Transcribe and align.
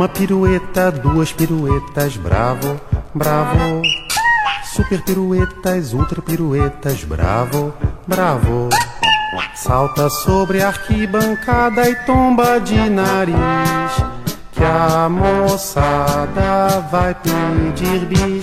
Uma 0.00 0.08
pirueta, 0.08 0.90
duas 0.90 1.30
piruetas, 1.30 2.16
bravo, 2.16 2.80
bravo. 3.14 3.82
Super 4.64 5.02
piruetas, 5.02 5.92
ultra 5.92 6.22
piruetas, 6.22 7.04
bravo, 7.04 7.74
bravo. 8.06 8.70
Salta 9.54 10.08
sobre 10.08 10.62
a 10.62 10.68
arquibancada 10.68 11.86
e 11.86 11.94
tomba 12.06 12.58
de 12.60 12.88
nariz. 12.88 13.34
Que 14.52 14.64
a 14.64 15.06
moçada 15.06 16.80
vai 16.90 17.14
pedir 17.14 18.06
bis. 18.06 18.42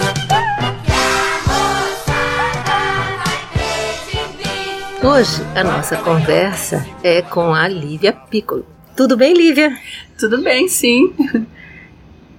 Hoje 5.03 5.41
a 5.55 5.63
nossa 5.63 5.97
conversa 5.97 6.85
é 7.01 7.23
com 7.23 7.51
a 7.51 7.67
Lívia 7.67 8.13
Piccolo. 8.13 8.63
Tudo 8.95 9.17
bem, 9.17 9.33
Lívia? 9.33 9.75
Tudo 10.17 10.41
bem, 10.41 10.67
sim. 10.67 11.13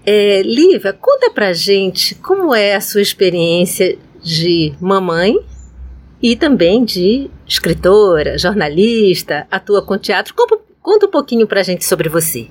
É, 0.05 0.43
Lívia, 0.43 0.93
conta 0.93 1.31
pra 1.31 1.53
gente 1.53 2.15
como 2.15 2.55
é 2.55 2.75
a 2.75 2.81
sua 2.81 3.03
experiência 3.03 3.99
de 4.23 4.75
mamãe 4.81 5.39
e 6.23 6.35
também 6.35 6.85
de 6.85 7.31
escritora, 7.47 8.39
jornalista, 8.39 9.47
atua 9.51 9.83
com 9.83 9.99
teatro. 9.99 10.35
Conta 10.81 11.07
um 11.07 11.11
pouquinho 11.11 11.47
pra 11.47 11.63
gente 11.63 11.85
sobre 11.85 12.09
você. 12.09 12.49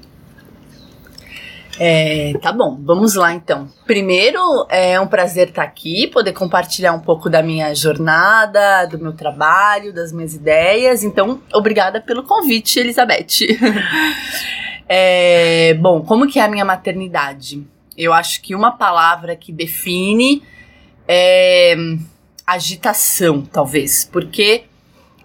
É, 1.79 2.33
tá 2.41 2.51
bom, 2.51 2.79
vamos 2.83 3.13
lá 3.13 3.33
então. 3.33 3.69
Primeiro, 3.85 4.39
é 4.69 4.99
um 4.99 5.05
prazer 5.07 5.49
estar 5.49 5.63
aqui, 5.63 6.07
poder 6.07 6.33
compartilhar 6.33 6.93
um 6.93 6.99
pouco 6.99 7.29
da 7.29 7.43
minha 7.43 7.73
jornada, 7.75 8.85
do 8.87 8.97
meu 8.97 9.13
trabalho, 9.13 9.93
das 9.93 10.11
minhas 10.11 10.33
ideias. 10.33 11.03
Então, 11.03 11.39
obrigada 11.53 12.01
pelo 12.01 12.23
convite, 12.23 12.79
Elizabeth. 12.79 13.45
é, 14.87 15.73
bom, 15.75 16.01
como 16.01 16.27
que 16.27 16.39
é 16.39 16.43
a 16.43 16.47
minha 16.47 16.65
maternidade? 16.65 17.65
Eu 17.97 18.13
acho 18.13 18.41
que 18.41 18.55
uma 18.55 18.71
palavra 18.71 19.35
que 19.35 19.51
define 19.51 20.43
é 21.07 21.75
agitação, 22.45 23.41
talvez, 23.41 24.05
porque 24.05 24.63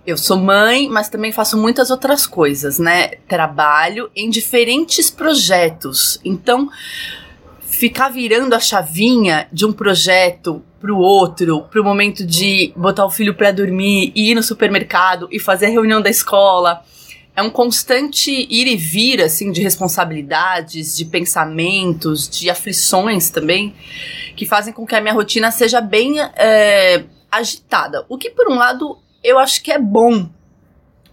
eu 0.05 0.17
sou 0.19 0.37
mãe, 0.37 0.89
mas 0.89 1.09
também 1.09 1.31
faço 1.31 1.57
muitas 1.57 1.91
outras 1.91 2.27
coisas, 2.27 2.79
né? 2.79 3.09
Trabalho 3.29 4.11
em 4.17 4.29
diferentes 4.29 5.09
projetos. 5.11 6.19
Então, 6.25 6.69
ficar 7.61 8.09
virando 8.09 8.55
a 8.55 8.61
chavinha 8.61 9.47
de 9.53 9.65
um 9.65 9.73
projeto 9.73 10.63
pro 10.81 10.99
outro, 10.99 11.63
pro 11.71 11.85
momento 11.85 12.27
de 12.27 12.73
botar 12.77 13.07
o 13.07 13.11
filho 13.11 13.35
para 13.35 13.53
dormir, 13.53 14.11
ir 14.17 14.35
no 14.35 14.43
supermercado 14.43 15.29
e 15.31 15.39
fazer 15.39 15.67
a 15.67 15.71
reunião 15.71 16.03
da 16.03 16.11
escola, 16.11 16.83
é 17.35 17.43
um 17.43 17.51
constante 17.51 18.31
ir 18.31 18.67
e 18.67 18.77
vir, 18.77 19.23
assim, 19.23 19.51
de 19.51 19.63
responsabilidades, 19.63 20.97
de 20.97 21.05
pensamentos, 21.05 22.29
de 22.29 22.51
aflições 22.51 23.31
também, 23.31 23.75
que 24.37 24.45
fazem 24.45 24.73
com 24.73 24.87
que 24.87 24.95
a 24.95 25.01
minha 25.01 25.15
rotina 25.15 25.51
seja 25.51 25.81
bem 25.81 26.21
é, 26.21 27.05
agitada. 27.31 28.05
O 28.09 28.19
que, 28.19 28.31
por 28.31 28.51
um 28.51 28.55
lado, 28.55 28.99
eu 29.25 29.39
acho 29.39 29.63
que 29.63 29.73
é 29.73 29.79
bom. 29.79 30.29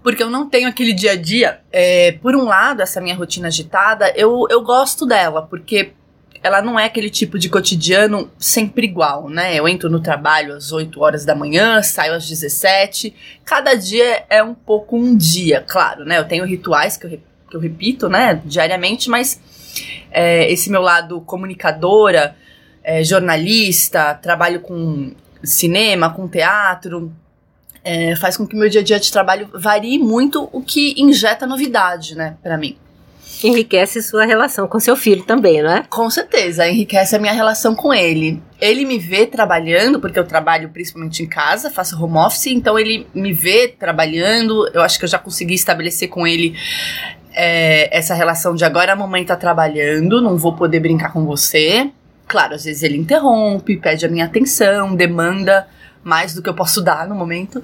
Porque 0.04 0.24
eu 0.24 0.30
não 0.30 0.50
tenho 0.50 0.68
aquele 0.68 0.94
dia 0.94 1.12
a 1.12 1.16
dia. 1.16 1.62
É, 1.72 2.14
por 2.14 2.36
um 2.36 2.44
lado, 2.44 2.82
essa 2.82 3.02
minha 3.02 3.16
rotina 3.16 3.48
agitada, 3.48 4.14
eu, 4.16 4.46
eu 4.50 4.62
gosto 4.62 5.06
dela, 5.06 5.42
porque 5.44 5.94
ela 6.42 6.62
não 6.62 6.80
é 6.80 6.86
aquele 6.86 7.10
tipo 7.10 7.38
de 7.38 7.50
cotidiano 7.50 8.32
sempre 8.38 8.86
igual, 8.86 9.30
né? 9.30 9.56
Eu 9.56 9.68
entro 9.68 9.90
no 9.90 10.00
trabalho 10.00 10.56
às 10.56 10.72
8 10.72 11.02
horas 11.02 11.26
da 11.26 11.36
manhã, 11.36 11.82
saio 11.82 12.14
às 12.14 12.28
17. 12.28 13.14
Cada 13.44 13.74
dia 13.76 14.24
é 14.30 14.42
um 14.42 14.54
pouco 14.54 14.98
um 14.98 15.16
dia, 15.16 15.64
claro, 15.68 16.06
né? 16.06 16.18
Eu 16.18 16.26
tenho 16.26 16.46
rituais 16.46 16.96
que 16.96 17.06
eu, 17.06 17.20
que 17.50 17.56
eu 17.56 17.60
repito, 17.60 18.08
né, 18.08 18.42
diariamente, 18.46 19.10
mas 19.10 19.40
é, 20.12 20.52
esse 20.52 20.70
meu 20.70 20.82
lado 20.82 21.20
comunicadora, 21.22 22.36
é, 22.84 23.04
jornalista, 23.04 24.14
trabalho 24.14 24.62
com 24.62 25.12
cinema, 25.44 26.14
com 26.14 26.28
teatro, 26.28 27.12
é, 27.84 28.16
faz 28.16 28.38
com 28.38 28.46
que 28.46 28.56
meu 28.56 28.70
dia 28.70 28.82
a 28.82 28.84
dia 28.84 29.00
de 29.00 29.12
trabalho 29.12 29.50
varie 29.54 30.00
muito, 30.00 30.50
o 30.52 30.62
que 30.62 30.94
injeta 31.02 31.46
novidade, 31.46 32.16
né, 32.16 32.38
para 32.42 32.58
mim. 32.58 32.78
Enriquece 33.44 34.02
sua 34.02 34.26
relação 34.26 34.68
com 34.68 34.80
seu 34.80 34.96
filho 34.96 35.24
também, 35.24 35.62
não 35.62 35.72
é? 35.72 35.84
Com 35.90 36.10
certeza, 36.10 36.68
enriquece 36.68 37.16
a 37.16 37.20
minha 37.20 37.34
relação 37.34 37.74
com 37.74 37.94
ele. 37.94 38.42
Ele 38.60 38.86
me 38.86 38.98
vê 38.98 39.26
trabalhando, 39.26 40.00
porque 40.00 40.20
eu 40.20 40.26
trabalho 40.26 40.70
principalmente 40.70 41.24
em 41.24 41.28
casa, 41.28 41.70
faço 41.70 42.02
home 42.02 42.18
office, 42.18 42.48
então 42.48 42.78
ele 42.78 43.08
me 43.14 43.32
vê 43.32 43.68
trabalhando. 43.68 44.70
Eu 44.74 44.82
acho 44.82 45.00
que 45.00 45.06
eu 45.06 45.10
já 45.10 45.18
consegui 45.18 45.54
estabelecer 45.54 46.10
com 46.10 46.28
ele 46.28 46.56
é, 47.34 47.98
essa 47.98 48.14
relação 48.14 48.56
de 48.56 48.66
agora 48.66 48.94
a 48.94 48.96
mamãe 48.96 49.24
tá 49.24 49.36
trabalhando, 49.36 50.22
não 50.22 50.38
vou 50.38 50.56
poder 50.56 50.80
brincar 50.82 51.14
com 51.14 51.26
você. 51.26 51.90
Claro, 52.28 52.56
às 52.56 52.66
vezes 52.66 52.84
ele 52.84 52.98
interrompe, 52.98 53.78
pede 53.78 54.06
a 54.06 54.10
minha 54.10 54.26
atenção, 54.26 54.94
demanda 54.96 55.68
mais 56.04 56.34
do 56.34 56.42
que 56.42 56.50
eu 56.50 56.54
posso 56.54 56.82
dar 56.82 57.08
no 57.08 57.16
momento. 57.16 57.64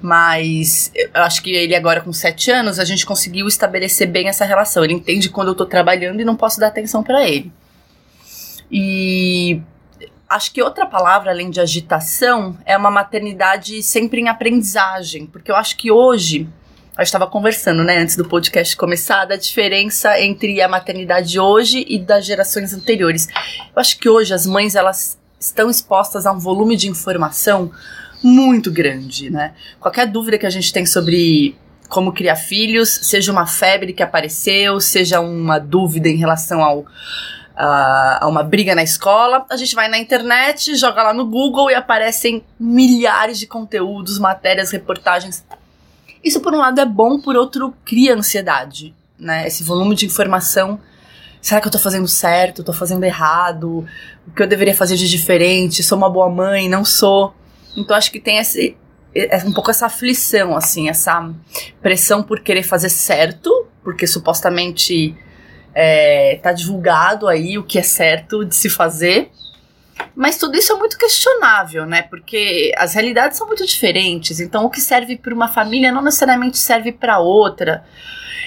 Mas 0.00 0.92
eu 0.94 1.22
acho 1.22 1.42
que 1.42 1.50
ele 1.50 1.74
agora 1.74 2.00
com 2.00 2.12
sete 2.12 2.50
anos, 2.50 2.78
a 2.78 2.84
gente 2.84 3.04
conseguiu 3.04 3.46
estabelecer 3.46 4.08
bem 4.08 4.28
essa 4.28 4.44
relação. 4.44 4.84
Ele 4.84 4.94
entende 4.94 5.28
quando 5.28 5.48
eu 5.48 5.54
tô 5.54 5.66
trabalhando 5.66 6.20
e 6.20 6.24
não 6.24 6.36
posso 6.36 6.60
dar 6.60 6.68
atenção 6.68 7.02
para 7.02 7.26
ele. 7.28 7.52
E 8.70 9.60
acho 10.28 10.52
que 10.52 10.62
outra 10.62 10.86
palavra 10.86 11.30
além 11.30 11.50
de 11.50 11.60
agitação 11.60 12.56
é 12.64 12.76
uma 12.76 12.90
maternidade 12.90 13.82
sempre 13.82 14.20
em 14.20 14.28
aprendizagem, 14.28 15.26
porque 15.26 15.50
eu 15.50 15.56
acho 15.56 15.76
que 15.76 15.90
hoje 15.90 16.48
a 16.96 17.02
gente 17.02 17.08
estava 17.08 17.26
conversando, 17.26 17.82
né, 17.82 17.98
antes 17.98 18.16
do 18.16 18.24
podcast 18.24 18.76
começar, 18.76 19.24
da 19.24 19.36
diferença 19.36 20.20
entre 20.20 20.60
a 20.60 20.68
maternidade 20.68 21.38
hoje 21.38 21.86
e 21.88 21.98
das 21.98 22.24
gerações 22.26 22.74
anteriores. 22.74 23.28
Eu 23.74 23.80
acho 23.80 23.98
que 23.98 24.08
hoje 24.08 24.34
as 24.34 24.46
mães 24.46 24.74
elas 24.74 25.18
estão 25.42 25.68
expostas 25.68 26.24
a 26.26 26.32
um 26.32 26.38
volume 26.38 26.76
de 26.76 26.88
informação 26.88 27.70
muito 28.22 28.70
grande, 28.70 29.28
né? 29.28 29.54
Qualquer 29.80 30.06
dúvida 30.06 30.38
que 30.38 30.46
a 30.46 30.50
gente 30.50 30.72
tem 30.72 30.86
sobre 30.86 31.56
como 31.88 32.12
criar 32.12 32.36
filhos, 32.36 32.88
seja 32.88 33.32
uma 33.32 33.46
febre 33.46 33.92
que 33.92 34.02
apareceu, 34.02 34.80
seja 34.80 35.20
uma 35.20 35.58
dúvida 35.58 36.08
em 36.08 36.16
relação 36.16 36.62
ao 36.62 36.86
a, 37.54 38.26
uma 38.26 38.42
briga 38.42 38.74
na 38.74 38.82
escola, 38.82 39.44
a 39.50 39.56
gente 39.56 39.74
vai 39.74 39.86
na 39.86 39.98
internet, 39.98 40.74
joga 40.74 41.02
lá 41.02 41.12
no 41.12 41.26
Google 41.26 41.70
e 41.70 41.74
aparecem 41.74 42.42
milhares 42.58 43.38
de 43.38 43.46
conteúdos, 43.46 44.18
matérias, 44.18 44.70
reportagens. 44.70 45.44
Isso 46.24 46.40
por 46.40 46.54
um 46.54 46.58
lado 46.58 46.80
é 46.80 46.86
bom, 46.86 47.20
por 47.20 47.36
outro 47.36 47.74
cria 47.84 48.14
ansiedade, 48.14 48.94
né? 49.18 49.46
Esse 49.46 49.62
volume 49.62 49.94
de 49.94 50.06
informação 50.06 50.80
será 51.42 51.60
que 51.60 51.66
eu 51.66 51.72
tô 51.72 51.78
fazendo 51.78 52.08
certo? 52.08 52.62
Tô 52.62 52.72
fazendo 52.72 53.04
errado? 53.04 53.86
O 54.26 54.30
que 54.30 54.42
eu 54.42 54.46
deveria 54.46 54.74
fazer 54.74 54.96
de 54.96 55.10
diferente? 55.10 55.82
Sou 55.82 55.98
uma 55.98 56.08
boa 56.08 56.30
mãe? 56.30 56.68
Não 56.68 56.84
sou? 56.84 57.34
Então 57.76 57.96
acho 57.96 58.12
que 58.12 58.20
tem 58.20 58.38
esse, 58.38 58.76
é 59.14 59.36
um 59.38 59.52
pouco 59.52 59.70
essa 59.70 59.86
aflição, 59.86 60.56
assim, 60.56 60.88
essa 60.88 61.30
pressão 61.82 62.22
por 62.22 62.40
querer 62.40 62.62
fazer 62.62 62.88
certo, 62.88 63.66
porque 63.82 64.06
supostamente 64.06 65.16
é, 65.74 66.38
tá 66.42 66.52
divulgado 66.52 67.26
aí 67.26 67.58
o 67.58 67.64
que 67.64 67.78
é 67.78 67.82
certo 67.82 68.44
de 68.44 68.54
se 68.54 68.70
fazer. 68.70 69.30
Mas 70.14 70.36
tudo 70.36 70.56
isso 70.56 70.72
é 70.72 70.76
muito 70.76 70.96
questionável, 70.96 71.86
né? 71.86 72.02
Porque 72.02 72.72
as 72.76 72.94
realidades 72.94 73.38
são 73.38 73.46
muito 73.46 73.66
diferentes. 73.66 74.40
Então, 74.40 74.64
o 74.64 74.70
que 74.70 74.80
serve 74.80 75.16
para 75.16 75.34
uma 75.34 75.48
família 75.48 75.92
não 75.92 76.02
necessariamente 76.02 76.58
serve 76.58 76.92
para 76.92 77.18
outra. 77.18 77.84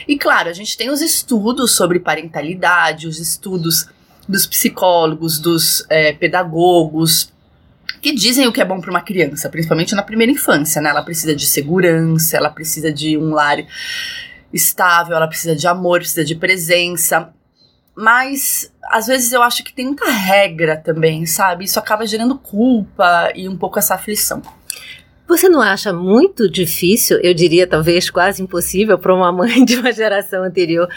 E 0.08 0.18
claro, 0.18 0.50
a 0.50 0.54
gente 0.54 0.78
tem 0.78 0.90
os 0.90 1.02
estudos 1.02 1.72
sobre 1.72 2.00
parentalidade, 2.00 3.08
os 3.08 3.20
estudos 3.20 3.88
dos 4.28 4.46
psicólogos, 4.46 5.40
dos 5.40 5.86
é, 5.90 6.14
pedagogos, 6.14 7.32
que 8.02 8.14
dizem 8.14 8.48
o 8.48 8.52
que 8.52 8.62
é 8.62 8.66
bom 8.66 8.80
para 8.80 8.90
uma 8.90 9.02
criança, 9.02 9.50
principalmente 9.50 9.96
na 9.96 10.04
primeira 10.04 10.32
infância, 10.32 10.82
né? 10.82 10.90
Ela 10.90 11.04
precisa 11.04 11.36
de 11.36 11.46
segurança, 11.46 12.38
ela 12.38 12.50
precisa 12.50 12.92
de 12.92 13.18
um 13.18 13.32
lar 13.32 13.58
estável, 14.54 15.16
ela 15.16 15.28
precisa 15.28 15.56
de 15.56 15.68
amor, 15.68 16.00
precisa 16.00 16.24
de 16.24 16.36
presença. 16.36 17.30
Mas 17.96 18.72
às 18.84 19.08
vezes 19.08 19.32
eu 19.32 19.42
acho 19.42 19.64
que 19.64 19.74
tem 19.74 19.86
muita 19.86 20.10
regra 20.10 20.78
também, 20.78 21.26
sabe? 21.26 21.66
Isso 21.66 21.80
acaba 21.80 22.06
gerando 22.06 22.38
culpa 22.38 23.32
e 23.34 23.48
um 23.48 23.58
pouco 23.58 23.80
essa 23.80 23.96
aflição. 23.96 24.42
Você 25.28 25.50
não 25.50 25.60
acha 25.60 25.92
muito 25.92 26.50
difícil, 26.50 27.20
eu 27.22 27.34
diria 27.34 27.66
talvez 27.66 28.10
quase 28.10 28.44
impossível 28.44 28.98
para 28.98 29.14
uma 29.14 29.32
mãe 29.32 29.64
de 29.66 29.76
uma 29.78 29.92
geração 29.92 30.44
anterior 30.44 30.88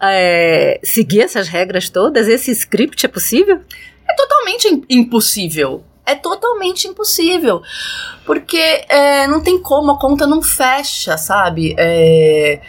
é, 0.00 0.80
seguir 0.82 1.20
essas 1.20 1.48
regras 1.48 1.88
todas? 1.88 2.26
Esse 2.28 2.50
script 2.50 3.06
é 3.06 3.08
possível? 3.08 3.60
É 4.08 4.14
totalmente 4.14 4.84
impossível. 4.90 5.84
É 6.04 6.14
totalmente 6.14 6.86
impossível. 6.86 7.62
Porque 8.24 8.84
é, 8.88 9.26
não 9.26 9.40
tem 9.40 9.60
como, 9.60 9.92
a 9.92 9.98
conta 9.98 10.26
não 10.26 10.42
fecha, 10.42 11.16
sabe? 11.16 11.74
É 11.78 12.60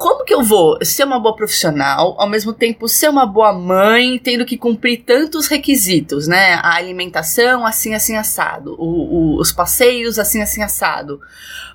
como 0.00 0.24
que 0.24 0.32
eu 0.32 0.42
vou 0.42 0.78
ser 0.82 1.04
uma 1.04 1.20
boa 1.20 1.36
profissional, 1.36 2.16
ao 2.18 2.26
mesmo 2.26 2.54
tempo 2.54 2.88
ser 2.88 3.10
uma 3.10 3.26
boa 3.26 3.52
mãe, 3.52 4.18
tendo 4.18 4.46
que 4.46 4.56
cumprir 4.56 5.02
tantos 5.04 5.46
requisitos, 5.46 6.26
né? 6.26 6.54
A 6.54 6.76
alimentação 6.76 7.66
assim, 7.66 7.92
assim, 7.92 8.16
assado, 8.16 8.74
o, 8.78 9.34
o, 9.34 9.38
os 9.38 9.52
passeios 9.52 10.18
assim, 10.18 10.40
assim, 10.40 10.62
assado, 10.62 11.20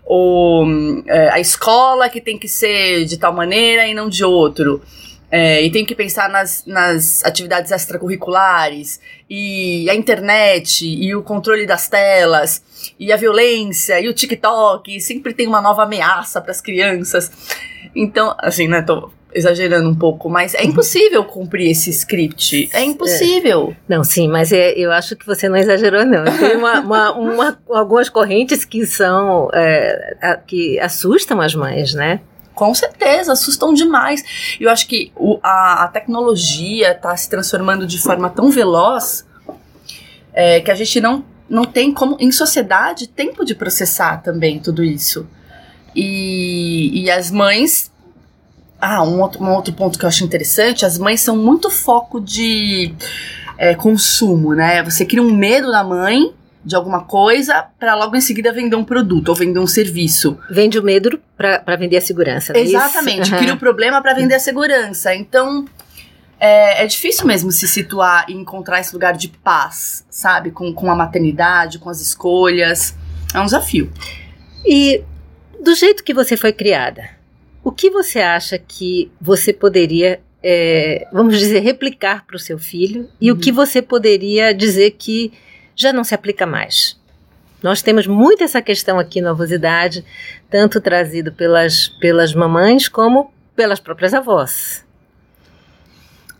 o, 0.03 0.65
é, 1.05 1.29
a 1.33 1.39
escola 1.39 2.09
que 2.09 2.19
tem 2.19 2.35
que 2.35 2.47
ser 2.47 3.05
de 3.05 3.15
tal 3.15 3.31
maneira 3.31 3.87
e 3.87 3.93
não 3.93 4.09
de 4.09 4.25
outro. 4.25 4.81
É, 5.29 5.61
e 5.61 5.69
tem 5.69 5.85
que 5.85 5.93
pensar 5.93 6.27
nas, 6.27 6.63
nas 6.65 7.23
atividades 7.23 7.71
extracurriculares, 7.71 8.99
e 9.29 9.87
a 9.87 9.93
internet, 9.93 10.83
e 10.83 11.13
o 11.13 11.21
controle 11.21 11.67
das 11.67 11.87
telas, 11.87 12.63
e 12.99 13.11
a 13.11 13.17
violência, 13.17 13.99
e 13.99 14.07
o 14.07 14.13
TikTok, 14.13 14.95
e 14.95 14.99
sempre 14.99 15.31
tem 15.33 15.45
uma 15.45 15.61
nova 15.61 15.83
ameaça 15.83 16.41
para 16.41 16.51
as 16.51 16.61
crianças. 16.61 17.31
Então, 17.95 18.35
assim, 18.39 18.67
né, 18.67 18.81
tô 18.81 19.09
exagerando 19.35 19.89
um 19.89 19.95
pouco, 19.95 20.29
mas 20.29 20.53
é 20.55 20.63
impossível 20.63 21.23
cumprir 21.25 21.69
esse 21.69 21.89
script. 21.89 22.69
É 22.71 22.81
impossível. 22.81 23.75
É. 23.89 23.95
Não, 23.95 24.03
sim, 24.03 24.29
mas 24.29 24.53
é, 24.53 24.71
eu 24.71 24.91
acho 24.93 25.15
que 25.15 25.25
você 25.25 25.49
não 25.49 25.57
exagerou, 25.57 26.05
não. 26.05 26.23
Tem 26.23 26.55
uma, 26.55 26.79
uma, 26.79 27.11
uma 27.11 27.59
algumas 27.69 28.07
correntes 28.07 28.63
que 28.63 28.85
são. 28.85 29.49
É, 29.53 30.17
a, 30.21 30.37
que 30.37 30.79
assustam 30.79 31.41
as 31.41 31.53
mães, 31.53 31.93
né? 31.93 32.21
Com 32.53 32.73
certeza, 32.73 33.33
assustam 33.33 33.73
demais. 33.73 34.57
Eu 34.59 34.69
acho 34.69 34.87
que 34.87 35.11
o, 35.17 35.37
a, 35.43 35.83
a 35.83 35.87
tecnologia 35.89 36.93
está 36.93 37.15
se 37.17 37.29
transformando 37.29 37.85
de 37.85 38.01
forma 38.01 38.29
tão 38.29 38.49
veloz 38.49 39.25
é, 40.33 40.61
que 40.61 40.71
a 40.71 40.75
gente 40.75 41.01
não, 41.01 41.25
não 41.49 41.65
tem 41.65 41.91
como, 41.93 42.15
em 42.21 42.31
sociedade, 42.31 43.09
tempo 43.09 43.43
de 43.43 43.53
processar 43.53 44.23
também 44.23 44.59
tudo 44.59 44.81
isso. 44.81 45.27
E, 45.95 47.03
e 47.03 47.09
as 47.09 47.31
mães. 47.31 47.91
Ah, 48.79 49.03
um 49.03 49.21
outro, 49.21 49.41
um 49.41 49.51
outro 49.53 49.73
ponto 49.73 49.97
que 49.97 50.05
eu 50.05 50.09
acho 50.09 50.23
interessante: 50.23 50.85
as 50.85 50.97
mães 50.97 51.21
são 51.21 51.37
muito 51.37 51.69
foco 51.69 52.19
de 52.19 52.93
é, 53.57 53.73
consumo, 53.73 54.53
né? 54.53 54.83
Você 54.83 55.05
cria 55.05 55.21
um 55.21 55.33
medo 55.33 55.71
na 55.71 55.83
mãe 55.83 56.33
de 56.63 56.75
alguma 56.75 57.03
coisa 57.03 57.65
para 57.79 57.95
logo 57.95 58.15
em 58.15 58.21
seguida 58.21 58.51
vender 58.51 58.75
um 58.75 58.83
produto 58.83 59.29
ou 59.29 59.35
vender 59.35 59.59
um 59.59 59.67
serviço. 59.67 60.37
Vende 60.49 60.79
o 60.79 60.83
medo 60.83 61.21
para 61.37 61.75
vender 61.75 61.97
a 61.97 62.01
segurança. 62.01 62.53
Não 62.53 62.59
é 62.59 62.63
Exatamente, 62.63 63.31
uhum. 63.31 63.37
cria 63.37 63.53
o 63.53 63.57
problema 63.57 64.01
para 64.01 64.15
vender 64.15 64.33
a 64.33 64.39
segurança. 64.39 65.13
Então 65.13 65.65
é, 66.39 66.83
é, 66.83 66.87
difícil 66.87 67.25
mesmo 67.27 67.51
se 67.51 67.67
situar 67.67 68.25
e 68.27 68.33
encontrar 68.33 68.79
esse 68.79 68.93
lugar 68.93 69.13
de 69.13 69.27
paz, 69.27 70.03
sabe? 70.09 70.51
Com, 70.51 70.73
com 70.73 70.91
a 70.91 70.95
maternidade, 70.95 71.77
com 71.77 71.89
as 71.89 72.01
escolhas. 72.01 72.95
É 73.33 73.39
um 73.39 73.45
desafio. 73.45 73.91
E 74.65 75.03
do 75.61 75.75
jeito 75.75 76.03
que 76.03 76.13
você 76.13 76.37
foi 76.37 76.53
criada, 76.53 77.09
o 77.63 77.71
que 77.71 77.89
você 77.89 78.19
acha 78.19 78.57
que 78.57 79.11
você 79.19 79.51
poderia, 79.51 80.19
é, 80.43 81.07
vamos 81.11 81.37
dizer, 81.37 81.59
replicar 81.59 82.25
para 82.25 82.35
o 82.35 82.39
seu 82.39 82.59
filho 82.59 83.09
e 83.19 83.31
uhum. 83.31 83.37
o 83.37 83.39
que 83.39 83.51
você 83.51 83.81
poderia 83.81 84.53
dizer 84.53 84.91
que 84.91 85.33
já 85.75 85.91
não 85.91 86.03
se 86.03 86.13
aplica 86.13 86.45
mais? 86.45 86.99
Nós 87.63 87.81
temos 87.81 88.05
muito 88.05 88.43
essa 88.43 88.61
questão 88.61 88.99
aqui 88.99 89.19
no 89.21 89.29
Avosidade, 89.29 90.05
tanto 90.49 90.79
trazido 90.79 91.31
pelas, 91.31 91.87
pelas 91.87 92.33
mamães 92.35 92.87
como 92.87 93.33
pelas 93.55 93.79
próprias 93.79 94.13
avós. 94.13 94.85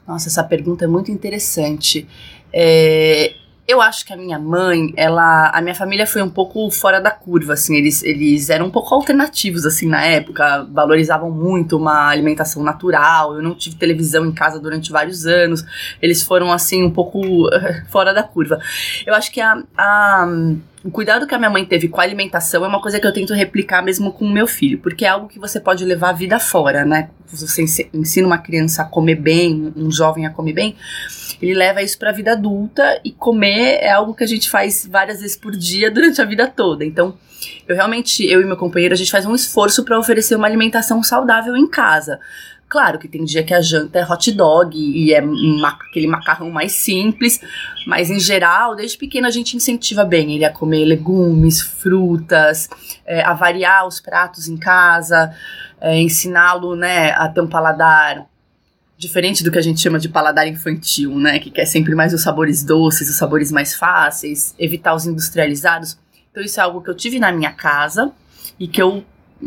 Nossa, 0.08 0.28
essa 0.28 0.44
pergunta 0.44 0.86
é 0.86 0.88
muito 0.88 1.10
interessante. 1.10 2.08
É, 2.54 3.34
eu 3.68 3.82
acho 3.82 4.06
que 4.06 4.14
a 4.14 4.18
minha 4.18 4.38
mãe, 4.38 4.94
ela. 4.96 5.50
A 5.50 5.60
minha 5.60 5.74
família 5.74 6.06
foi 6.06 6.22
um 6.22 6.30
pouco 6.30 6.70
fora 6.70 7.02
da 7.02 7.10
curva, 7.10 7.54
assim. 7.54 7.76
Eles, 7.76 8.04
eles 8.04 8.50
eram 8.50 8.68
um 8.68 8.72
pouco 8.72 8.94
alternativos, 8.94 9.66
assim, 9.66 9.88
na 9.88 10.06
época. 10.06 10.68
Valorizavam 10.72 11.32
muito 11.32 11.76
uma 11.76 12.10
alimentação 12.10 12.62
natural. 12.62 13.36
Eu 13.36 13.42
não 13.42 13.56
tive 13.56 13.76
televisão 13.76 14.26
em 14.26 14.32
casa 14.32 14.60
durante 14.60 14.92
vários 14.92 15.26
anos. 15.26 15.66
Eles 16.00 16.22
foram, 16.22 16.52
assim, 16.52 16.84
um 16.84 16.92
pouco 16.92 17.22
fora 17.90 18.14
da 18.14 18.22
curva. 18.22 18.60
Eu 19.06 19.16
acho 19.16 19.32
que 19.32 19.42
a, 19.42 19.64
a 19.76 20.28
o 20.86 20.92
cuidado 20.92 21.26
que 21.26 21.34
a 21.34 21.40
minha 21.40 21.50
mãe 21.50 21.66
teve 21.66 21.88
com 21.88 22.00
a 22.00 22.04
alimentação 22.04 22.64
é 22.64 22.68
uma 22.68 22.80
coisa 22.80 23.00
que 23.00 23.08
eu 23.08 23.12
tento 23.12 23.34
replicar 23.34 23.82
mesmo 23.82 24.14
com 24.14 24.24
o 24.24 24.32
meu 24.32 24.46
filho, 24.46 24.78
porque 24.78 25.04
é 25.04 25.08
algo 25.08 25.28
que 25.28 25.40
você 25.40 25.60
pode 25.60 25.84
levar 25.84 26.10
a 26.10 26.14
vida 26.14 26.40
fora, 26.40 26.86
né? 26.86 27.10
Você 27.26 27.64
ensina 27.92 28.28
uma 28.28 28.38
criança 28.38 28.84
a 28.84 28.86
comer 28.86 29.16
bem, 29.16 29.74
um 29.76 29.90
jovem 29.90 30.28
a 30.28 30.30
comer 30.30 30.54
bem, 30.54 30.76
ele 31.42 31.56
leva 31.56 31.82
isso 31.82 31.98
para 31.98 32.12
a 32.12 32.14
vida 32.14 32.34
adulta 32.34 33.02
e 33.04 33.12
comer 33.12 33.80
é 33.82 33.90
algo 33.90 34.14
que 34.14 34.24
a 34.24 34.28
gente 34.28 34.48
faz 34.48 34.86
várias 34.86 35.22
vezes 35.22 35.36
por 35.36 35.54
dia 35.54 35.90
durante 35.90 36.22
a 36.22 36.26
vida 36.26 36.46
toda. 36.48 36.86
Então, 36.86 37.18
eu 37.68 37.76
realmente, 37.76 38.24
eu 38.24 38.40
e 38.40 38.46
meu 38.46 38.56
companheiro, 38.56 38.94
a 38.94 38.98
gente 38.98 39.10
faz 39.10 39.26
um 39.26 39.34
esforço 39.34 39.84
para 39.84 39.98
oferecer 39.98 40.36
uma 40.36 40.46
alimentação 40.46 41.02
saudável 41.02 41.58
em 41.58 41.68
casa. 41.68 42.20
Claro 42.68 42.98
que 42.98 43.08
tem 43.08 43.24
dia 43.24 43.44
que 43.44 43.54
a 43.54 43.62
janta 43.62 44.00
é 44.00 44.06
hot 44.06 44.32
dog 44.32 44.76
e 44.76 45.14
é 45.14 45.22
ma 45.22 45.78
aquele 45.88 46.08
macarrão 46.08 46.50
mais 46.50 46.72
simples, 46.72 47.40
mas 47.86 48.10
em 48.10 48.20
geral, 48.20 48.76
desde 48.76 48.98
pequeno 48.98 49.28
a 49.28 49.32
gente 49.32 49.56
incentiva 49.56 50.04
bem 50.04 50.34
ele 50.34 50.44
a 50.44 50.52
comer 50.52 50.84
legumes, 50.84 51.62
frutas, 51.62 52.68
é, 53.06 53.22
a 53.22 53.34
variar 53.34 53.88
os 53.88 54.02
pratos 54.02 54.48
em 54.48 54.58
casa, 54.58 55.32
é, 55.80 56.00
ensiná-lo 56.02 56.76
né, 56.76 57.12
a 57.12 57.30
ter 57.30 57.40
um 57.42 57.48
paladar 57.48 58.26
diferente 58.98 59.44
do 59.44 59.52
que 59.52 59.60
a 59.60 59.62
gente 59.62 59.80
chama 59.80 60.00
de 60.00 60.10
paladar 60.10 60.48
infantil, 60.48 61.16
né, 61.20 61.38
que 61.38 61.52
quer 61.52 61.66
sempre 61.66 61.94
mais 61.94 62.14
os 62.14 62.24
sabores 62.24 62.64
doces, 62.64 63.10
os 63.10 63.16
sabores 63.16 63.52
mais 63.52 63.76
fáceis, 63.76 64.56
evitar 64.58 64.96
os 64.96 65.06
industrializados. 65.06 66.00
Então 66.32 66.44
isso 66.44 66.60
é 66.60 66.64
algo 66.64 66.82
que 66.82 66.90
eu 66.90 66.96
tive 66.96 67.20
na 67.20 67.32
minha 67.32 67.52
casa 67.52 68.12
e 68.60 68.68
que 68.68 68.82
eu, 68.82 69.06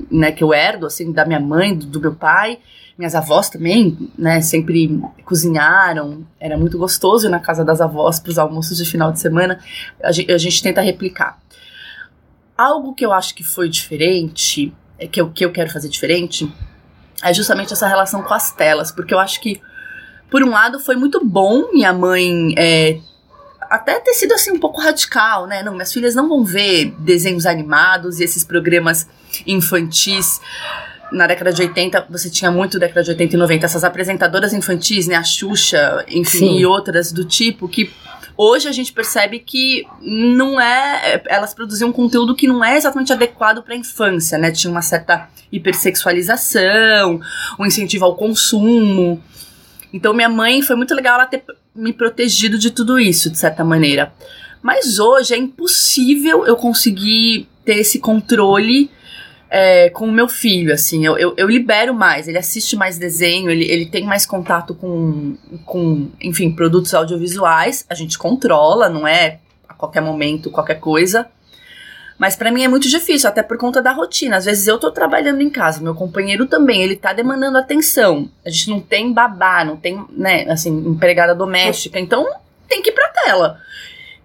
né, 0.08 0.30
que 0.30 0.44
eu 0.44 0.54
herdo 0.54 0.86
assim 0.86 1.10
da 1.10 1.24
minha 1.24 1.40
mãe, 1.40 1.74
do, 1.74 1.84
do 1.84 2.00
meu 2.00 2.14
pai 2.14 2.58
minhas 2.98 3.14
avós 3.14 3.48
também, 3.48 4.10
né, 4.18 4.40
sempre 4.40 5.00
cozinharam, 5.24 6.26
era 6.40 6.58
muito 6.58 6.76
gostoso 6.76 7.28
ir 7.28 7.30
na 7.30 7.38
casa 7.38 7.64
das 7.64 7.80
avós 7.80 8.18
para 8.18 8.30
os 8.30 8.38
almoços 8.38 8.76
de 8.76 8.84
final 8.84 9.12
de 9.12 9.20
semana, 9.20 9.60
a 10.02 10.10
gente, 10.10 10.32
a 10.32 10.36
gente, 10.36 10.60
tenta 10.60 10.80
replicar. 10.80 11.38
Algo 12.56 12.92
que 12.94 13.06
eu 13.06 13.12
acho 13.12 13.36
que 13.36 13.44
foi 13.44 13.68
diferente, 13.68 14.74
é 14.98 15.06
que 15.06 15.20
eu, 15.20 15.30
que 15.30 15.44
eu 15.44 15.52
quero 15.52 15.70
fazer 15.70 15.88
diferente, 15.88 16.52
é 17.22 17.32
justamente 17.32 17.72
essa 17.72 17.86
relação 17.86 18.20
com 18.20 18.34
as 18.34 18.50
telas, 18.50 18.90
porque 18.90 19.14
eu 19.14 19.20
acho 19.20 19.40
que, 19.40 19.62
por 20.28 20.42
um 20.42 20.50
lado, 20.50 20.80
foi 20.80 20.96
muito 20.96 21.24
bom 21.24 21.70
minha 21.72 21.92
mãe 21.92 22.52
é, 22.58 22.98
até 23.70 24.00
ter 24.00 24.14
sido 24.14 24.32
assim 24.32 24.50
um 24.50 24.58
pouco 24.58 24.80
radical, 24.80 25.46
né? 25.46 25.62
Não, 25.62 25.72
minhas 25.72 25.92
filhas 25.92 26.16
não 26.16 26.28
vão 26.28 26.44
ver 26.44 26.92
desenhos 26.98 27.46
animados 27.46 28.18
e 28.18 28.24
esses 28.24 28.44
programas 28.44 29.08
infantis 29.46 30.40
na 31.12 31.26
década 31.26 31.52
de 31.52 31.62
80, 31.62 32.06
você 32.10 32.28
tinha 32.30 32.50
muito 32.50 32.78
década 32.78 33.02
de 33.02 33.10
80 33.10 33.34
e 33.34 33.38
90, 33.38 33.66
essas 33.66 33.84
apresentadoras 33.84 34.52
infantis, 34.52 35.06
né, 35.06 35.16
a 35.16 35.24
Xuxa, 35.24 36.04
enfim, 36.08 36.38
Sim. 36.38 36.58
e 36.58 36.66
outras 36.66 37.12
do 37.12 37.24
tipo, 37.24 37.68
que 37.68 37.90
hoje 38.36 38.68
a 38.68 38.72
gente 38.72 38.92
percebe 38.92 39.40
que 39.40 39.84
não 40.00 40.60
é, 40.60 41.22
elas 41.26 41.52
produziam 41.52 41.90
um 41.90 41.92
conteúdo 41.92 42.34
que 42.34 42.46
não 42.46 42.62
é 42.64 42.76
exatamente 42.76 43.12
adequado 43.12 43.62
para 43.62 43.74
a 43.74 43.76
infância, 43.76 44.38
né? 44.38 44.52
Tinha 44.52 44.70
uma 44.70 44.82
certa 44.82 45.28
hipersexualização, 45.50 47.20
um 47.58 47.66
incentivo 47.66 48.04
ao 48.04 48.14
consumo. 48.14 49.22
Então 49.92 50.14
minha 50.14 50.28
mãe 50.28 50.62
foi 50.62 50.76
muito 50.76 50.94
legal 50.94 51.16
ela 51.16 51.26
ter 51.26 51.42
me 51.74 51.92
protegido 51.92 52.58
de 52.58 52.70
tudo 52.70 52.98
isso, 52.98 53.30
de 53.30 53.38
certa 53.38 53.64
maneira. 53.64 54.12
Mas 54.62 54.98
hoje 54.98 55.34
é 55.34 55.36
impossível 55.36 56.44
eu 56.46 56.56
conseguir 56.56 57.48
ter 57.64 57.78
esse 57.78 57.98
controle 57.98 58.90
é, 59.50 59.88
com 59.90 60.06
o 60.06 60.12
meu 60.12 60.28
filho, 60.28 60.72
assim, 60.72 61.06
eu, 61.06 61.16
eu, 61.16 61.34
eu, 61.36 61.48
libero 61.48 61.94
mais, 61.94 62.28
ele 62.28 62.36
assiste 62.36 62.76
mais 62.76 62.98
desenho, 62.98 63.50
ele, 63.50 63.64
ele 63.64 63.86
tem 63.86 64.04
mais 64.04 64.26
contato 64.26 64.74
com, 64.74 65.36
com, 65.64 66.10
enfim, 66.20 66.50
produtos 66.50 66.92
audiovisuais, 66.92 67.84
a 67.88 67.94
gente 67.94 68.18
controla, 68.18 68.88
não 68.88 69.06
é 69.08 69.38
a 69.66 69.72
qualquer 69.72 70.02
momento, 70.02 70.50
qualquer 70.50 70.80
coisa. 70.80 71.28
Mas 72.18 72.34
para 72.34 72.50
mim 72.50 72.64
é 72.64 72.68
muito 72.68 72.88
difícil, 72.88 73.28
até 73.28 73.44
por 73.44 73.56
conta 73.56 73.80
da 73.80 73.92
rotina. 73.92 74.36
Às 74.36 74.44
vezes 74.44 74.66
eu 74.66 74.76
tô 74.76 74.90
trabalhando 74.90 75.40
em 75.40 75.48
casa, 75.48 75.80
meu 75.80 75.94
companheiro 75.94 76.46
também, 76.46 76.82
ele 76.82 76.96
tá 76.96 77.12
demandando 77.12 77.56
atenção. 77.56 78.28
A 78.44 78.50
gente 78.50 78.70
não 78.70 78.80
tem 78.80 79.12
babá, 79.12 79.64
não 79.64 79.76
tem, 79.76 80.04
né, 80.10 80.44
assim, 80.50 80.76
empregada 80.88 81.32
doméstica, 81.32 81.98
então 81.98 82.28
tem 82.68 82.82
que 82.82 82.90
ir 82.90 82.92
pra 82.92 83.08
tela. 83.08 83.60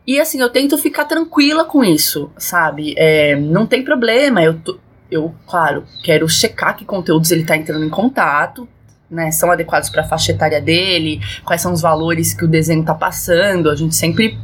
E 0.05 0.19
assim, 0.19 0.41
eu 0.41 0.49
tento 0.49 0.77
ficar 0.77 1.05
tranquila 1.05 1.63
com 1.63 1.83
isso, 1.83 2.31
sabe? 2.35 2.93
É, 2.97 3.35
não 3.35 3.65
tem 3.65 3.83
problema, 3.83 4.43
eu 4.43 4.59
tô, 4.59 4.77
eu, 5.13 5.33
claro, 5.47 5.83
quero 6.03 6.27
checar 6.27 6.75
que 6.75 6.85
conteúdos 6.85 7.31
ele 7.31 7.41
está 7.41 7.55
entrando 7.55 7.85
em 7.85 7.89
contato, 7.89 8.67
né? 9.09 9.31
São 9.31 9.51
adequados 9.51 9.89
para 9.89 10.01
a 10.01 10.07
faixa 10.07 10.31
etária 10.31 10.59
dele, 10.59 11.21
quais 11.45 11.61
são 11.61 11.71
os 11.71 11.81
valores 11.81 12.33
que 12.33 12.43
o 12.43 12.47
desenho 12.47 12.81
está 12.81 12.93
passando, 12.93 13.69
a 13.69 13.75
gente 13.75 13.95
sempre 13.95 14.37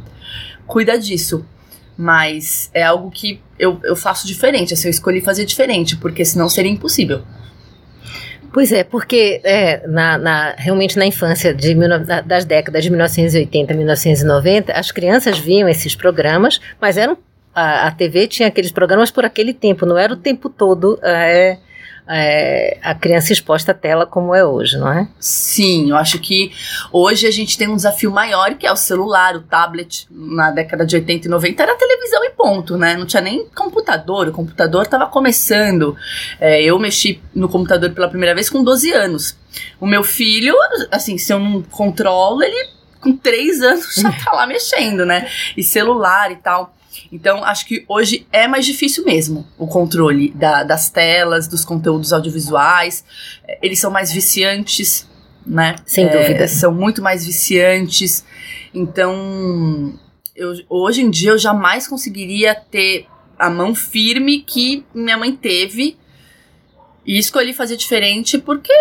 cuida 0.66 0.98
disso. 0.98 1.44
Mas 1.96 2.70
é 2.72 2.82
algo 2.82 3.10
que 3.10 3.40
eu, 3.58 3.78
eu 3.82 3.96
faço 3.96 4.26
diferente, 4.26 4.72
assim, 4.72 4.88
eu 4.88 4.90
escolhi 4.90 5.20
fazer 5.20 5.44
diferente, 5.44 5.96
porque 5.96 6.24
senão 6.24 6.48
seria 6.48 6.70
impossível. 6.70 7.22
Pois 8.52 8.72
é, 8.72 8.82
porque 8.82 9.40
é, 9.44 9.86
na, 9.86 10.18
na, 10.18 10.54
realmente 10.56 10.96
na 10.96 11.06
infância 11.06 11.54
de, 11.54 11.74
das 12.26 12.44
décadas 12.44 12.82
de 12.82 12.90
1980 12.90 13.72
a 13.72 13.76
1990, 13.76 14.72
as 14.72 14.90
crianças 14.90 15.38
viam 15.38 15.68
esses 15.68 15.94
programas, 15.94 16.60
mas 16.80 16.96
eram 16.96 17.16
a, 17.54 17.88
a 17.88 17.90
TV 17.90 18.26
tinha 18.26 18.48
aqueles 18.48 18.70
programas 18.70 19.10
por 19.10 19.24
aquele 19.24 19.52
tempo, 19.52 19.86
não 19.86 19.98
era 19.98 20.12
o 20.12 20.16
tempo 20.16 20.48
todo 20.48 20.98
é, 21.02 21.58
é, 22.12 22.76
a 22.82 22.92
criança 22.92 23.32
exposta 23.32 23.70
à 23.70 23.74
tela 23.74 24.04
como 24.04 24.34
é 24.34 24.44
hoje, 24.44 24.76
não 24.76 24.90
é? 24.90 25.08
Sim, 25.20 25.90
eu 25.90 25.96
acho 25.96 26.18
que 26.18 26.52
hoje 26.92 27.24
a 27.24 27.30
gente 27.30 27.56
tem 27.56 27.68
um 27.68 27.76
desafio 27.76 28.10
maior 28.10 28.54
que 28.54 28.66
é 28.66 28.72
o 28.72 28.76
celular, 28.76 29.36
o 29.36 29.42
tablet. 29.42 30.08
Na 30.10 30.50
década 30.50 30.84
de 30.84 30.96
80 30.96 31.28
e 31.28 31.30
90 31.30 31.62
era 31.62 31.76
televisão 31.76 32.24
e 32.24 32.30
ponto, 32.30 32.76
né? 32.76 32.96
Não 32.96 33.06
tinha 33.06 33.22
nem 33.22 33.46
computador, 33.54 34.26
o 34.26 34.32
computador 34.32 34.82
estava 34.82 35.06
começando. 35.06 35.96
É, 36.40 36.60
eu 36.60 36.76
mexi 36.80 37.20
no 37.32 37.48
computador 37.48 37.90
pela 37.90 38.08
primeira 38.08 38.34
vez 38.34 38.50
com 38.50 38.64
12 38.64 38.92
anos. 38.92 39.36
O 39.80 39.86
meu 39.86 40.02
filho, 40.02 40.56
assim, 40.90 41.16
se 41.16 41.32
eu 41.32 41.38
não 41.38 41.62
controlo, 41.62 42.42
ele 42.42 42.70
com 43.00 43.16
3 43.16 43.62
anos 43.62 43.94
já 44.02 44.10
tá 44.10 44.32
lá 44.32 44.48
mexendo, 44.48 45.06
né? 45.06 45.28
E 45.56 45.62
celular 45.62 46.32
e 46.32 46.36
tal. 46.36 46.74
Então, 47.12 47.44
acho 47.44 47.66
que 47.66 47.84
hoje 47.88 48.26
é 48.32 48.48
mais 48.48 48.66
difícil 48.66 49.04
mesmo 49.04 49.46
o 49.58 49.66
controle 49.66 50.30
da, 50.30 50.62
das 50.62 50.90
telas, 50.90 51.46
dos 51.46 51.64
conteúdos 51.64 52.12
audiovisuais. 52.12 53.04
É, 53.46 53.58
eles 53.62 53.78
são 53.78 53.90
mais 53.90 54.12
viciantes, 54.12 55.08
né? 55.46 55.76
Sem 55.86 56.06
é, 56.06 56.08
dúvida. 56.08 56.48
São 56.48 56.72
muito 56.72 57.00
mais 57.02 57.24
viciantes. 57.24 58.24
Então, 58.74 59.94
eu, 60.34 60.54
hoje 60.68 61.02
em 61.02 61.10
dia 61.10 61.30
eu 61.30 61.38
jamais 61.38 61.86
conseguiria 61.86 62.54
ter 62.54 63.06
a 63.38 63.48
mão 63.48 63.74
firme 63.74 64.40
que 64.40 64.84
minha 64.94 65.16
mãe 65.16 65.34
teve. 65.34 65.96
E 67.06 67.18
escolhi 67.18 67.52
fazer 67.52 67.76
diferente 67.76 68.38
porque 68.38 68.72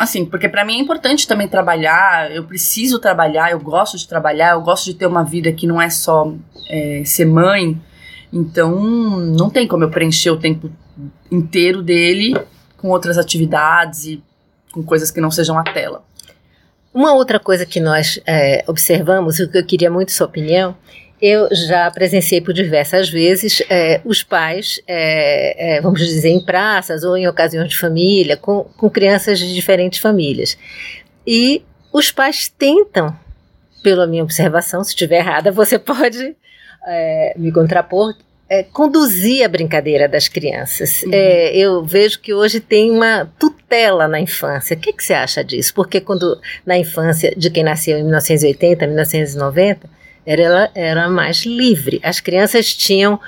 assim, 0.00 0.24
porque 0.24 0.48
para 0.48 0.64
mim 0.64 0.78
é 0.78 0.80
importante 0.80 1.26
também 1.26 1.48
trabalhar, 1.48 2.30
eu 2.30 2.44
preciso 2.44 2.98
trabalhar, 2.98 3.50
eu 3.50 3.60
gosto 3.60 3.96
de 3.96 4.06
trabalhar, 4.06 4.52
eu 4.52 4.60
gosto 4.60 4.86
de 4.86 4.94
ter 4.94 5.06
uma 5.06 5.22
vida 5.22 5.52
que 5.52 5.66
não 5.66 5.80
é 5.80 5.88
só 5.88 6.32
é, 6.68 7.02
ser 7.04 7.26
mãe, 7.26 7.80
então 8.32 8.80
não 9.20 9.48
tem 9.48 9.66
como 9.66 9.84
eu 9.84 9.90
preencher 9.90 10.30
o 10.30 10.38
tempo 10.38 10.70
inteiro 11.30 11.82
dele 11.82 12.34
com 12.76 12.88
outras 12.88 13.18
atividades 13.18 14.04
e 14.04 14.22
com 14.72 14.82
coisas 14.82 15.10
que 15.10 15.20
não 15.20 15.30
sejam 15.30 15.58
a 15.58 15.62
tela. 15.62 16.04
Uma 16.92 17.12
outra 17.12 17.38
coisa 17.38 17.66
que 17.66 17.78
nós 17.78 18.20
é, 18.26 18.64
observamos, 18.66 19.38
o 19.38 19.50
que 19.50 19.58
eu 19.58 19.66
queria 19.66 19.90
muito 19.90 20.12
sua 20.12 20.26
opinião, 20.26 20.74
eu 21.20 21.48
já 21.50 21.90
presenciei 21.90 22.40
por 22.40 22.52
diversas 22.52 23.08
vezes 23.08 23.62
é, 23.70 24.00
os 24.04 24.22
pais, 24.22 24.80
é, 24.86 25.76
é, 25.76 25.80
vamos 25.80 26.00
dizer, 26.00 26.28
em 26.28 26.44
praças 26.44 27.02
ou 27.04 27.16
em 27.16 27.26
ocasiões 27.26 27.70
de 27.70 27.78
família, 27.78 28.36
com, 28.36 28.64
com 28.76 28.90
crianças 28.90 29.38
de 29.38 29.54
diferentes 29.54 29.98
famílias. 29.98 30.58
E 31.26 31.62
os 31.92 32.10
pais 32.10 32.48
tentam, 32.48 33.16
pela 33.82 34.06
minha 34.06 34.22
observação, 34.22 34.84
se 34.84 34.90
estiver 34.90 35.18
errada, 35.18 35.50
você 35.50 35.78
pode 35.80 36.36
é, 36.86 37.34
me 37.36 37.50
contrapor, 37.50 38.14
é, 38.48 38.62
conduzir 38.62 39.44
a 39.44 39.48
brincadeira 39.48 40.06
das 40.06 40.28
crianças. 40.28 41.02
Uhum. 41.02 41.10
É, 41.12 41.56
eu 41.56 41.82
vejo 41.82 42.20
que 42.20 42.34
hoje 42.34 42.60
tem 42.60 42.90
uma 42.90 43.28
tutela 43.38 44.06
na 44.06 44.20
infância. 44.20 44.76
O 44.76 44.80
que, 44.80 44.92
que, 44.92 45.02
você 45.02 45.14
acha 45.14 45.42
disso? 45.42 45.72
Porque 45.74 46.00
quando 46.00 46.38
na 46.64 46.76
infância 46.76 47.34
de 47.36 47.50
quem 47.50 47.64
nasceu 47.64 47.98
em 47.98 48.02
1980, 48.02 48.86
1990, 48.86 49.95
era, 50.26 50.70
era 50.74 51.08
mais 51.08 51.46
livre. 51.46 52.00
As 52.02 52.20
crianças 52.20 52.74
tinham 52.74 53.20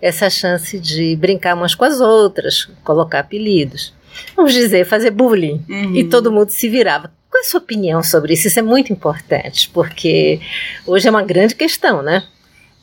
essa 0.00 0.28
chance 0.28 0.78
de 0.78 1.16
brincar 1.16 1.56
umas 1.56 1.74
com 1.74 1.84
as 1.84 2.00
outras, 2.00 2.68
colocar 2.84 3.20
apelidos. 3.20 3.94
Vamos 4.36 4.52
dizer, 4.52 4.84
fazer 4.84 5.10
bullying. 5.10 5.64
Uhum. 5.68 5.96
E 5.96 6.04
todo 6.04 6.30
mundo 6.30 6.50
se 6.50 6.68
virava. 6.68 7.10
Qual 7.30 7.42
é 7.42 7.46
a 7.46 7.48
sua 7.48 7.58
opinião 7.58 8.02
sobre 8.02 8.34
isso? 8.34 8.46
Isso 8.46 8.58
é 8.58 8.62
muito 8.62 8.92
importante, 8.92 9.68
porque 9.70 10.40
hoje 10.86 11.08
é 11.08 11.10
uma 11.10 11.22
grande 11.22 11.54
questão, 11.54 12.02
né? 12.02 12.22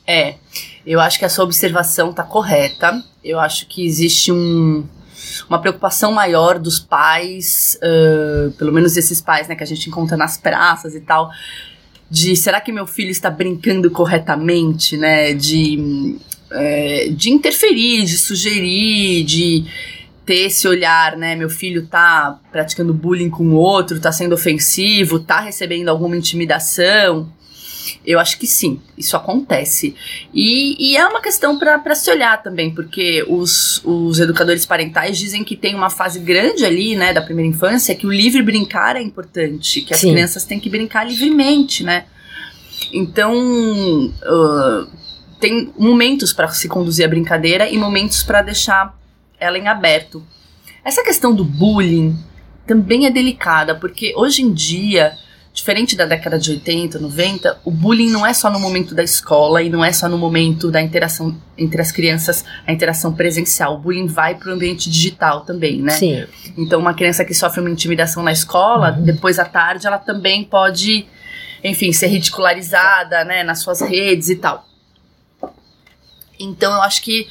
É, 0.06 0.34
eu 0.84 1.00
acho 1.00 1.18
que 1.18 1.24
a 1.24 1.28
sua 1.28 1.44
observação 1.44 2.10
está 2.10 2.24
correta. 2.24 3.02
Eu 3.24 3.38
acho 3.38 3.66
que 3.66 3.86
existe 3.86 4.32
um, 4.32 4.84
uma 5.48 5.60
preocupação 5.60 6.12
maior 6.12 6.58
dos 6.58 6.78
pais, 6.78 7.78
uh, 7.82 8.50
pelo 8.52 8.72
menos 8.72 8.96
esses 8.96 9.20
pais 9.20 9.48
né, 9.48 9.54
que 9.54 9.62
a 9.62 9.66
gente 9.66 9.88
encontra 9.88 10.16
nas 10.16 10.36
praças 10.36 10.94
e 10.94 11.00
tal, 11.00 11.30
de 12.12 12.36
será 12.36 12.60
que 12.60 12.70
meu 12.70 12.86
filho 12.86 13.10
está 13.10 13.30
brincando 13.30 13.90
corretamente, 13.90 14.98
né? 14.98 15.32
De, 15.32 16.18
é, 16.50 17.08
de 17.08 17.30
interferir, 17.30 18.04
de 18.04 18.18
sugerir, 18.18 19.24
de 19.24 19.64
ter 20.26 20.48
esse 20.48 20.68
olhar, 20.68 21.16
né? 21.16 21.34
Meu 21.34 21.48
filho 21.48 21.86
tá 21.86 22.38
praticando 22.52 22.92
bullying 22.92 23.30
com 23.30 23.44
o 23.44 23.54
outro, 23.54 23.98
tá 23.98 24.12
sendo 24.12 24.34
ofensivo, 24.34 25.20
tá 25.20 25.40
recebendo 25.40 25.88
alguma 25.88 26.14
intimidação. 26.14 27.32
Eu 28.04 28.18
acho 28.18 28.38
que 28.38 28.46
sim, 28.46 28.80
isso 28.96 29.16
acontece. 29.16 29.94
E, 30.32 30.76
e 30.78 30.96
é 30.96 31.06
uma 31.06 31.20
questão 31.20 31.58
para 31.58 31.94
se 31.94 32.10
olhar 32.10 32.42
também, 32.42 32.74
porque 32.74 33.24
os, 33.28 33.80
os 33.84 34.18
educadores 34.20 34.66
parentais 34.66 35.18
dizem 35.18 35.44
que 35.44 35.56
tem 35.56 35.74
uma 35.74 35.90
fase 35.90 36.20
grande 36.20 36.64
ali, 36.64 36.94
né, 36.94 37.12
da 37.12 37.22
primeira 37.22 37.48
infância, 37.48 37.94
que 37.94 38.06
o 38.06 38.12
livre 38.12 38.42
brincar 38.42 38.96
é 38.96 39.02
importante, 39.02 39.80
que 39.82 39.94
as 39.94 40.00
sim. 40.00 40.12
crianças 40.12 40.44
têm 40.44 40.60
que 40.60 40.70
brincar 40.70 41.04
livremente, 41.06 41.84
né? 41.84 42.06
Então, 42.92 43.32
uh, 44.06 44.86
tem 45.40 45.72
momentos 45.78 46.32
para 46.32 46.48
se 46.48 46.68
conduzir 46.68 47.04
a 47.04 47.08
brincadeira 47.08 47.68
e 47.68 47.76
momentos 47.76 48.22
para 48.22 48.42
deixar 48.42 48.96
ela 49.40 49.58
em 49.58 49.66
aberto. 49.66 50.24
Essa 50.84 51.02
questão 51.02 51.34
do 51.34 51.44
bullying 51.44 52.16
também 52.66 53.06
é 53.06 53.10
delicada, 53.10 53.74
porque 53.74 54.12
hoje 54.16 54.42
em 54.42 54.52
dia 54.52 55.16
Diferente 55.54 55.94
da 55.94 56.06
década 56.06 56.38
de 56.38 56.50
80, 56.50 56.98
90, 56.98 57.60
o 57.62 57.70
bullying 57.70 58.08
não 58.10 58.24
é 58.24 58.32
só 58.32 58.50
no 58.50 58.58
momento 58.58 58.94
da 58.94 59.02
escola 59.02 59.62
e 59.62 59.68
não 59.68 59.84
é 59.84 59.92
só 59.92 60.08
no 60.08 60.16
momento 60.16 60.70
da 60.70 60.80
interação 60.80 61.36
entre 61.58 61.80
as 61.80 61.92
crianças, 61.92 62.42
a 62.66 62.72
interação 62.72 63.12
presencial. 63.12 63.74
O 63.74 63.78
bullying 63.78 64.06
vai 64.06 64.34
para 64.34 64.48
o 64.48 64.54
ambiente 64.54 64.88
digital 64.88 65.42
também, 65.42 65.82
né? 65.82 65.92
Sim. 65.92 66.24
Então, 66.56 66.80
uma 66.80 66.94
criança 66.94 67.22
que 67.22 67.34
sofre 67.34 67.60
uma 67.60 67.68
intimidação 67.68 68.22
na 68.22 68.32
escola, 68.32 68.92
uhum. 68.92 69.04
depois 69.04 69.38
à 69.38 69.44
tarde, 69.44 69.86
ela 69.86 69.98
também 69.98 70.42
pode, 70.42 71.06
enfim, 71.62 71.92
ser 71.92 72.06
ridicularizada, 72.06 73.22
né, 73.22 73.44
nas 73.44 73.60
suas 73.60 73.82
redes 73.82 74.30
e 74.30 74.36
tal. 74.36 74.66
Então, 76.40 76.72
eu 76.72 76.80
acho 76.80 77.02
que 77.02 77.28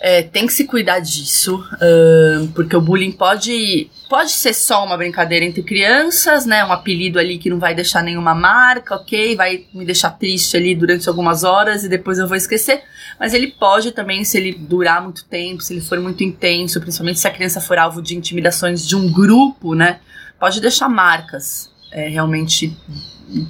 é, 0.00 0.22
tem 0.22 0.46
que 0.46 0.52
se 0.52 0.64
cuidar 0.64 1.00
disso, 1.00 1.64
uh, 1.74 2.48
porque 2.48 2.76
o 2.76 2.80
bullying 2.80 3.12
pode, 3.12 3.90
pode 4.08 4.30
ser 4.30 4.54
só 4.54 4.84
uma 4.84 4.96
brincadeira 4.96 5.44
entre 5.44 5.62
crianças, 5.62 6.46
né? 6.46 6.64
Um 6.64 6.72
apelido 6.72 7.18
ali 7.18 7.38
que 7.38 7.50
não 7.50 7.58
vai 7.58 7.74
deixar 7.74 8.02
nenhuma 8.02 8.34
marca, 8.34 8.94
ok? 8.96 9.36
Vai 9.36 9.64
me 9.72 9.84
deixar 9.84 10.10
triste 10.10 10.56
ali 10.56 10.74
durante 10.74 11.08
algumas 11.08 11.44
horas 11.44 11.84
e 11.84 11.88
depois 11.88 12.18
eu 12.18 12.26
vou 12.26 12.36
esquecer. 12.36 12.82
Mas 13.18 13.34
ele 13.34 13.48
pode 13.48 13.92
também, 13.92 14.24
se 14.24 14.36
ele 14.36 14.52
durar 14.52 15.02
muito 15.02 15.24
tempo, 15.24 15.62
se 15.62 15.72
ele 15.72 15.80
for 15.80 15.98
muito 16.00 16.22
intenso, 16.22 16.80
principalmente 16.80 17.18
se 17.18 17.26
a 17.28 17.30
criança 17.30 17.60
for 17.60 17.78
alvo 17.78 18.00
de 18.00 18.16
intimidações 18.16 18.86
de 18.86 18.94
um 18.94 19.10
grupo, 19.10 19.74
né? 19.74 20.00
Pode 20.38 20.60
deixar 20.60 20.88
marcas 20.88 21.70
é, 21.92 22.08
realmente 22.08 22.76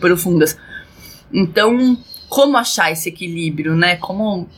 profundas. 0.00 0.56
Então, 1.32 1.98
como 2.28 2.56
achar 2.56 2.90
esse 2.90 3.08
equilíbrio, 3.08 3.74
né? 3.74 3.96
Como 3.96 4.48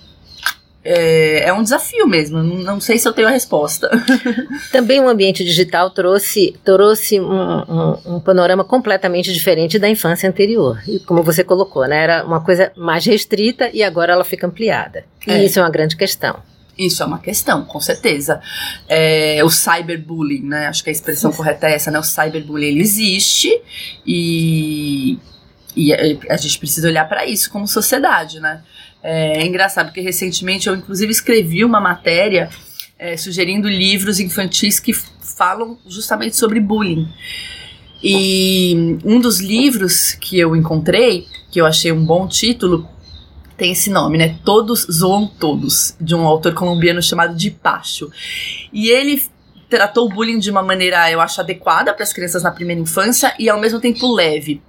é, 0.91 1.49
é, 1.49 1.53
um 1.53 1.63
desafio 1.63 2.07
mesmo. 2.09 2.43
Não 2.43 2.81
sei 2.81 2.99
se 2.99 3.07
eu 3.07 3.13
tenho 3.13 3.29
a 3.29 3.31
resposta. 3.31 3.91
Também 4.73 4.99
o 5.01 5.09
ambiente 5.09 5.45
digital 5.45 5.91
trouxe, 5.91 6.57
trouxe 6.65 7.21
um, 7.21 7.27
um, 7.31 7.99
um, 8.15 8.21
panorama 8.21 8.65
completamente 8.65 9.31
diferente 9.31 9.79
da 9.79 9.87
infância 9.87 10.27
anterior. 10.27 10.83
E 10.89 10.99
como 11.01 11.23
você 11.23 11.45
colocou, 11.45 11.87
né? 11.87 12.03
Era 12.03 12.25
uma 12.25 12.41
coisa 12.41 12.73
mais 12.75 13.05
restrita 13.05 13.69
e 13.75 13.83
agora 13.83 14.15
ela 14.15 14.25
fica 14.25 14.47
ampliada. 14.47 15.05
E 15.27 15.31
é. 15.31 15.45
isso 15.45 15.59
é 15.59 15.63
uma 15.63 15.71
grande 15.71 15.95
questão. 15.95 16.41
Isso 16.79 17.03
é 17.03 17.07
uma 17.07 17.19
questão, 17.19 17.65
com 17.67 17.81
certeza. 17.81 18.41
É, 18.89 19.45
o 19.45 19.51
cyberbullying, 19.51 20.45
né? 20.45 20.69
Acho 20.69 20.83
que 20.83 20.89
a 20.89 20.93
expressão 20.93 21.33
correta 21.33 21.69
é 21.69 21.75
essa, 21.75 21.91
né? 21.91 21.99
O 21.99 22.05
cyberbullying 22.05 22.69
ele 22.69 22.81
existe 22.81 23.61
e, 24.07 25.19
e 25.79 25.93
a 26.29 26.37
gente 26.37 26.59
precisa 26.59 26.89
olhar 26.89 27.09
para 27.09 27.25
isso 27.25 27.51
como 27.51 27.69
sociedade, 27.69 28.41
né? 28.41 28.63
É, 29.01 29.43
é 29.43 29.47
engraçado, 29.47 29.87
porque 29.87 30.01
recentemente 30.01 30.67
eu, 30.67 30.75
inclusive, 30.75 31.13
escrevi 31.13 31.65
uma 31.65 31.81
matéria 31.81 32.51
é, 32.99 33.17
sugerindo 33.17 33.69
livros 33.69 34.19
infantis 34.19 34.81
que 34.81 34.93
falam 34.93 35.79
justamente 35.87 36.37
sobre 36.37 36.59
bullying. 36.59 37.09
E 38.03 38.99
um 39.05 39.21
dos 39.21 39.39
livros 39.39 40.13
que 40.15 40.37
eu 40.37 40.57
encontrei, 40.57 41.27
que 41.49 41.61
eu 41.61 41.67
achei 41.67 41.93
um 41.93 42.05
bom 42.05 42.27
título, 42.27 42.89
tem 43.57 43.71
esse 43.71 43.89
nome, 43.89 44.19
né? 44.19 44.37
Todos 44.45 44.85
Zoam 44.91 45.29
Todos, 45.29 45.95
de 46.01 46.15
um 46.15 46.27
autor 46.27 46.55
colombiano 46.55 47.01
chamado 47.01 47.37
Di 47.37 47.53
Pacho. 47.53 48.11
E 48.73 48.89
ele 48.89 49.23
tratou 49.69 50.07
o 50.07 50.09
bullying 50.09 50.39
de 50.39 50.51
uma 50.51 50.63
maneira, 50.63 51.11
eu 51.11 51.21
acho, 51.21 51.41
adequada 51.41 51.93
para 51.93 52.03
as 52.03 52.13
crianças 52.13 52.43
na 52.43 52.51
primeira 52.51 52.81
infância 52.81 53.35
e 53.39 53.49
ao 53.49 53.61
mesmo 53.61 53.81
tempo 53.81 54.13
leve. 54.13 54.63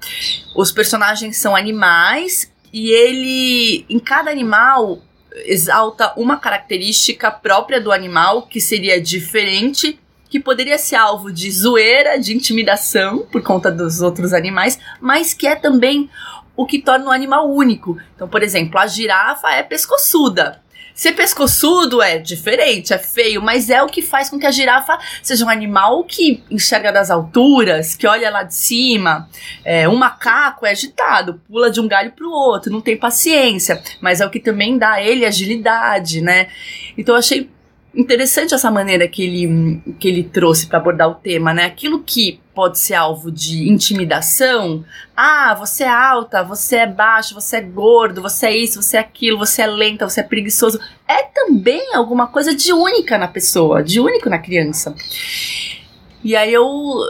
Os 0.56 0.72
personagens 0.72 1.38
são 1.38 1.56
animais 1.56 2.52
e 2.72 2.92
ele, 2.92 3.86
em 3.90 4.00
cada 4.00 4.30
animal, 4.30 5.00
exalta 5.46 6.14
uma 6.18 6.38
característica 6.38 7.32
própria 7.32 7.80
do 7.80 7.92
animal 7.92 8.44
que 8.44 8.60
seria 8.60 9.02
diferente, 9.02 10.00
que 10.30 10.40
poderia 10.40 10.78
ser 10.78 10.96
alvo 10.96 11.32
de 11.32 11.50
zoeira, 11.50 12.20
de 12.20 12.36
intimidação 12.36 13.20
por 13.32 13.42
conta 13.42 13.72
dos 13.72 14.02
outros 14.02 14.34
animais, 14.34 14.80
mas 15.00 15.34
que 15.34 15.48
é 15.48 15.56
também 15.56 16.10
o 16.56 16.66
que 16.66 16.80
torna 16.80 17.06
o 17.06 17.12
animal 17.12 17.50
único. 17.50 17.98
Então, 18.16 18.28
por 18.28 18.44
exemplo, 18.44 18.78
a 18.78 18.86
girafa 18.86 19.50
é 19.52 19.64
pescoçuda. 19.64 20.62
Ser 21.00 21.14
pescoçudo 21.14 22.02
é 22.02 22.18
diferente, 22.18 22.94
é 22.94 22.98
feio, 22.98 23.42
mas 23.42 23.70
é 23.70 23.82
o 23.82 23.88
que 23.88 24.02
faz 24.02 24.30
com 24.30 24.38
que 24.38 24.46
a 24.46 24.52
girafa 24.52 25.00
seja 25.24 25.46
um 25.46 25.50
animal 25.50 26.04
que 26.04 26.44
enxerga 26.52 26.92
das 26.92 27.10
alturas, 27.10 27.96
que 27.96 28.06
olha 28.06 28.30
lá 28.30 28.44
de 28.44 28.54
cima. 28.54 29.30
É, 29.64 29.88
um 29.88 29.96
macaco 29.96 30.66
é 30.66 30.72
agitado, 30.72 31.40
pula 31.48 31.72
de 31.72 31.80
um 31.80 31.88
galho 31.88 32.12
para 32.12 32.28
o 32.28 32.32
outro, 32.32 32.70
não 32.70 32.82
tem 32.82 32.98
paciência, 32.98 33.82
mas 34.02 34.20
é 34.20 34.26
o 34.26 34.30
que 34.30 34.42
também 34.42 34.78
dá 34.78 34.92
a 34.92 35.02
ele 35.02 35.26
agilidade, 35.26 36.20
né? 36.20 36.50
Então 36.98 37.16
eu 37.16 37.20
achei 37.20 37.50
interessante 37.94 38.54
essa 38.54 38.70
maneira 38.70 39.08
que 39.08 39.24
ele, 39.24 39.82
que 40.00 40.08
ele 40.08 40.24
trouxe 40.24 40.68
para 40.68 40.78
abordar 40.78 41.10
o 41.10 41.16
tema, 41.16 41.54
né? 41.54 41.66
Aquilo 41.66 42.04
que 42.04 42.40
pode 42.54 42.78
ser 42.78 42.94
alvo 42.94 43.32
de 43.32 43.70
intimidação. 43.70 44.84
Ah, 45.16 45.56
você 45.58 45.84
é 45.84 45.90
alta, 45.90 46.44
você 46.44 46.78
é 46.78 46.88
baixo, 46.88 47.34
você 47.34 47.58
é 47.58 47.62
gordo, 47.62 48.22
você 48.22 48.48
é 48.48 48.58
isso, 48.58 48.82
você 48.82 48.98
é 48.98 49.00
aquilo, 49.00 49.38
você 49.38 49.62
é 49.62 49.68
lenta, 49.68 50.08
você 50.08 50.20
é 50.20 50.24
preguiçoso. 50.24 50.80
É 51.08 51.24
também 51.24 51.96
alguma 51.96 52.28
coisa 52.28 52.54
de 52.54 52.72
única 52.74 53.18
na 53.18 53.28
pessoa, 53.28 53.82
de 53.82 54.00
único 54.00 54.30
na 54.30 54.40
criança. 54.40 54.94
E 56.24 56.36
aí 56.36 56.54
eu 56.54 56.66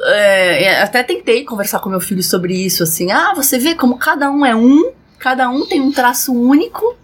é, 0.05 0.81
até 0.81 1.01
tentei 1.01 1.43
conversar 1.43 1.79
com 1.79 1.89
meu 1.89 1.99
filho 1.99 2.21
sobre 2.21 2.53
isso, 2.53 2.83
assim, 2.83 3.11
ah, 3.11 3.33
você 3.35 3.57
vê 3.57 3.73
como 3.73 3.97
cada 3.97 4.29
um 4.29 4.45
é 4.45 4.55
um, 4.55 4.91
cada 5.17 5.49
um 5.49 5.65
tem 5.65 5.81
um 5.81 5.91
traço 5.91 6.31
único 6.31 6.95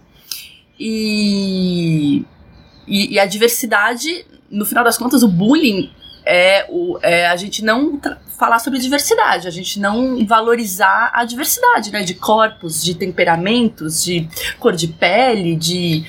e 0.78 2.24
e, 2.86 3.14
e 3.14 3.18
a 3.18 3.26
diversidade, 3.26 4.24
no 4.50 4.64
final 4.64 4.84
das 4.84 4.96
contas, 4.96 5.22
o 5.22 5.28
bullying 5.28 5.90
é, 6.24 6.66
o, 6.68 6.98
é 7.02 7.28
a 7.28 7.36
gente 7.36 7.64
não 7.64 8.00
falar 8.36 8.58
sobre 8.58 8.78
diversidade, 8.80 9.46
a 9.46 9.50
gente 9.50 9.78
não 9.78 10.24
valorizar 10.26 11.10
a 11.14 11.24
diversidade, 11.24 11.92
né? 11.92 12.02
De 12.02 12.14
corpos, 12.14 12.82
de 12.82 12.94
temperamentos, 12.94 14.04
de 14.04 14.28
cor 14.58 14.74
de 14.74 14.88
pele, 14.88 15.56
de 15.56 16.04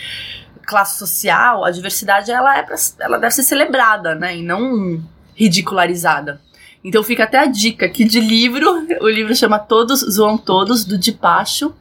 classe 0.65 0.97
social. 0.97 1.63
A 1.63 1.71
diversidade 1.71 2.31
ela 2.31 2.57
é 2.57 2.63
pra, 2.63 2.75
ela 2.99 3.17
deve 3.17 3.33
ser 3.33 3.43
celebrada, 3.43 4.15
né? 4.15 4.37
E 4.37 4.43
não 4.43 5.01
ridicularizada. 5.35 6.41
Então 6.83 7.03
fica 7.03 7.23
até 7.23 7.39
a 7.39 7.45
dica 7.45 7.85
aqui 7.85 8.03
de 8.03 8.19
livro. 8.19 8.87
O 9.01 9.09
livro 9.09 9.35
chama 9.35 9.59
Todos 9.59 9.99
Zoam 9.99 10.37
Todos, 10.37 10.83
do 10.83 10.97
Dipacho. 10.97 11.73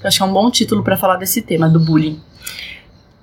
Eu 0.00 0.08
acho 0.08 0.18
que 0.18 0.22
é 0.22 0.26
um 0.26 0.32
bom 0.32 0.50
título 0.50 0.82
para 0.82 0.96
falar 0.96 1.16
desse 1.16 1.42
tema, 1.42 1.68
do 1.68 1.78
bullying. 1.78 2.20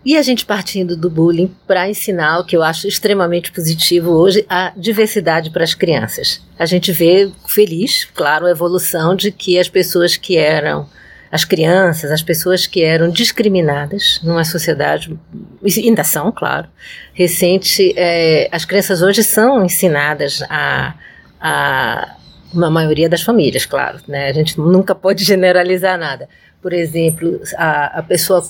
E 0.04 0.16
a 0.16 0.22
gente 0.22 0.46
partindo 0.46 0.96
do 0.96 1.10
bullying 1.10 1.54
para 1.68 1.90
ensinar 1.90 2.40
o 2.40 2.46
que 2.46 2.56
eu 2.56 2.64
acho 2.64 2.88
extremamente 2.88 3.52
positivo 3.52 4.12
hoje, 4.12 4.46
a 4.50 4.72
diversidade 4.76 5.50
para 5.50 5.64
as 5.64 5.74
crianças. 5.74 6.42
A 6.58 6.66
gente 6.66 6.92
vê 6.92 7.30
feliz, 7.48 8.06
claro, 8.06 8.46
a 8.46 8.52
evolução 8.52 9.14
de 9.14 9.30
que 9.32 9.60
as 9.60 9.68
pessoas 9.68 10.16
que 10.16 10.38
eram 10.38 10.88
as 11.32 11.46
crianças, 11.46 12.12
as 12.12 12.24
pessoas 12.24 12.66
que 12.66 12.82
eram 12.82 13.10
discriminadas 13.10 14.20
numa 14.24 14.44
sociedade, 14.44 15.16
ainda 15.64 16.04
são, 16.04 16.32
claro, 16.32 16.68
recente, 17.14 17.94
é, 17.96 18.50
as 18.52 18.66
crianças 18.66 19.02
hoje 19.02 19.24
são 19.24 19.64
ensinadas 19.64 20.42
a, 20.50 20.96
a 21.40 22.16
uma 22.52 22.72
maioria 22.72 23.08
das 23.08 23.22
famílias, 23.22 23.66
claro, 23.66 24.00
né? 24.08 24.30
A 24.30 24.34
gente 24.34 24.60
nunca 24.60 24.96
pode 24.96 25.24
generalizar 25.26 26.00
nada. 26.00 26.28
Por 26.62 26.74
exemplo, 26.74 27.40
a, 27.56 28.00
a 28.00 28.04
pessoa 28.04 28.44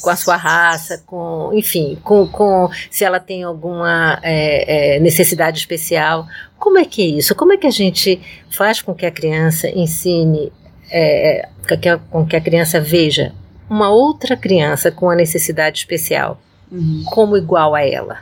com 0.00 0.10
a 0.10 0.16
sua 0.16 0.36
raça, 0.36 1.02
com, 1.06 1.50
enfim, 1.52 1.98
com, 2.02 2.26
com 2.26 2.70
se 2.90 3.04
ela 3.04 3.20
tem 3.20 3.42
alguma 3.42 4.18
é, 4.22 4.96
é, 4.96 5.00
necessidade 5.00 5.58
especial. 5.58 6.26
Como 6.58 6.78
é 6.78 6.84
que 6.84 7.02
é 7.02 7.06
isso? 7.06 7.34
Como 7.34 7.52
é 7.52 7.56
que 7.56 7.66
a 7.66 7.70
gente 7.70 8.20
faz 8.50 8.80
com 8.80 8.94
que 8.94 9.04
a 9.04 9.10
criança 9.10 9.68
ensine, 9.68 10.50
é, 10.90 11.40
é 11.40 11.98
com 12.10 12.24
que 12.26 12.36
a 12.36 12.40
criança 12.40 12.80
veja 12.80 13.32
uma 13.68 13.90
outra 13.90 14.36
criança 14.36 14.90
com 14.90 15.10
a 15.10 15.14
necessidade 15.14 15.78
especial 15.78 16.40
uhum. 16.70 17.04
como 17.06 17.36
igual 17.36 17.74
a 17.74 17.82
ela? 17.82 18.18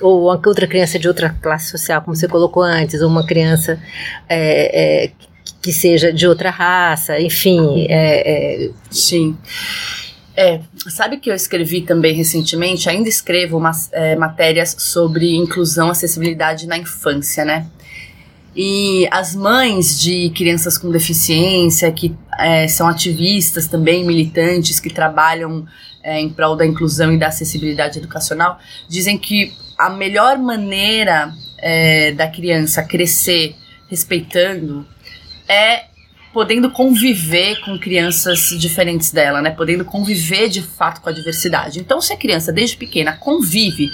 Ou 0.00 0.22
outra 0.22 0.66
criança 0.66 0.98
de 0.98 1.06
outra 1.06 1.30
classe 1.30 1.70
social, 1.70 2.02
como 2.02 2.16
você 2.16 2.26
colocou 2.26 2.62
antes, 2.62 3.00
ou 3.02 3.08
uma 3.08 3.24
criança 3.24 3.80
é, 4.28 5.04
é, 5.04 5.10
que 5.60 5.72
seja 5.72 6.12
de 6.12 6.26
outra 6.26 6.50
raça, 6.50 7.20
enfim. 7.20 7.86
É, 7.88 8.70
Sim. 8.90 9.36
É, 10.36 10.60
sabe 10.88 11.18
que 11.18 11.30
eu 11.30 11.34
escrevi 11.34 11.82
também 11.82 12.14
recentemente? 12.14 12.88
Ainda 12.88 13.08
escrevo 13.08 13.58
umas 13.58 13.92
é, 13.92 14.16
matérias 14.16 14.74
sobre 14.78 15.34
inclusão 15.36 15.88
e 15.88 15.90
acessibilidade 15.90 16.66
na 16.66 16.78
infância, 16.78 17.44
né? 17.44 17.66
E 18.54 19.08
as 19.10 19.34
mães 19.34 19.98
de 20.00 20.30
crianças 20.30 20.76
com 20.76 20.90
deficiência, 20.90 21.90
que 21.90 22.14
é, 22.38 22.68
são 22.68 22.86
ativistas 22.86 23.66
também, 23.66 24.04
militantes, 24.04 24.78
que 24.78 24.90
trabalham 24.90 25.66
é, 26.02 26.20
em 26.20 26.28
prol 26.28 26.56
da 26.56 26.66
inclusão 26.66 27.12
e 27.12 27.18
da 27.18 27.28
acessibilidade 27.28 27.98
educacional, 27.98 28.58
dizem 28.88 29.18
que 29.18 29.52
a 29.78 29.88
melhor 29.88 30.38
maneira 30.38 31.32
é, 31.58 32.12
da 32.12 32.28
criança 32.28 32.82
crescer 32.82 33.54
respeitando 33.88 34.86
é 35.48 35.91
podendo 36.32 36.70
conviver 36.70 37.60
com 37.60 37.78
crianças 37.78 38.50
diferentes 38.58 39.10
dela, 39.10 39.42
né? 39.42 39.50
Podendo 39.50 39.84
conviver 39.84 40.48
de 40.48 40.62
fato 40.62 41.00
com 41.00 41.08
a 41.08 41.12
diversidade. 41.12 41.78
Então, 41.78 42.00
se 42.00 42.12
a 42.12 42.16
criança 42.16 42.52
desde 42.52 42.76
pequena 42.76 43.12
convive 43.12 43.90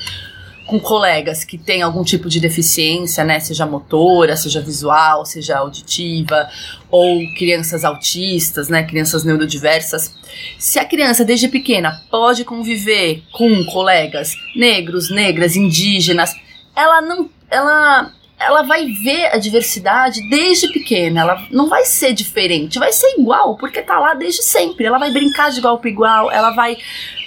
com 0.68 0.78
colegas 0.78 1.44
que 1.44 1.56
têm 1.56 1.80
algum 1.80 2.04
tipo 2.04 2.28
de 2.28 2.38
deficiência, 2.38 3.24
né, 3.24 3.40
seja 3.40 3.64
motora, 3.64 4.36
seja 4.36 4.60
visual, 4.60 5.24
seja 5.24 5.56
auditiva, 5.56 6.46
ou 6.90 7.20
crianças 7.34 7.86
autistas, 7.86 8.68
né, 8.68 8.82
crianças 8.82 9.24
neurodiversas. 9.24 10.14
Se 10.58 10.78
a 10.78 10.84
criança 10.84 11.24
desde 11.24 11.48
pequena 11.48 12.02
pode 12.10 12.44
conviver 12.44 13.22
com 13.32 13.64
colegas 13.64 14.36
negros, 14.54 15.10
negras, 15.10 15.56
indígenas, 15.56 16.36
ela 16.76 17.00
não, 17.00 17.30
ela 17.50 18.12
ela 18.38 18.62
vai 18.62 18.86
ver 18.86 19.26
a 19.26 19.36
diversidade 19.36 20.28
desde 20.28 20.68
pequena. 20.72 21.22
Ela 21.22 21.46
não 21.50 21.68
vai 21.68 21.84
ser 21.84 22.12
diferente, 22.12 22.78
vai 22.78 22.92
ser 22.92 23.18
igual, 23.18 23.56
porque 23.56 23.82
tá 23.82 23.98
lá 23.98 24.14
desde 24.14 24.42
sempre. 24.42 24.86
Ela 24.86 24.98
vai 24.98 25.10
brincar 25.10 25.50
de 25.50 25.58
igual 25.58 25.78
para 25.78 25.90
igual, 25.90 26.30
ela 26.30 26.50
vai 26.50 26.76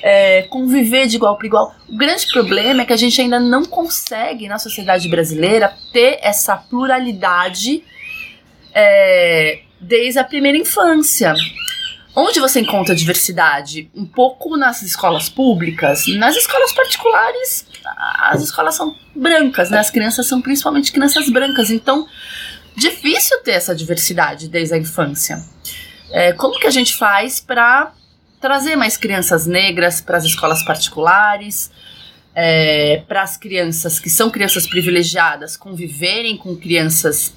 é, 0.02 0.44
conviver 0.44 1.08
de 1.08 1.18
igual 1.18 1.36
para 1.38 1.48
igual. 1.48 1.76
O 1.90 1.98
grande 1.98 2.28
problema 2.32 2.84
é 2.84 2.86
que 2.86 2.94
a 2.94 2.98
gente 2.98 3.20
ainda 3.20 3.40
não 3.40 3.66
consegue, 3.66 4.48
na 4.48 4.58
sociedade 4.58 5.10
brasileira, 5.10 5.74
ter 5.92 6.20
essa 6.22 6.56
pluralidade 6.56 7.84
é, 8.74 9.60
desde 9.82 10.18
a 10.20 10.24
primeira 10.24 10.58
infância. 10.58 11.34
Onde 12.16 12.40
você 12.40 12.60
encontra 12.60 12.94
diversidade? 12.94 13.90
Um 13.96 14.06
pouco 14.06 14.58
nas 14.58 14.82
escolas 14.82 15.30
públicas, 15.30 16.06
nas 16.08 16.36
escolas 16.36 16.74
particulares, 16.74 17.66
as 17.86 18.42
escolas 18.42 18.76
são 18.76 18.96
brancas, 19.16 19.70
né? 19.70 19.80
As 19.80 19.90
crianças 19.90 20.26
são 20.28 20.42
principalmente 20.42 20.92
crianças 20.92 21.30
brancas, 21.30 21.70
então 21.70 22.08
difícil 22.76 23.42
ter 23.44 23.52
essa 23.52 23.76
diversidade 23.76 24.48
desde 24.48 24.74
a 24.74 24.78
infância. 24.78 25.44
É, 26.12 26.34
como 26.34 26.60
que 26.60 26.68
a 26.68 26.72
gente 26.72 26.96
faz 26.96 27.40
para 27.40 27.94
trazer 28.40 28.76
mais 28.76 28.98
crianças 28.98 29.46
negras 29.46 30.02
para 30.02 30.18
as 30.18 30.26
escolas 30.26 30.64
particulares? 30.64 31.72
é, 32.34 33.04
para 33.08 33.24
as 33.24 33.36
crianças 33.36 34.00
que 34.00 34.10
são 34.10 34.30
crianças 34.30 34.66
privilegiadas 34.66 35.58
conviverem 35.58 36.38
com 36.38 36.56
crianças 36.56 37.34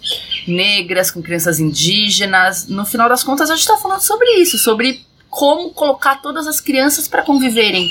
negras, 0.47 1.11
com 1.11 1.23
crianças 1.23 1.59
indígenas. 1.59 2.69
No 2.69 2.87
final 2.87 3.09
das 3.09 3.25
contas, 3.25 3.51
a 3.51 3.55
gente 3.55 3.63
está 3.63 3.77
falando 3.77 4.01
sobre 4.01 4.27
isso, 4.41 4.57
sobre 4.59 5.05
como 5.29 5.71
colocar 5.71 6.23
todas 6.23 6.47
as 6.47 6.61
crianças 6.61 7.09
para 7.09 7.23
conviverem 7.23 7.89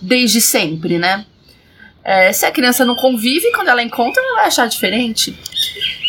desde 0.00 0.40
sempre, 0.40 0.98
né? 0.98 1.26
É, 2.04 2.32
se 2.32 2.44
a 2.44 2.50
criança 2.50 2.84
não 2.84 2.94
convive, 2.94 3.52
quando 3.52 3.68
ela 3.68 3.82
encontra, 3.82 4.22
ela 4.22 4.36
vai 4.36 4.46
achar 4.46 4.66
diferente. 4.66 5.38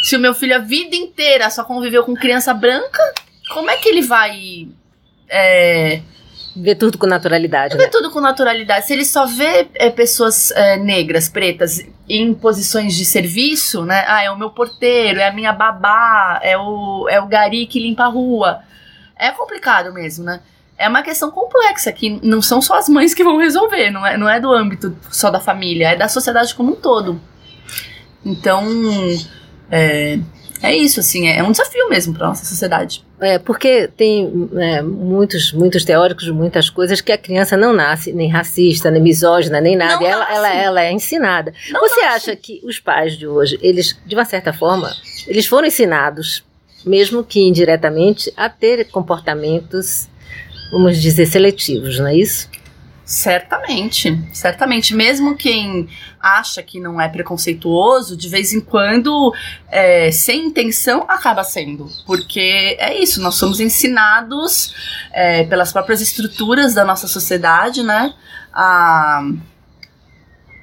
Se 0.03 0.15
o 0.15 0.19
meu 0.19 0.33
filho 0.33 0.55
a 0.55 0.59
vida 0.59 0.95
inteira 0.95 1.49
só 1.49 1.63
conviveu 1.63 2.03
com 2.03 2.13
criança 2.15 2.53
branca, 2.53 3.01
como 3.53 3.69
é 3.69 3.77
que 3.77 3.89
ele 3.89 4.01
vai 4.01 4.67
é, 5.29 6.01
Vê 6.55 6.75
tudo 6.75 6.99
com 6.99 7.07
naturalidade. 7.07 7.75
Vê 7.75 7.83
né? 7.83 7.89
tudo 7.89 8.11
com 8.11 8.21
naturalidade. 8.21 8.85
Se 8.85 8.93
ele 8.93 9.05
só 9.05 9.25
vê 9.25 9.67
é, 9.73 9.89
pessoas 9.89 10.51
é, 10.51 10.77
negras, 10.77 11.27
pretas, 11.27 11.83
em 12.07 12.33
posições 12.33 12.95
de 12.95 13.05
serviço, 13.05 13.83
né? 13.83 14.05
Ah, 14.07 14.23
é 14.23 14.29
o 14.29 14.37
meu 14.37 14.51
porteiro, 14.51 15.19
é 15.19 15.27
a 15.27 15.33
minha 15.33 15.51
babá, 15.51 16.39
é 16.43 16.55
o, 16.55 17.07
é 17.09 17.19
o 17.19 17.25
gari 17.25 17.65
que 17.65 17.79
limpa 17.79 18.03
a 18.03 18.07
rua. 18.07 18.61
É 19.17 19.31
complicado 19.31 19.91
mesmo, 19.91 20.25
né? 20.25 20.41
É 20.83 20.89
uma 20.89 21.01
questão 21.01 21.31
complexa 21.31 21.93
que 21.93 22.19
não 22.21 22.41
são 22.41 22.61
só 22.61 22.77
as 22.77 22.89
mães 22.89 23.13
que 23.13 23.23
vão 23.23 23.37
resolver, 23.37 23.89
não 23.89 24.05
é, 24.05 24.17
não 24.17 24.27
é 24.27 24.37
do 24.37 24.51
âmbito 24.51 24.93
só 25.09 25.29
da 25.29 25.39
família, 25.39 25.91
é 25.91 25.95
da 25.95 26.09
sociedade 26.09 26.53
como 26.53 26.73
um 26.73 26.75
todo. 26.75 27.21
Então, 28.25 28.67
é, 29.71 30.19
é 30.61 30.75
isso, 30.75 30.99
assim, 30.99 31.29
é 31.29 31.41
um 31.41 31.51
desafio 31.51 31.89
mesmo 31.89 32.13
para 32.13 32.27
nossa 32.27 32.43
sociedade. 32.43 33.01
É, 33.21 33.39
porque 33.39 33.87
tem 33.95 34.49
é, 34.57 34.81
muitos, 34.81 35.53
muitos 35.53 35.85
teóricos, 35.85 36.29
muitas 36.29 36.69
coisas 36.69 36.99
que 36.99 37.13
a 37.13 37.17
criança 37.17 37.55
não 37.55 37.71
nasce 37.71 38.11
nem 38.11 38.29
racista, 38.29 38.91
nem 38.91 39.01
misógina, 39.01 39.61
nem 39.61 39.77
nada. 39.77 40.03
Ela, 40.05 40.33
ela, 40.33 40.53
ela, 40.53 40.81
é 40.83 40.91
ensinada. 40.91 41.53
Não 41.69 41.79
Você 41.79 42.01
nasce. 42.01 42.31
acha 42.31 42.35
que 42.35 42.59
os 42.65 42.77
pais 42.77 43.17
de 43.17 43.25
hoje, 43.25 43.57
eles, 43.61 43.97
de 44.05 44.15
uma 44.15 44.25
certa 44.25 44.51
forma, 44.51 44.93
eles 45.27 45.45
foram 45.45 45.65
ensinados, 45.65 46.43
mesmo 46.85 47.23
que 47.23 47.39
indiretamente, 47.39 48.33
a 48.35 48.49
ter 48.49 48.89
comportamentos, 48.89 50.09
vamos 50.73 51.01
dizer, 51.01 51.25
seletivos, 51.27 51.99
não 51.99 52.07
é 52.07 52.15
isso? 52.17 52.49
Certamente, 53.05 54.17
certamente. 54.33 54.95
Mesmo 54.95 55.35
quem 55.35 55.87
acha 56.19 56.63
que 56.63 56.79
não 56.79 56.99
é 56.99 57.07
preconceituoso, 57.07 58.17
de 58.17 58.27
vez 58.27 58.53
em 58.53 58.59
quando, 58.59 59.33
é, 59.69 60.09
sem 60.11 60.47
intenção, 60.47 61.05
acaba 61.07 61.43
sendo. 61.43 61.89
Porque 62.07 62.77
é 62.79 62.97
isso, 62.97 63.21
nós 63.21 63.35
somos 63.35 63.59
ensinados 63.59 64.73
é, 65.11 65.43
pelas 65.43 65.71
próprias 65.71 66.01
estruturas 66.01 66.73
da 66.73 66.83
nossa 66.83 67.07
sociedade, 67.07 67.83
né? 67.83 68.13
A 68.53 69.21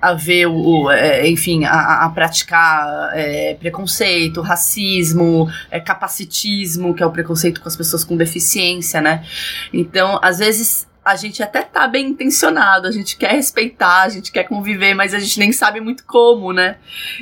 a 0.01 0.15
ver 0.15 0.47
o, 0.47 0.91
é, 0.91 1.29
enfim, 1.29 1.65
a, 1.65 2.05
a 2.05 2.11
praticar 2.11 3.11
é, 3.13 3.55
preconceito, 3.55 4.41
racismo, 4.41 5.51
é, 5.71 5.79
capacitismo, 5.79 6.95
que 6.95 7.03
é 7.03 7.07
o 7.07 7.11
preconceito 7.11 7.61
com 7.61 7.69
as 7.69 7.77
pessoas 7.77 8.03
com 8.03 8.17
deficiência, 8.17 9.01
né? 9.01 9.25
Então, 9.73 10.19
às 10.23 10.39
vezes 10.39 10.89
a 11.05 11.17
gente 11.17 11.43
até 11.43 11.63
tá 11.63 11.87
bem 11.87 12.09
intencionado, 12.09 12.87
a 12.87 12.91
gente 12.91 13.17
quer 13.17 13.33
respeitar, 13.33 14.03
a 14.03 14.09
gente 14.09 14.31
quer 14.31 14.45
conviver, 14.45 14.95
mas 14.95 15.15
a 15.15 15.19
gente 15.19 15.39
nem 15.39 15.53
sabe 15.53 15.81
muito 15.81 16.05
como, 16.05 16.53
né? 16.53 16.77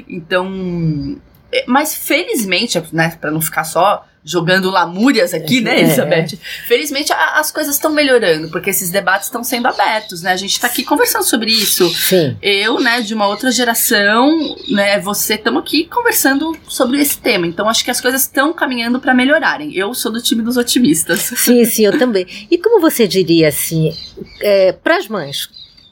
Então, 0.08 1.16
é, 1.52 1.64
mas 1.66 1.94
felizmente, 1.94 2.80
né, 2.92 3.16
para 3.20 3.30
não 3.30 3.40
ficar 3.40 3.64
só 3.64 4.04
jogando 4.28 4.70
lamúrias 4.70 5.32
aqui, 5.32 5.60
né, 5.60 5.76
é. 5.76 5.80
Elizabeth? 5.80 6.34
É. 6.34 6.66
Felizmente 6.66 7.12
a, 7.12 7.38
as 7.38 7.50
coisas 7.50 7.74
estão 7.74 7.90
melhorando, 7.90 8.48
porque 8.50 8.70
esses 8.70 8.90
debates 8.90 9.26
estão 9.26 9.42
sendo 9.42 9.66
abertos, 9.66 10.22
né? 10.22 10.32
A 10.32 10.36
gente 10.36 10.52
está 10.52 10.66
aqui 10.66 10.84
conversando 10.84 11.24
sobre 11.24 11.50
isso. 11.50 11.88
Sim. 11.88 12.36
Eu, 12.42 12.78
né, 12.78 13.00
de 13.00 13.14
uma 13.14 13.26
outra 13.26 13.50
geração, 13.50 14.56
né, 14.68 15.00
você, 15.00 15.34
estamos 15.34 15.62
aqui 15.62 15.84
conversando 15.84 16.56
sobre 16.68 17.00
esse 17.00 17.18
tema. 17.18 17.46
Então 17.46 17.68
acho 17.68 17.82
que 17.84 17.90
as 17.90 18.00
coisas 18.00 18.22
estão 18.22 18.52
caminhando 18.52 19.00
para 19.00 19.14
melhorarem. 19.14 19.74
Eu 19.74 19.94
sou 19.94 20.12
do 20.12 20.20
time 20.20 20.42
dos 20.42 20.56
otimistas. 20.56 21.20
Sim, 21.36 21.64
sim, 21.64 21.86
eu 21.86 21.98
também. 21.98 22.26
E 22.50 22.58
como 22.58 22.80
você 22.80 23.06
diria 23.06 23.48
assim, 23.48 23.96
é, 24.42 24.72
para 24.72 24.98
as 24.98 25.08
mães, 25.08 25.48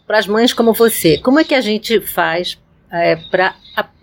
para 0.07 0.19
as 0.19 0.27
mães 0.27 0.53
como 0.53 0.73
você, 0.75 1.19
como 1.19 1.41
é 1.41 1.45
que 1.45 1.55
a 1.55 1.61
gente 1.61 2.01
faz 2.01 2.59
é, 2.93 3.17
para 3.31 3.55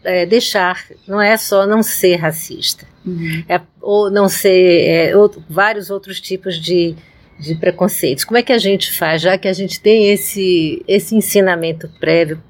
é, 0.04 0.26
deixar, 0.26 0.84
não 1.08 1.22
é 1.22 1.38
só 1.38 1.66
não 1.66 1.82
ser 1.82 2.16
racista, 2.18 2.86
uhum. 3.06 3.44
é, 3.48 3.62
ou 3.82 4.10
não 4.10 4.28
ser 4.28 4.86
é, 4.88 5.18
outro, 5.18 5.44
vários 5.50 5.90
outros 5.90 6.20
tipos 6.20 6.60
de, 6.60 6.96
de 7.40 7.56
preconceitos. 7.56 8.24
Como 8.24 8.38
é 8.38 8.44
que 8.44 8.54
a 8.54 8.58
gente 8.58 8.92
faz, 8.92 9.22
já 9.22 9.38
que 9.38 9.48
a 9.48 9.54
gente 9.54 9.80
tem 9.80 10.10
esse, 10.10 10.84
esse 10.88 11.16
ensinamento 11.16 11.90
prévio 12.00 12.42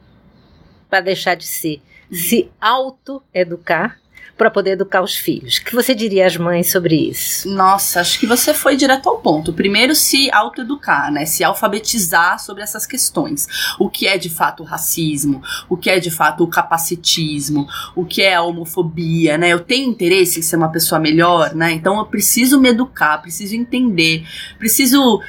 para 0.89 1.02
deixar 1.02 1.36
de 1.36 1.46
ser? 1.46 1.82
Uhum. 2.12 2.18
Se 2.18 2.52
auto-educar 2.60 4.00
para 4.38 4.50
poder 4.50 4.72
educar 4.72 5.02
os 5.02 5.15
filhos. 5.15 5.58
O 5.58 5.65
que 5.65 5.76
você 5.76 5.93
diria 5.93 6.26
às 6.26 6.36
mães 6.36 6.72
sobre 6.72 6.96
isso? 6.96 7.48
Nossa, 7.50 8.02
acho 8.02 8.19
que 8.19 8.26
você 8.26 8.54
foi 8.54 8.76
direto 8.76 9.08
ao 9.08 9.19
ponto. 9.19 9.54
Primeiro, 9.54 9.96
se 9.96 10.32
autoeducar, 10.32 11.12
né? 11.12 11.26
Se 11.26 11.43
alfabetizar 11.43 12.39
sobre 12.39 12.63
essas 12.63 12.86
questões. 12.86 13.48
O 13.80 13.89
que 13.89 14.08
é 14.08 14.17
de 14.17 14.30
fato 14.30 14.63
o 14.63 14.65
racismo, 14.65 15.41
o 15.69 15.78
que 15.78 15.89
é 15.89 16.00
de 16.00 16.10
fato 16.10 16.43
o 16.43 16.48
capacitismo, 16.48 17.67
o 17.96 18.06
que 18.06 18.24
é 18.24 18.34
a 18.34 18.41
homofobia, 18.41 19.38
né? 19.38 19.50
Eu 19.50 19.60
tenho 19.60 19.89
interesse 19.89 20.39
em 20.39 20.43
ser 20.43 20.56
uma 20.56 20.72
pessoa 20.72 21.00
melhor, 21.00 21.54
né? 21.54 21.72
Então 21.72 21.98
eu 21.98 22.06
preciso 22.06 22.60
me 22.60 22.69
educar, 22.69 23.19
preciso 23.19 23.56
entender, 23.56 24.26
preciso 24.58 25.22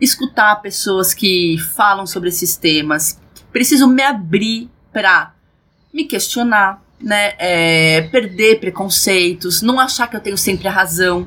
escutar 0.00 0.56
pessoas 0.62 1.12
que 1.12 1.56
falam 1.74 2.06
sobre 2.06 2.28
esses 2.28 2.56
temas, 2.56 3.20
preciso 3.52 3.88
me 3.88 4.02
abrir 4.02 4.70
para 4.92 5.32
me 5.92 6.04
questionar, 6.04 6.82
né, 7.02 7.34
é, 7.38 8.02
perder 8.12 8.60
preconceitos, 8.60 9.60
não 9.60 9.80
achar 9.80 10.08
que 10.08 10.16
eu 10.16 10.20
tenho 10.20 10.38
sempre 10.38 10.68
a 10.68 10.70
razão. 10.70 11.26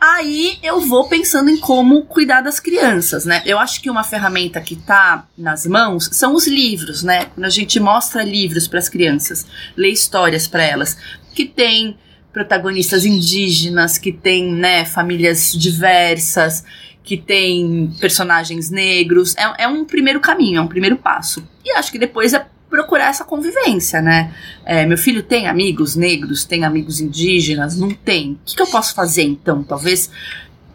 Aí 0.00 0.58
eu 0.62 0.80
vou 0.80 1.08
pensando 1.08 1.50
em 1.50 1.56
como 1.56 2.02
cuidar 2.02 2.40
das 2.40 2.60
crianças, 2.60 3.24
né? 3.24 3.42
Eu 3.46 3.58
acho 3.58 3.80
que 3.80 3.88
uma 3.88 4.04
ferramenta 4.04 4.60
que 4.60 4.76
tá 4.76 5.26
nas 5.36 5.66
mãos 5.66 6.10
são 6.12 6.34
os 6.34 6.46
livros, 6.46 7.02
né? 7.02 7.26
Quando 7.26 7.46
a 7.46 7.50
gente 7.50 7.80
mostra 7.80 8.22
livros 8.22 8.68
para 8.68 8.78
as 8.78 8.88
crianças, 8.88 9.46
lê 9.76 9.88
histórias 9.88 10.46
para 10.46 10.62
elas, 10.62 10.96
que 11.34 11.46
tem 11.46 11.96
protagonistas 12.32 13.04
indígenas, 13.04 13.98
que 13.98 14.12
tem, 14.12 14.52
né, 14.52 14.84
famílias 14.84 15.52
diversas, 15.52 16.64
que 17.02 17.16
tem 17.16 17.90
personagens 17.98 18.70
negros. 18.70 19.34
É, 19.36 19.64
é 19.64 19.68
um 19.68 19.84
primeiro 19.84 20.20
caminho, 20.20 20.58
é 20.58 20.60
um 20.60 20.68
primeiro 20.68 20.96
passo. 20.96 21.42
E 21.64 21.72
acho 21.72 21.90
que 21.90 21.98
depois 21.98 22.34
é 22.34 22.46
procurar 22.78 23.08
essa 23.08 23.24
convivência, 23.24 24.00
né? 24.00 24.32
É, 24.64 24.86
meu 24.86 24.96
filho 24.96 25.20
tem 25.20 25.48
amigos 25.48 25.96
negros, 25.96 26.44
tem 26.44 26.64
amigos 26.64 27.00
indígenas, 27.00 27.76
não 27.76 27.90
tem. 27.90 28.34
O 28.34 28.38
que, 28.44 28.54
que 28.54 28.62
eu 28.62 28.68
posso 28.68 28.94
fazer 28.94 29.24
então? 29.24 29.64
Talvez 29.64 30.08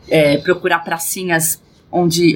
é, 0.10 0.38
procurar 0.40 0.80
pracinhas 0.80 1.62
onde 1.90 2.36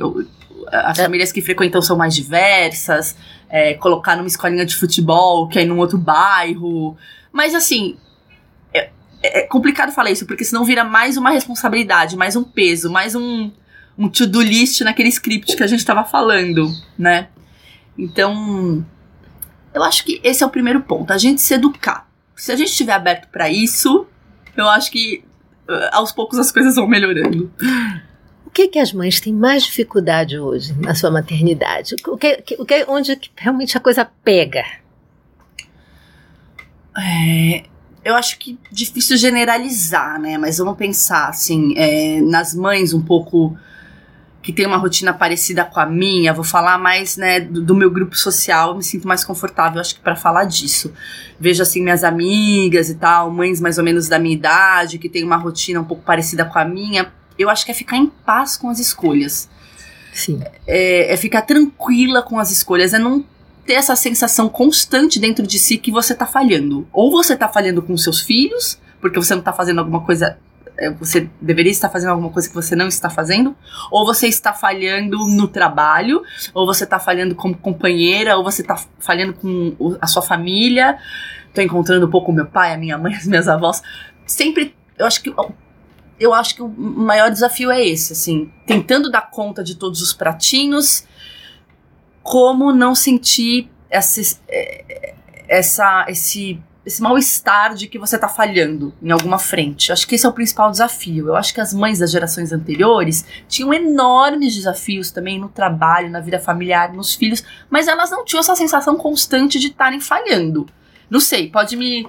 as 0.72 0.98
é. 0.98 1.04
famílias 1.04 1.34
que 1.34 1.42
frequentam 1.42 1.82
são 1.82 1.98
mais 1.98 2.16
diversas, 2.16 3.18
é, 3.50 3.74
colocar 3.74 4.16
numa 4.16 4.28
escolinha 4.28 4.66
de 4.66 4.74
futebol 4.74 5.50
que 5.50 5.60
é 5.60 5.66
num 5.66 5.80
outro 5.80 5.98
bairro. 5.98 6.96
Mas 7.34 7.54
assim, 7.54 7.98
é, 8.74 8.90
é, 9.22 9.42
complicado 9.42 9.92
falar 9.92 10.12
isso, 10.12 10.26
porque 10.26 10.46
senão 10.46 10.64
vira 10.64 10.86
mais 10.86 11.18
uma 11.18 11.32
responsabilidade, 11.32 12.16
mais 12.16 12.38
um 12.38 12.44
peso, 12.46 12.90
mais 12.90 13.16
um, 13.16 13.52
um 13.98 14.08
to-do 14.08 14.42
list 14.42 14.80
naquele 14.80 15.10
script 15.10 15.58
que 15.58 15.64
a 15.64 15.68
gente 15.68 15.80
estava 15.80 16.06
falando, 16.06 16.72
né? 16.98 17.28
Então, 17.98 18.86
eu 19.78 19.84
acho 19.84 20.04
que 20.04 20.20
esse 20.24 20.44
é 20.44 20.46
o 20.46 20.50
primeiro 20.50 20.82
ponto, 20.82 21.14
a 21.14 21.18
gente 21.18 21.42
se 21.42 21.54
educar. 21.54 22.10
Se 22.36 22.52
a 22.52 22.56
gente 22.56 22.70
estiver 22.70 22.94
aberto 22.94 23.28
para 23.30 23.50
isso, 23.50 24.08
eu 24.56 24.68
acho 24.68 24.92
que 24.92 25.24
uh, 25.70 25.90
aos 25.92 26.12
poucos 26.12 26.40
as 26.40 26.52
coisas 26.52 26.76
vão 26.76 26.88
melhorando. 26.88 27.52
O 28.46 28.50
que, 28.50 28.68
que 28.68 28.80
as 28.80 28.92
mães 28.92 29.20
têm 29.20 29.32
mais 29.32 29.64
dificuldade 29.64 30.40
hoje 30.40 30.74
na 30.80 30.96
sua 30.96 31.12
maternidade? 31.12 31.96
O 32.08 32.18
que, 32.18 32.44
o 32.58 32.66
que, 32.66 32.86
onde 32.88 33.20
realmente 33.36 33.78
a 33.78 33.80
coisa 33.80 34.04
pega? 34.24 34.66
É, 36.98 37.64
eu 38.04 38.16
acho 38.16 38.40
que 38.40 38.58
difícil 38.72 39.16
generalizar, 39.16 40.20
né? 40.20 40.40
Mas 40.40 40.58
vamos 40.58 40.76
pensar 40.76 41.30
assim, 41.30 41.76
é, 41.78 42.20
nas 42.22 42.56
mães 42.56 42.94
um 42.94 43.02
pouco 43.02 43.56
que 44.48 44.54
tem 44.54 44.66
uma 44.66 44.78
rotina 44.78 45.14
parecida 45.14 45.66
com 45.66 45.78
a 45.78 45.86
minha, 45.86 46.34
vou 46.34 46.42
falar 46.42 46.78
mais, 46.78 47.18
né, 47.18 47.42
do, 47.42 47.62
do 47.62 47.76
meu 47.76 47.92
grupo 47.92 48.18
social, 48.18 48.78
me 48.78 48.82
sinto 48.82 49.06
mais 49.06 49.22
confortável, 49.22 49.82
acho 49.82 49.96
que 49.96 50.00
para 50.00 50.16
falar 50.16 50.46
disso. 50.46 50.94
Vejo 51.38 51.62
assim 51.62 51.84
minhas 51.84 52.02
amigas 52.02 52.90
e 52.90 52.96
tal, 52.96 53.30
mães 53.30 53.60
mais 53.60 53.78
ou 53.78 53.84
menos 53.84 54.08
da 54.08 54.18
minha 54.18 54.34
idade, 54.34 55.00
que 55.00 55.10
tem 55.10 55.22
uma 55.22 55.36
rotina 55.36 55.82
um 55.82 55.84
pouco 55.84 56.02
parecida 56.02 56.46
com 56.46 56.58
a 56.58 56.64
minha. 56.64 57.12
Eu 57.38 57.50
acho 57.50 57.66
que 57.66 57.72
é 57.72 57.74
ficar 57.74 57.98
em 57.98 58.08
paz 58.08 58.56
com 58.56 58.70
as 58.70 58.80
escolhas. 58.80 59.50
Sim. 60.14 60.42
É, 60.66 61.14
é 61.14 61.18
ficar 61.18 61.42
tranquila 61.42 62.22
com 62.22 62.40
as 62.40 62.50
escolhas, 62.50 62.94
é 62.94 63.00
não 63.00 63.26
ter 63.66 63.74
essa 63.74 63.98
sensação 63.98 64.48
constante 64.48 65.20
dentro 65.20 65.46
de 65.46 65.60
si 65.60 65.78
que 65.78 65.92
você 65.92 66.16
tá 66.16 66.26
falhando. 66.26 66.88
Ou 66.94 67.12
você 67.12 67.36
tá 67.36 67.50
falhando 67.50 67.82
com 67.82 67.98
seus 67.98 68.22
filhos, 68.22 68.80
porque 69.02 69.20
você 69.20 69.36
não 69.36 69.42
tá 69.42 69.52
fazendo 69.52 69.80
alguma 69.80 70.00
coisa 70.06 70.38
você 71.00 71.30
deveria 71.42 71.72
estar 71.72 71.90
fazendo 71.90 72.10
alguma 72.12 72.30
coisa 72.30 72.48
que 72.48 72.54
você 72.54 72.76
não 72.76 72.88
está 72.88 73.10
fazendo, 73.10 73.56
ou 73.92 74.06
você 74.06 74.28
está 74.28 74.54
falhando 74.54 75.18
no 75.28 75.48
trabalho, 75.48 76.24
ou 76.54 76.66
você 76.66 76.84
está 76.84 77.00
falhando 77.00 77.36
como 77.36 77.58
companheira, 77.58 78.38
ou 78.38 78.44
você 78.44 78.62
está 78.62 78.76
falhando 79.00 79.34
com 79.34 79.98
a 80.00 80.08
sua 80.08 80.22
família. 80.22 80.98
Estou 81.48 81.64
encontrando 81.64 82.06
um 82.06 82.10
pouco 82.10 82.32
o 82.32 82.36
meu 82.36 82.46
pai, 82.46 82.74
a 82.74 82.78
minha 82.78 82.98
mãe, 82.98 83.14
as 83.18 83.26
minhas 83.26 83.48
avós. 83.48 83.82
Sempre, 84.26 84.76
eu 84.98 85.06
acho 85.06 85.22
que 85.22 85.34
eu 86.20 86.34
acho 86.34 86.56
que 86.56 86.64
o 86.64 86.68
maior 86.68 87.30
desafio 87.30 87.70
é 87.70 87.86
esse, 87.86 88.14
assim, 88.14 88.52
tentando 88.66 89.12
dar 89.12 89.30
conta 89.30 89.64
de 89.64 89.76
todos 89.76 90.02
os 90.02 90.14
pratinhos, 90.14 91.06
como 92.24 92.74
não 92.74 92.96
sentir 92.96 93.70
essa, 93.90 94.40
é, 94.48 95.14
essa 95.48 96.06
esse 96.10 96.60
esse 96.88 97.02
mal-estar 97.02 97.76
de 97.76 97.86
que 97.86 98.00
você 98.00 98.18
tá 98.18 98.30
falhando 98.30 98.94
em 99.04 99.12
alguma 99.12 99.38
frente. 99.38 99.92
Acho 99.92 100.08
que 100.08 100.16
esse 100.16 100.26
é 100.26 100.30
o 100.30 100.34
principal 100.34 100.72
desafio. 100.72 101.28
Eu 101.28 101.36
acho 101.36 101.54
que 101.54 101.60
as 101.60 101.74
mães 101.74 102.00
das 102.00 102.10
gerações 102.10 102.54
anteriores 102.54 103.26
tinham 103.46 103.74
enormes 103.74 104.56
desafios 104.56 105.12
também 105.12 105.38
no 105.38 105.50
trabalho, 105.50 106.10
na 106.10 106.22
vida 106.22 106.40
familiar, 106.40 106.94
nos 106.94 107.14
filhos, 107.14 107.44
mas 107.70 107.90
elas 107.90 108.10
não 108.10 108.24
tinham 108.24 108.40
essa 108.40 108.56
sensação 108.56 108.96
constante 108.96 109.60
de 109.60 109.68
estarem 109.68 110.00
falhando. 110.00 110.66
Não 111.10 111.20
sei, 111.20 111.50
pode 111.50 111.76
me 111.76 112.08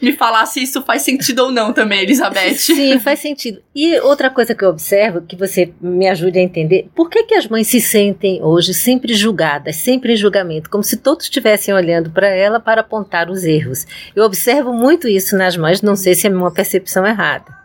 me 0.00 0.12
falar 0.12 0.46
se 0.46 0.62
isso 0.62 0.82
faz 0.82 1.02
sentido 1.02 1.40
ou 1.40 1.50
não 1.50 1.72
também, 1.72 2.02
Elizabeth. 2.02 2.54
Sim, 2.54 2.98
faz 3.00 3.18
sentido. 3.18 3.60
E 3.74 3.98
outra 4.00 4.30
coisa 4.30 4.54
que 4.54 4.64
eu 4.64 4.68
observo, 4.68 5.22
que 5.22 5.34
você 5.34 5.72
me 5.80 6.08
ajude 6.08 6.38
a 6.38 6.42
entender, 6.42 6.88
por 6.94 7.10
que, 7.10 7.24
que 7.24 7.34
as 7.34 7.48
mães 7.48 7.66
se 7.66 7.80
sentem 7.80 8.42
hoje 8.42 8.72
sempre 8.72 9.14
julgadas, 9.14 9.76
sempre 9.76 10.12
em 10.12 10.16
julgamento, 10.16 10.70
como 10.70 10.84
se 10.84 10.96
todos 10.96 11.24
estivessem 11.24 11.74
olhando 11.74 12.10
para 12.10 12.28
ela 12.28 12.60
para 12.60 12.80
apontar 12.80 13.30
os 13.30 13.44
erros? 13.44 13.86
Eu 14.14 14.24
observo 14.24 14.72
muito 14.72 15.08
isso 15.08 15.36
nas 15.36 15.56
mães, 15.56 15.82
não 15.82 15.96
sei 15.96 16.14
se 16.14 16.26
é 16.26 16.30
uma 16.30 16.50
percepção 16.50 17.06
errada. 17.06 17.56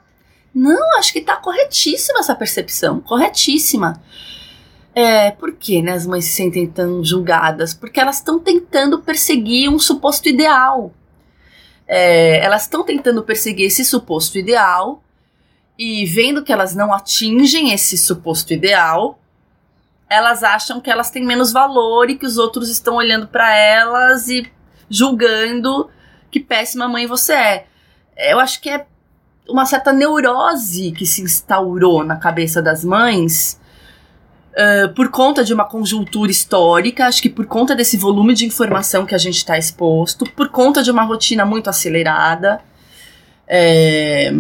Não, 0.54 0.98
acho 1.00 1.13
que 1.13 1.22
tá 1.22 1.36
corretíssima 1.38 2.19
essa 2.19 2.36
percepção, 2.36 3.00
corretíssima. 3.00 4.02
É, 4.96 5.32
por 5.32 5.54
que 5.54 5.82
né, 5.82 5.93
as 5.93 6.06
mães 6.06 6.26
se 6.26 6.32
sentem 6.32 6.67
tão 6.67 7.04
julgadas? 7.04 7.74
Porque 7.74 8.00
elas 8.00 8.17
estão 8.17 8.39
tentando 8.39 9.00
perseguir 9.00 9.69
um 9.69 9.80
suposto 9.80 10.30
ideal. 10.30 10.93
É, 11.88 12.43
elas 12.43 12.63
estão 12.63 12.84
tentando 12.84 13.24
perseguir 13.24 13.67
esse 13.67 13.84
suposto 13.84 14.38
ideal 14.38 15.04
e 15.78 16.06
vendo 16.06 16.43
que 16.43 16.54
elas 16.54 16.76
não 16.76 16.93
atingem 16.93 17.74
esse 17.74 17.98
suposto 17.98 18.54
ideal, 18.54 19.19
elas 20.10 20.43
acham 20.43 20.80
que 20.80 20.89
elas 20.89 21.10
têm 21.10 21.26
menos 21.26 21.52
valor 21.52 22.10
e 22.10 22.15
que 22.15 22.26
os 22.26 22.38
outros 22.38 22.69
estão 22.69 22.96
olhando 22.96 23.28
para 23.28 23.56
elas 23.56 24.28
e 24.28 24.50
julgando 24.89 25.89
que 26.30 26.39
péssima 26.39 26.88
mãe 26.88 27.08
você 27.08 27.34
é. 27.34 27.65
Eu 28.17 28.39
acho 28.39 28.62
que 28.62 28.69
é 28.69 28.86
uma 29.50 29.65
certa 29.65 29.91
neurose 29.91 30.91
que 30.91 31.06
se 31.06 31.22
instaurou 31.22 32.04
na 32.04 32.15
cabeça 32.15 32.62
das 32.62 32.84
mães 32.84 33.60
uh, 34.54 34.94
por 34.94 35.10
conta 35.10 35.44
de 35.44 35.54
uma 35.54 35.66
conjuntura 35.66 36.32
histórica, 36.32 37.06
acho 37.06 37.22
que 37.22 37.30
por 37.30 37.46
conta 37.46 37.76
desse 37.76 37.98
volume 37.98 38.34
de 38.34 38.46
informação 38.46 39.06
que 39.06 39.16
a 39.16 39.18
gente 39.18 39.38
está 39.38 39.58
exposto, 39.58 40.26
por 40.32 40.50
conta 40.50 40.82
de 40.82 40.92
uma 40.92 41.04
rotina 41.04 41.46
muito 41.46 41.70
acelerada. 41.70 42.62
É, 43.48 44.34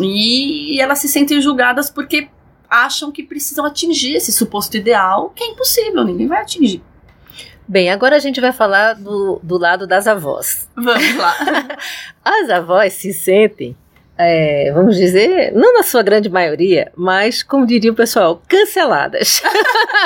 e 0.00 0.78
elas 0.80 0.98
se 0.98 1.08
sentem 1.08 1.40
julgadas 1.40 1.88
porque 1.88 2.28
acham 2.68 3.10
que 3.10 3.22
precisam 3.22 3.64
atingir 3.64 4.14
esse 4.14 4.32
suposto 4.32 4.76
ideal, 4.76 5.30
que 5.30 5.42
é 5.42 5.48
impossível, 5.48 6.04
ninguém 6.04 6.26
vai 6.26 6.42
atingir. 6.42 6.82
Bem, 7.68 7.90
agora 7.90 8.16
a 8.16 8.18
gente 8.20 8.40
vai 8.40 8.52
falar 8.52 8.94
do, 8.94 9.40
do 9.42 9.58
lado 9.58 9.86
das 9.86 10.06
avós. 10.06 10.68
Vamos 10.76 11.16
lá. 11.16 11.34
As 12.22 12.50
avós 12.50 12.92
se 12.92 13.12
sentem 13.12 13.76
é, 14.18 14.72
vamos 14.72 14.96
dizer, 14.96 15.52
não 15.52 15.74
na 15.74 15.82
sua 15.82 16.02
grande 16.02 16.28
maioria, 16.28 16.90
mas, 16.96 17.42
como 17.42 17.66
diria 17.66 17.92
o 17.92 17.94
pessoal, 17.94 18.42
canceladas. 18.48 19.42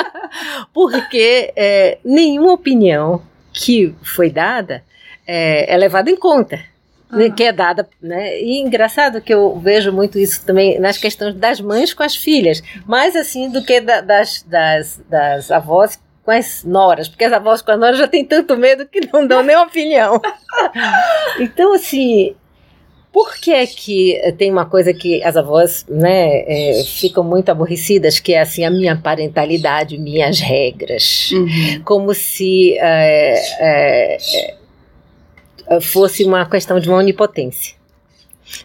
Porque 0.73 1.53
é, 1.55 1.97
nenhuma 2.03 2.53
opinião 2.53 3.21
que 3.53 3.95
foi 4.01 4.29
dada 4.29 4.83
é, 5.25 5.73
é 5.73 5.77
levada 5.77 6.09
em 6.09 6.17
conta. 6.17 6.59
Uhum. 7.11 7.31
Que 7.31 7.43
é 7.43 7.51
dada, 7.51 7.87
né? 8.01 8.39
E 8.41 8.59
engraçado 8.59 9.21
que 9.21 9.33
eu 9.33 9.57
vejo 9.59 9.91
muito 9.91 10.17
isso 10.17 10.45
também 10.45 10.79
nas 10.79 10.97
questões 10.97 11.35
das 11.35 11.59
mães 11.59 11.93
com 11.93 12.03
as 12.03 12.15
filhas, 12.15 12.63
mais 12.85 13.15
assim 13.15 13.49
do 13.49 13.63
que 13.63 13.81
da, 13.81 13.99
das, 13.99 14.43
das, 14.43 15.01
das 15.09 15.51
avós 15.51 15.99
com 16.23 16.31
as 16.31 16.63
noras, 16.63 17.09
porque 17.09 17.25
as 17.25 17.33
avós 17.33 17.61
com 17.61 17.71
as 17.71 17.79
noras 17.79 17.97
já 17.97 18.07
têm 18.07 18.23
tanto 18.23 18.55
medo 18.55 18.85
que 18.85 19.01
não 19.11 19.27
dão 19.27 19.43
nem 19.43 19.57
opinião. 19.57 20.21
então, 21.39 21.73
assim, 21.73 22.35
por 23.11 23.35
que 23.35 23.67
que 23.67 24.33
tem 24.37 24.49
uma 24.51 24.65
coisa 24.65 24.93
que 24.93 25.21
as 25.23 25.35
avós, 25.35 25.85
né, 25.89 26.43
é, 26.47 26.83
ficam 26.85 27.23
muito 27.23 27.49
aborrecidas, 27.49 28.19
que 28.19 28.33
é 28.33 28.41
assim, 28.41 28.63
a 28.63 28.71
minha 28.71 28.95
parentalidade, 28.95 29.97
minhas 29.97 30.39
regras. 30.39 31.31
Uhum. 31.31 31.81
Como 31.83 32.13
se 32.13 32.77
é, 32.77 33.35
é, 33.59 34.17
é 35.67 35.81
fosse 35.81 36.23
uma 36.23 36.49
questão 36.49 36.79
de 36.79 36.87
uma 36.87 36.97
onipotência. 36.97 37.75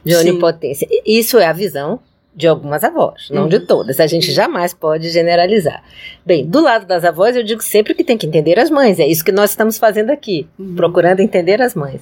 De 0.04 0.14
Sim. 0.14 0.30
onipotência. 0.30 0.88
Isso 1.04 1.38
é 1.38 1.46
a 1.46 1.52
visão 1.52 2.00
de 2.34 2.46
algumas 2.46 2.84
avós, 2.84 3.28
não 3.30 3.44
uhum. 3.44 3.48
de 3.48 3.60
todas. 3.60 3.98
A 3.98 4.06
gente 4.06 4.30
jamais 4.30 4.74
pode 4.74 5.08
generalizar. 5.08 5.82
Bem, 6.24 6.46
do 6.46 6.60
lado 6.60 6.86
das 6.86 7.02
avós, 7.02 7.34
eu 7.34 7.42
digo 7.42 7.62
sempre 7.62 7.94
que 7.94 8.04
tem 8.04 8.18
que 8.18 8.26
entender 8.26 8.58
as 8.58 8.70
mães. 8.70 9.00
É 9.00 9.06
isso 9.06 9.24
que 9.24 9.32
nós 9.32 9.50
estamos 9.50 9.78
fazendo 9.78 10.10
aqui, 10.10 10.46
uhum. 10.58 10.74
procurando 10.76 11.20
entender 11.20 11.62
as 11.62 11.74
mães. 11.74 12.00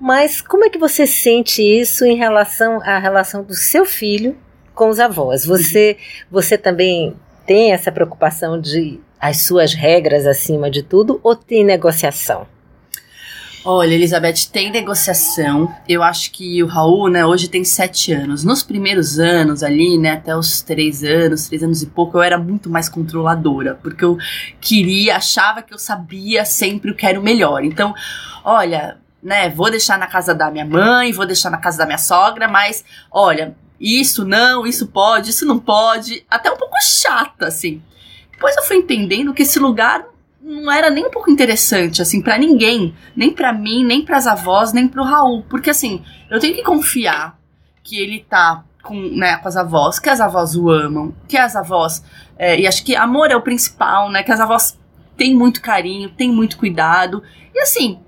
Mas 0.00 0.40
como 0.40 0.64
é 0.64 0.70
que 0.70 0.78
você 0.78 1.06
sente 1.06 1.62
isso 1.62 2.04
em 2.04 2.16
relação 2.16 2.80
à 2.82 2.98
relação 2.98 3.42
do 3.42 3.54
seu 3.54 3.84
filho 3.84 4.36
com 4.74 4.88
os 4.88 4.98
avós? 4.98 5.46
Você, 5.46 5.96
você 6.30 6.58
também 6.58 7.16
tem 7.46 7.72
essa 7.72 7.92
preocupação 7.92 8.60
de 8.60 9.00
as 9.20 9.42
suas 9.42 9.72
regras 9.72 10.26
acima 10.26 10.70
de 10.70 10.82
tudo 10.82 11.20
ou 11.22 11.34
tem 11.34 11.64
negociação? 11.64 12.46
Olha, 13.66 13.94
Elizabeth, 13.94 14.50
tem 14.52 14.70
negociação. 14.70 15.74
Eu 15.88 16.02
acho 16.02 16.30
que 16.32 16.62
o 16.62 16.66
Raul, 16.66 17.08
né, 17.08 17.24
hoje 17.24 17.48
tem 17.48 17.64
sete 17.64 18.12
anos. 18.12 18.44
Nos 18.44 18.62
primeiros 18.62 19.18
anos 19.18 19.62
ali, 19.62 19.96
né, 19.96 20.10
até 20.10 20.36
os 20.36 20.60
três 20.60 21.02
anos, 21.02 21.48
três 21.48 21.62
anos 21.62 21.82
e 21.82 21.86
pouco, 21.86 22.18
eu 22.18 22.22
era 22.22 22.36
muito 22.36 22.68
mais 22.68 22.90
controladora, 22.90 23.78
porque 23.82 24.04
eu 24.04 24.18
queria, 24.60 25.16
achava 25.16 25.62
que 25.62 25.72
eu 25.72 25.78
sabia 25.78 26.44
sempre 26.44 26.90
o 26.90 26.94
que 26.94 27.06
era 27.06 27.18
o 27.18 27.22
melhor. 27.22 27.64
Então, 27.64 27.94
olha, 28.44 28.98
né, 29.24 29.48
vou 29.48 29.70
deixar 29.70 29.98
na 29.98 30.06
casa 30.06 30.34
da 30.34 30.50
minha 30.50 30.66
mãe, 30.66 31.10
vou 31.10 31.24
deixar 31.24 31.48
na 31.48 31.56
casa 31.56 31.78
da 31.78 31.86
minha 31.86 31.98
sogra, 31.98 32.46
mas 32.46 32.84
olha, 33.10 33.56
isso 33.80 34.22
não, 34.24 34.66
isso 34.66 34.88
pode, 34.88 35.30
isso 35.30 35.46
não 35.46 35.58
pode, 35.58 36.24
até 36.30 36.50
um 36.50 36.56
pouco 36.58 36.76
chata, 36.82 37.46
assim. 37.46 37.82
Depois 38.30 38.54
eu 38.56 38.64
fui 38.64 38.76
entendendo 38.76 39.32
que 39.32 39.42
esse 39.42 39.58
lugar 39.58 40.04
não 40.42 40.70
era 40.70 40.90
nem 40.90 41.06
um 41.06 41.10
pouco 41.10 41.30
interessante, 41.30 42.02
assim, 42.02 42.20
para 42.20 42.36
ninguém, 42.36 42.94
nem 43.16 43.32
para 43.32 43.50
mim, 43.50 43.82
nem 43.82 44.04
para 44.04 44.18
as 44.18 44.26
avós, 44.26 44.74
nem 44.74 44.86
para 44.86 45.00
o 45.00 45.04
Raul, 45.04 45.42
porque 45.48 45.70
assim, 45.70 46.04
eu 46.30 46.38
tenho 46.38 46.54
que 46.54 46.62
confiar 46.62 47.38
que 47.82 47.98
ele 47.98 48.26
tá 48.28 48.62
com, 48.82 48.94
né, 48.94 49.36
com 49.38 49.48
as 49.48 49.56
avós, 49.56 49.98
que 49.98 50.10
as 50.10 50.20
avós 50.20 50.54
o 50.54 50.68
amam, 50.68 51.14
que 51.26 51.38
as 51.38 51.56
avós, 51.56 52.04
é, 52.36 52.60
e 52.60 52.66
acho 52.66 52.84
que 52.84 52.94
amor 52.94 53.30
é 53.30 53.36
o 53.36 53.40
principal, 53.40 54.10
né, 54.10 54.22
que 54.22 54.30
as 54.30 54.40
avós 54.40 54.78
têm 55.16 55.34
muito 55.34 55.62
carinho, 55.62 56.10
têm 56.10 56.30
muito 56.30 56.58
cuidado, 56.58 57.22
e 57.54 57.60
assim, 57.60 58.00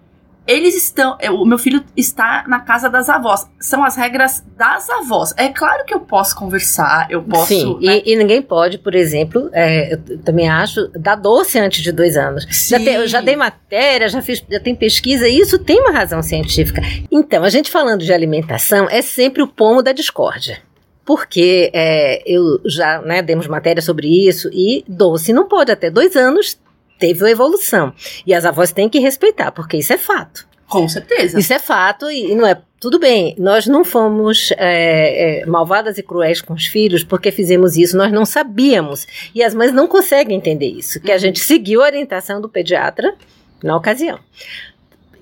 eles 0.47 0.77
estão. 0.77 1.17
O 1.33 1.45
meu 1.45 1.59
filho 1.59 1.85
está 1.97 2.45
na 2.47 2.61
casa 2.61 2.89
das 2.89 3.09
avós. 3.09 3.47
São 3.61 3.85
as 3.85 3.97
regras 3.97 4.45
das 4.57 4.89
avós. 4.89 5.35
É 5.37 5.49
claro 5.49 5.85
que 5.85 5.95
eu 5.95 6.01
posso 6.01 6.37
conversar, 6.37 7.07
eu 7.11 7.23
posso. 7.23 7.47
Sim, 7.47 7.79
né? 7.81 8.03
e, 8.05 8.13
e, 8.13 8.17
ninguém 8.17 8.41
pode, 8.41 8.79
por 8.79 8.95
exemplo, 8.95 9.51
é, 9.53 9.95
eu 9.95 10.19
também 10.19 10.49
acho, 10.49 10.89
dar 10.89 11.17
doce 11.17 11.59
antes 11.59 11.83
de 11.83 11.93
dois 11.93 12.17
anos. 12.17 12.47
Já, 12.69 12.79
te, 12.79 12.89
eu 12.89 13.07
já 13.07 13.21
dei 13.21 13.37
matéria, 13.37 14.09
já 14.09 14.23
fiz, 14.23 14.43
já 14.49 14.61
tem 14.61 14.75
pesquisa, 14.75 15.29
e 15.29 15.39
isso 15.39 15.59
tem 15.59 15.81
uma 15.81 15.93
razão 15.93 16.23
científica. 16.23 16.83
Então, 17.11 17.45
a 17.45 17.49
gente 17.49 17.71
falando 17.71 18.05
de 18.05 18.13
alimentação 18.13 18.89
é 18.91 19.03
sempre 19.03 19.43
o 19.43 19.49
pomo 19.49 19.83
da 19.83 19.93
discórdia 19.93 20.59
porque 21.05 21.71
é, 21.73 22.21
eu 22.27 22.61
já 22.65 23.01
né, 23.01 23.23
demos 23.23 23.47
matéria 23.47 23.81
sobre 23.81 24.09
isso 24.09 24.51
e 24.53 24.85
doce 24.89 25.33
não 25.33 25.47
pode 25.47 25.71
até 25.71 25.89
dois 25.89 26.17
anos 26.17 26.59
teve 26.99 27.23
uma 27.23 27.31
evolução. 27.31 27.93
E 28.27 28.35
as 28.35 28.45
avós 28.45 28.73
têm 28.73 28.89
que 28.89 28.99
respeitar, 28.99 29.53
porque 29.53 29.77
isso 29.77 29.93
é 29.93 29.99
fato. 29.99 30.47
Com 30.69 30.89
certeza. 30.89 31.39
Isso 31.39 31.53
é 31.53 31.59
fato 31.59 32.11
e, 32.11 32.35
não 32.35 32.47
é. 32.47 32.61
Tudo 32.79 32.99
bem, 32.99 33.35
nós 33.39 33.67
não 33.67 33.85
fomos 33.85 34.53
é, 34.59 35.41
é, 35.41 35.47
malvadas 35.47 35.97
e 35.97 36.03
cruéis 36.03 36.43
com 36.43 36.53
os 36.53 36.67
filhos 36.67 37.03
porque 37.03 37.33
fizemos 37.33 37.77
isso, 37.77 37.97
nós 37.97 38.13
não 38.13 38.27
sabíamos. 38.27 39.07
E 39.35 39.43
as 39.43 39.55
mães 39.55 39.73
não 39.73 39.89
conseguem 39.89 40.37
entender 40.37 40.69
isso, 40.69 41.01
que 41.01 41.11
a 41.11 41.17
gente 41.17 41.41
seguiu 41.41 41.83
a 41.83 41.87
orientação 41.87 42.41
do 42.41 42.49
pediatra 42.49 43.15
na 43.63 43.75
ocasião. 43.77 44.19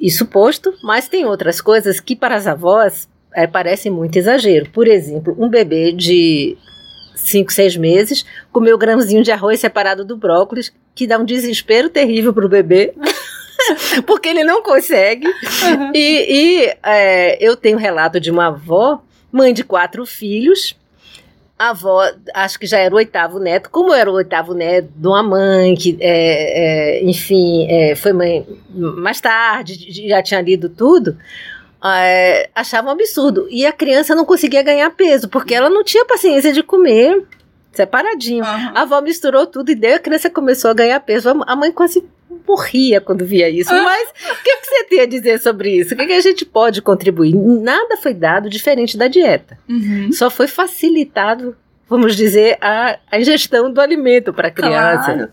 Isso 0.01 0.27
posto, 0.27 0.75
mas 0.83 1.09
tem 1.09 1.25
outras 1.25 1.61
coisas 1.61 2.01
que 2.01 2.17
para 2.17 2.35
as 2.35 2.47
avós 2.47 3.09
é, 3.33 3.47
parecem 3.47 3.91
muito 3.91 4.17
exagero. 4.17 4.69
Por 4.71 4.89
exemplo, 4.89 5.37
um 5.39 5.49
bebê 5.49 5.93
de 5.93 6.59
5, 7.15 7.53
6 7.53 7.77
meses, 7.77 8.27
comer 8.53 8.75
o 8.75 8.79
grãozinho 8.79 9.23
de 9.23 9.31
arroz 9.31 9.61
separado 9.61 10.05
do 10.05 10.17
brócolis, 10.17 10.73
que 10.95 11.07
dá 11.07 11.19
um 11.19 11.25
desespero 11.25 11.89
terrível 11.89 12.33
pro 12.33 12.49
bebê. 12.49 12.95
porque 14.07 14.29
ele 14.29 14.45
não 14.45 14.63
consegue. 14.63 15.27
Uhum. 15.27 15.93
E, 15.95 16.27
e 16.29 16.77
é, 16.83 17.37
eu 17.45 17.57
tenho 17.57 17.79
relato 17.79 18.21
de 18.21 18.31
uma 18.31 18.49
avó, 18.49 19.03
mãe 19.33 19.53
de 19.53 19.65
quatro 19.65 20.05
filhos. 20.05 20.77
A 21.59 21.71
avó, 21.71 22.03
acho 22.35 22.59
que 22.59 22.67
já 22.67 22.79
era 22.79 22.93
o 22.93 22.99
oitavo 22.99 23.39
neto, 23.39 23.71
como 23.71 23.95
era 23.95 24.11
o 24.11 24.15
oitavo 24.15 24.55
neto 24.55 24.89
de 24.95 25.07
uma 25.07 25.23
mãe 25.23 25.75
que, 25.77 25.97
é, 26.01 26.99
é, 26.99 27.05
enfim, 27.05 27.67
é, 27.71 27.95
foi 27.95 28.13
mãe 28.13 28.47
mais 28.71 29.21
tarde, 29.21 30.09
já 30.09 30.21
tinha 30.21 30.41
lido 30.41 30.69
tudo 30.69 31.17
é, 31.93 32.49
achava 32.55 32.89
um 32.89 32.93
absurdo. 32.93 33.47
E 33.51 33.67
a 33.67 33.73
criança 33.73 34.15
não 34.15 34.25
conseguia 34.25 34.63
ganhar 34.63 34.91
peso, 34.91 35.29
porque 35.29 35.55
ela 35.55 35.69
não 35.69 35.85
tinha 35.85 36.05
paciência 36.07 36.53
de 36.53 36.63
comer 36.63 37.23
separadinho. 37.75 38.45
Uhum. 38.45 38.73
A 38.75 38.83
avó 38.83 39.01
misturou 39.01 39.47
tudo 39.47 39.71
e 39.71 39.75
daí 39.75 39.95
a 39.95 39.99
criança 39.99 40.31
começou 40.31 40.71
a 40.71 40.75
ganhar 40.75 41.01
peso. 41.01 41.29
A 41.47 41.57
mãe 41.57 41.73
quase 41.73 42.05
morria 42.47 43.01
quando 43.01 43.25
via 43.25 43.49
isso. 43.49 43.73
Mas 43.73 44.09
o 44.09 44.43
que, 44.43 44.57
que, 44.57 44.67
você 44.67 44.85
tem 44.85 45.01
a 45.01 45.07
dizer 45.07 45.41
sobre 45.41 45.71
isso? 45.79 45.95
O 45.95 45.97
que, 45.97 46.07
que, 46.07 46.13
a 46.13 46.21
gente 46.21 46.45
pode 46.45 46.83
contribuir? 46.83 47.35
Nada 47.35 47.97
foi 47.97 48.15
dado 48.15 48.49
diferente 48.51 48.97
da 48.97 49.09
dieta. 49.09 49.59
Uhum. 49.69 50.11
Só 50.13 50.31
foi 50.31 50.47
facilitado 50.47 51.57
vamos 51.89 52.17
dizer, 52.17 52.57
a, 52.61 52.99
a 53.11 53.21
ingestão 53.21 53.71
do 53.71 53.81
alimento 53.81 54.33
para 54.33 54.49
a 54.49 54.51
criança. 54.51 55.13
Claro. 55.13 55.31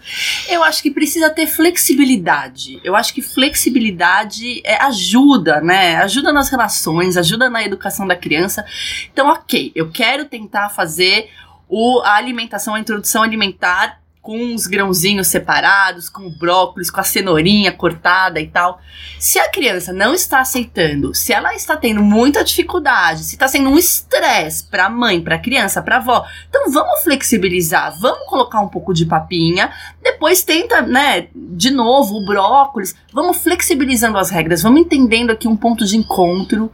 Eu 0.49 0.63
acho 0.63 0.83
que 0.83 0.91
precisa 0.91 1.29
ter 1.29 1.47
flexibilidade. 1.47 2.79
Eu 2.83 2.95
acho 2.95 3.13
que 3.13 3.21
flexibilidade 3.21 4.61
é, 4.63 4.75
ajuda, 4.83 5.61
né? 5.61 5.95
Ajuda 5.97 6.31
nas 6.33 6.49
relações, 6.49 7.17
ajuda 7.17 7.49
na 7.49 7.63
educação 7.63 8.05
da 8.05 8.15
criança. 8.15 8.65
Então, 9.11 9.27
ok, 9.29 9.71
eu 9.73 9.89
quero 9.89 10.25
tentar 10.25 10.69
fazer 10.69 11.29
o, 11.71 12.01
a 12.01 12.15
alimentação, 12.15 12.75
a 12.75 12.79
introdução 12.81 13.23
alimentar 13.23 14.01
com 14.21 14.37
uns 14.37 14.67
grãozinhos 14.67 15.27
separados, 15.27 16.07
com 16.07 16.27
o 16.27 16.37
brócolis, 16.37 16.91
com 16.91 16.99
a 16.99 17.03
cenourinha 17.03 17.71
cortada 17.71 18.39
e 18.39 18.45
tal. 18.45 18.79
Se 19.17 19.39
a 19.39 19.49
criança 19.49 19.91
não 19.91 20.13
está 20.13 20.41
aceitando, 20.41 21.15
se 21.15 21.33
ela 21.33 21.55
está 21.55 21.75
tendo 21.75 22.03
muita 22.03 22.43
dificuldade, 22.43 23.23
se 23.23 23.33
está 23.35 23.47
sendo 23.47 23.69
um 23.69 23.77
estresse 23.77 24.65
para 24.65 24.85
a 24.85 24.89
mãe, 24.89 25.21
para 25.21 25.35
a 25.35 25.39
criança, 25.39 25.81
para 25.81 25.95
a 25.95 25.99
avó, 25.99 26.25
então 26.47 26.69
vamos 26.69 27.03
flexibilizar, 27.03 27.97
vamos 27.99 28.27
colocar 28.27 28.59
um 28.59 28.67
pouco 28.67 28.93
de 28.93 29.05
papinha, 29.05 29.71
depois 30.03 30.43
tenta, 30.43 30.81
né, 30.81 31.29
de 31.33 31.71
novo 31.71 32.17
o 32.17 32.25
brócolis, 32.25 32.93
vamos 33.11 33.37
flexibilizando 33.37 34.19
as 34.19 34.29
regras, 34.29 34.61
vamos 34.61 34.81
entendendo 34.81 35.31
aqui 35.31 35.47
um 35.47 35.55
ponto 35.55 35.83
de 35.83 35.97
encontro, 35.97 36.71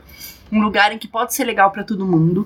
um 0.51 0.61
lugar 0.61 0.91
em 0.91 0.97
que 0.97 1.07
pode 1.07 1.33
ser 1.33 1.45
legal 1.45 1.71
para 1.71 1.83
todo 1.83 2.05
mundo. 2.05 2.45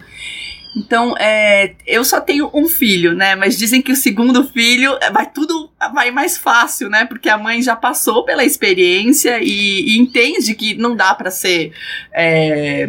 Então, 0.76 1.16
é, 1.18 1.76
eu 1.86 2.04
só 2.06 2.22
tenho 2.22 2.50
um 2.54 2.68
filho, 2.68 3.14
né? 3.14 3.36
Mas 3.36 3.58
dizem 3.58 3.82
que 3.82 3.92
o 3.92 3.96
segundo 3.96 4.44
filho 4.48 4.98
é, 5.02 5.12
vai 5.12 5.30
tudo 5.30 5.70
vai 5.94 6.12
mais 6.12 6.38
fácil, 6.38 6.90
né? 6.90 7.06
Porque 7.06 7.28
a 7.28 7.38
mãe 7.38 7.62
já 7.62 7.76
passou 7.76 8.24
pela 8.24 8.44
experiência 8.46 9.40
e, 9.42 9.96
e 9.96 9.98
entende 9.98 10.56
que 10.56 10.74
não 10.76 10.96
dá 10.96 11.14
para 11.14 11.30
ser, 11.30 11.74
é, 12.14 12.88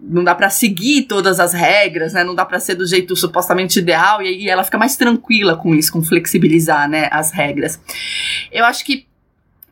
não 0.00 0.22
dá 0.22 0.34
para 0.34 0.50
seguir 0.50 1.04
todas 1.04 1.40
as 1.40 1.54
regras, 1.54 2.12
né? 2.12 2.22
Não 2.22 2.34
dá 2.34 2.44
para 2.44 2.60
ser 2.60 2.74
do 2.74 2.86
jeito 2.86 3.16
supostamente 3.16 3.78
ideal 3.78 4.20
e, 4.20 4.44
e 4.44 4.50
ela 4.50 4.62
fica 4.62 4.76
mais 4.76 4.94
tranquila 4.96 5.56
com 5.56 5.74
isso, 5.74 5.90
com 5.90 6.02
flexibilizar, 6.02 6.88
né? 6.88 7.08
As 7.10 7.32
regras. 7.32 7.80
Eu 8.52 8.66
acho 8.66 8.84
que 8.84 9.07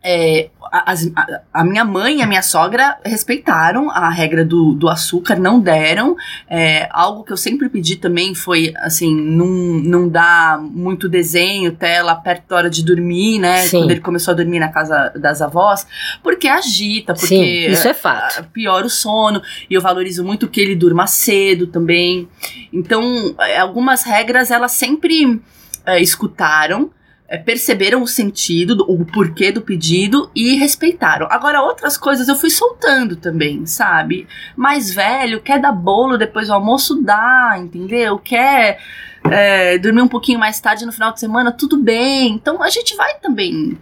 é, 0.09 0.51
a, 0.63 0.93
a, 0.93 1.41
a, 1.53 1.65
minha 1.65 1.85
mãe 1.85 2.19
e 2.19 2.23
a 2.23 2.27
minha 2.29 2.41
sogra 2.41 2.97
respeitaram 3.05 3.91
a 3.91 4.09
regra 4.09 4.45
do, 4.45 4.73
do 4.73 4.89
açúcar, 4.89 5.35
não 5.35 5.59
deram. 5.59 6.15
É, 6.49 6.89
algo 6.93 7.25
que 7.25 7.33
eu 7.33 7.37
sempre 7.37 7.69
pedi 7.69 7.97
também 7.97 8.33
foi, 8.33 8.73
assim, 8.77 9.13
não, 9.13 9.47
não 9.47 10.09
dar 10.09 10.61
muito 10.61 11.09
desenho, 11.09 11.73
tela 11.73 12.15
perto 12.15 12.49
da 12.49 12.57
hora 12.57 12.71
de 12.71 12.85
dormir, 12.85 13.41
né? 13.41 13.63
Sim. 13.63 13.81
Quando 13.81 13.91
ele 13.91 14.01
começou 14.01 14.31
a 14.31 14.37
dormir 14.37 14.61
na 14.61 14.69
casa 14.69 15.13
das 15.17 15.43
avós, 15.43 15.85
porque 16.23 16.47
agita, 16.47 17.13
porque... 17.13 17.27
Sim, 17.27 17.73
isso 17.73 17.89
é 17.89 17.95
fato. 17.95 18.45
Piora 18.53 18.87
o 18.87 18.91
sono, 18.91 19.43
e 19.69 19.75
eu 19.75 19.81
valorizo 19.81 20.23
muito 20.23 20.47
que 20.47 20.61
ele 20.61 20.77
durma 20.77 21.09
cedo 21.09 21.67
também. 21.67 22.29
Então, 22.73 23.35
é, 23.41 23.59
algumas 23.59 24.05
regras, 24.05 24.53
elas 24.53 24.71
sempre 24.71 25.43
é, 25.85 26.01
escutaram, 26.01 26.93
perceberam 27.45 28.03
o 28.03 28.07
sentido, 28.07 28.85
o 28.89 29.05
porquê 29.05 29.51
do 29.51 29.61
pedido 29.61 30.31
e 30.35 30.55
respeitaram. 30.55 31.27
Agora, 31.31 31.61
outras 31.61 31.97
coisas 31.99 32.29
eu 32.29 32.37
fui 32.37 32.51
soltando 32.51 33.17
também, 33.17 33.67
sabe? 33.67 34.29
Mais 34.57 34.95
velho, 34.95 35.41
quer 35.41 35.61
dar 35.61 35.73
bolo 35.73 36.17
depois 36.17 36.47
do 36.47 36.55
almoço, 36.55 37.03
dá, 37.03 37.57
entendeu? 37.59 38.19
Quer 38.19 38.79
é, 39.25 39.77
dormir 39.79 40.03
um 40.03 40.09
pouquinho 40.09 40.39
mais 40.39 40.61
tarde 40.61 40.87
no 40.87 40.93
final 40.93 41.13
de 41.13 41.19
semana, 41.19 41.51
tudo 41.51 41.77
bem. 41.77 42.33
Então 42.33 42.63
a 42.63 42.71
gente 42.71 42.95
vai 42.95 43.15
também 43.19 43.77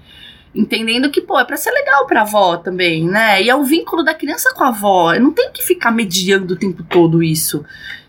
entendendo 0.54 1.11
que, 1.11 1.20
pô, 1.20 1.38
é 1.38 1.44
pra 1.44 1.57
ser 1.57 1.72
legal 1.72 2.07
pra 2.07 2.22
avó 2.22 2.57
também, 2.57 3.04
né? 3.04 3.42
E 3.42 3.50
é 3.50 3.54
o 3.57 3.64
vínculo 3.64 4.02
da 4.02 4.14
criança 4.14 4.54
com 4.54 4.64
a 4.64 4.68
avó. 4.68 5.12
Eu 5.12 5.20
não 5.20 5.33
tenho 5.33 5.50
que 5.52 5.62
ficar 5.62 5.90
mediando 5.90 6.54
o 6.54 6.57
tempo 6.57 6.83
todo 6.85 7.22
isso. 7.22 7.64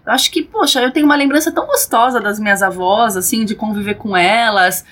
Eu 0.06 0.13
acho 0.13 0.32
que, 0.32 0.43
poxa, 0.43 0.82
eu 0.82 0.91
tenho 0.91 1.08
uma 1.08 1.15
lembrança 1.15 1.52
tão 1.52 1.65
gostosa 1.65 2.21
das 2.21 2.39
minhas 2.39 2.62
avós, 2.62 3.17
assim, 3.17 3.43
de 3.43 3.56
conviver 3.56 3.95
com 3.95 4.15
elas. 4.15 4.86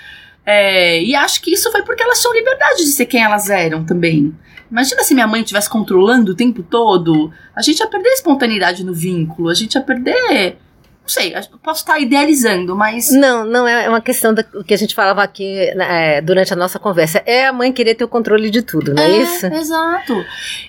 É, 0.45 1.01
e 1.01 1.15
acho 1.15 1.41
que 1.41 1.53
isso 1.53 1.71
foi 1.71 1.83
porque 1.83 2.03
elas 2.03 2.21
tinham 2.21 2.33
liberdade 2.33 2.83
de 2.83 2.91
ser 2.91 3.05
quem 3.05 3.23
elas 3.23 3.49
eram 3.49 3.85
também. 3.85 4.33
Imagina 4.69 5.03
se 5.03 5.13
minha 5.13 5.27
mãe 5.27 5.41
estivesse 5.41 5.69
controlando 5.69 6.31
o 6.31 6.35
tempo 6.35 6.63
todo. 6.63 7.31
A 7.55 7.61
gente 7.61 7.79
ia 7.79 7.87
perder 7.87 8.09
a 8.09 8.13
espontaneidade 8.13 8.83
no 8.83 8.93
vínculo, 8.93 9.49
a 9.49 9.53
gente 9.53 9.75
ia 9.75 9.81
perder. 9.81 10.57
Não 11.03 11.09
sei, 11.09 11.33
posso 11.61 11.81
estar 11.81 11.99
idealizando, 11.99 12.75
mas. 12.75 13.11
Não, 13.11 13.45
não, 13.45 13.67
é 13.67 13.89
uma 13.89 14.01
questão 14.01 14.33
do 14.33 14.63
que 14.63 14.73
a 14.73 14.77
gente 14.77 14.95
falava 14.95 15.21
aqui 15.21 15.71
né, 15.75 16.17
é, 16.17 16.21
durante 16.21 16.53
a 16.53 16.55
nossa 16.55 16.79
conversa. 16.79 17.21
É 17.25 17.45
a 17.45 17.53
mãe 17.53 17.71
querer 17.73 17.95
ter 17.95 18.05
o 18.05 18.07
controle 18.07 18.49
de 18.49 18.61
tudo, 18.61 18.93
não 18.93 19.03
é, 19.03 19.11
é 19.11 19.17
isso? 19.17 19.45
Exato. 19.45 20.13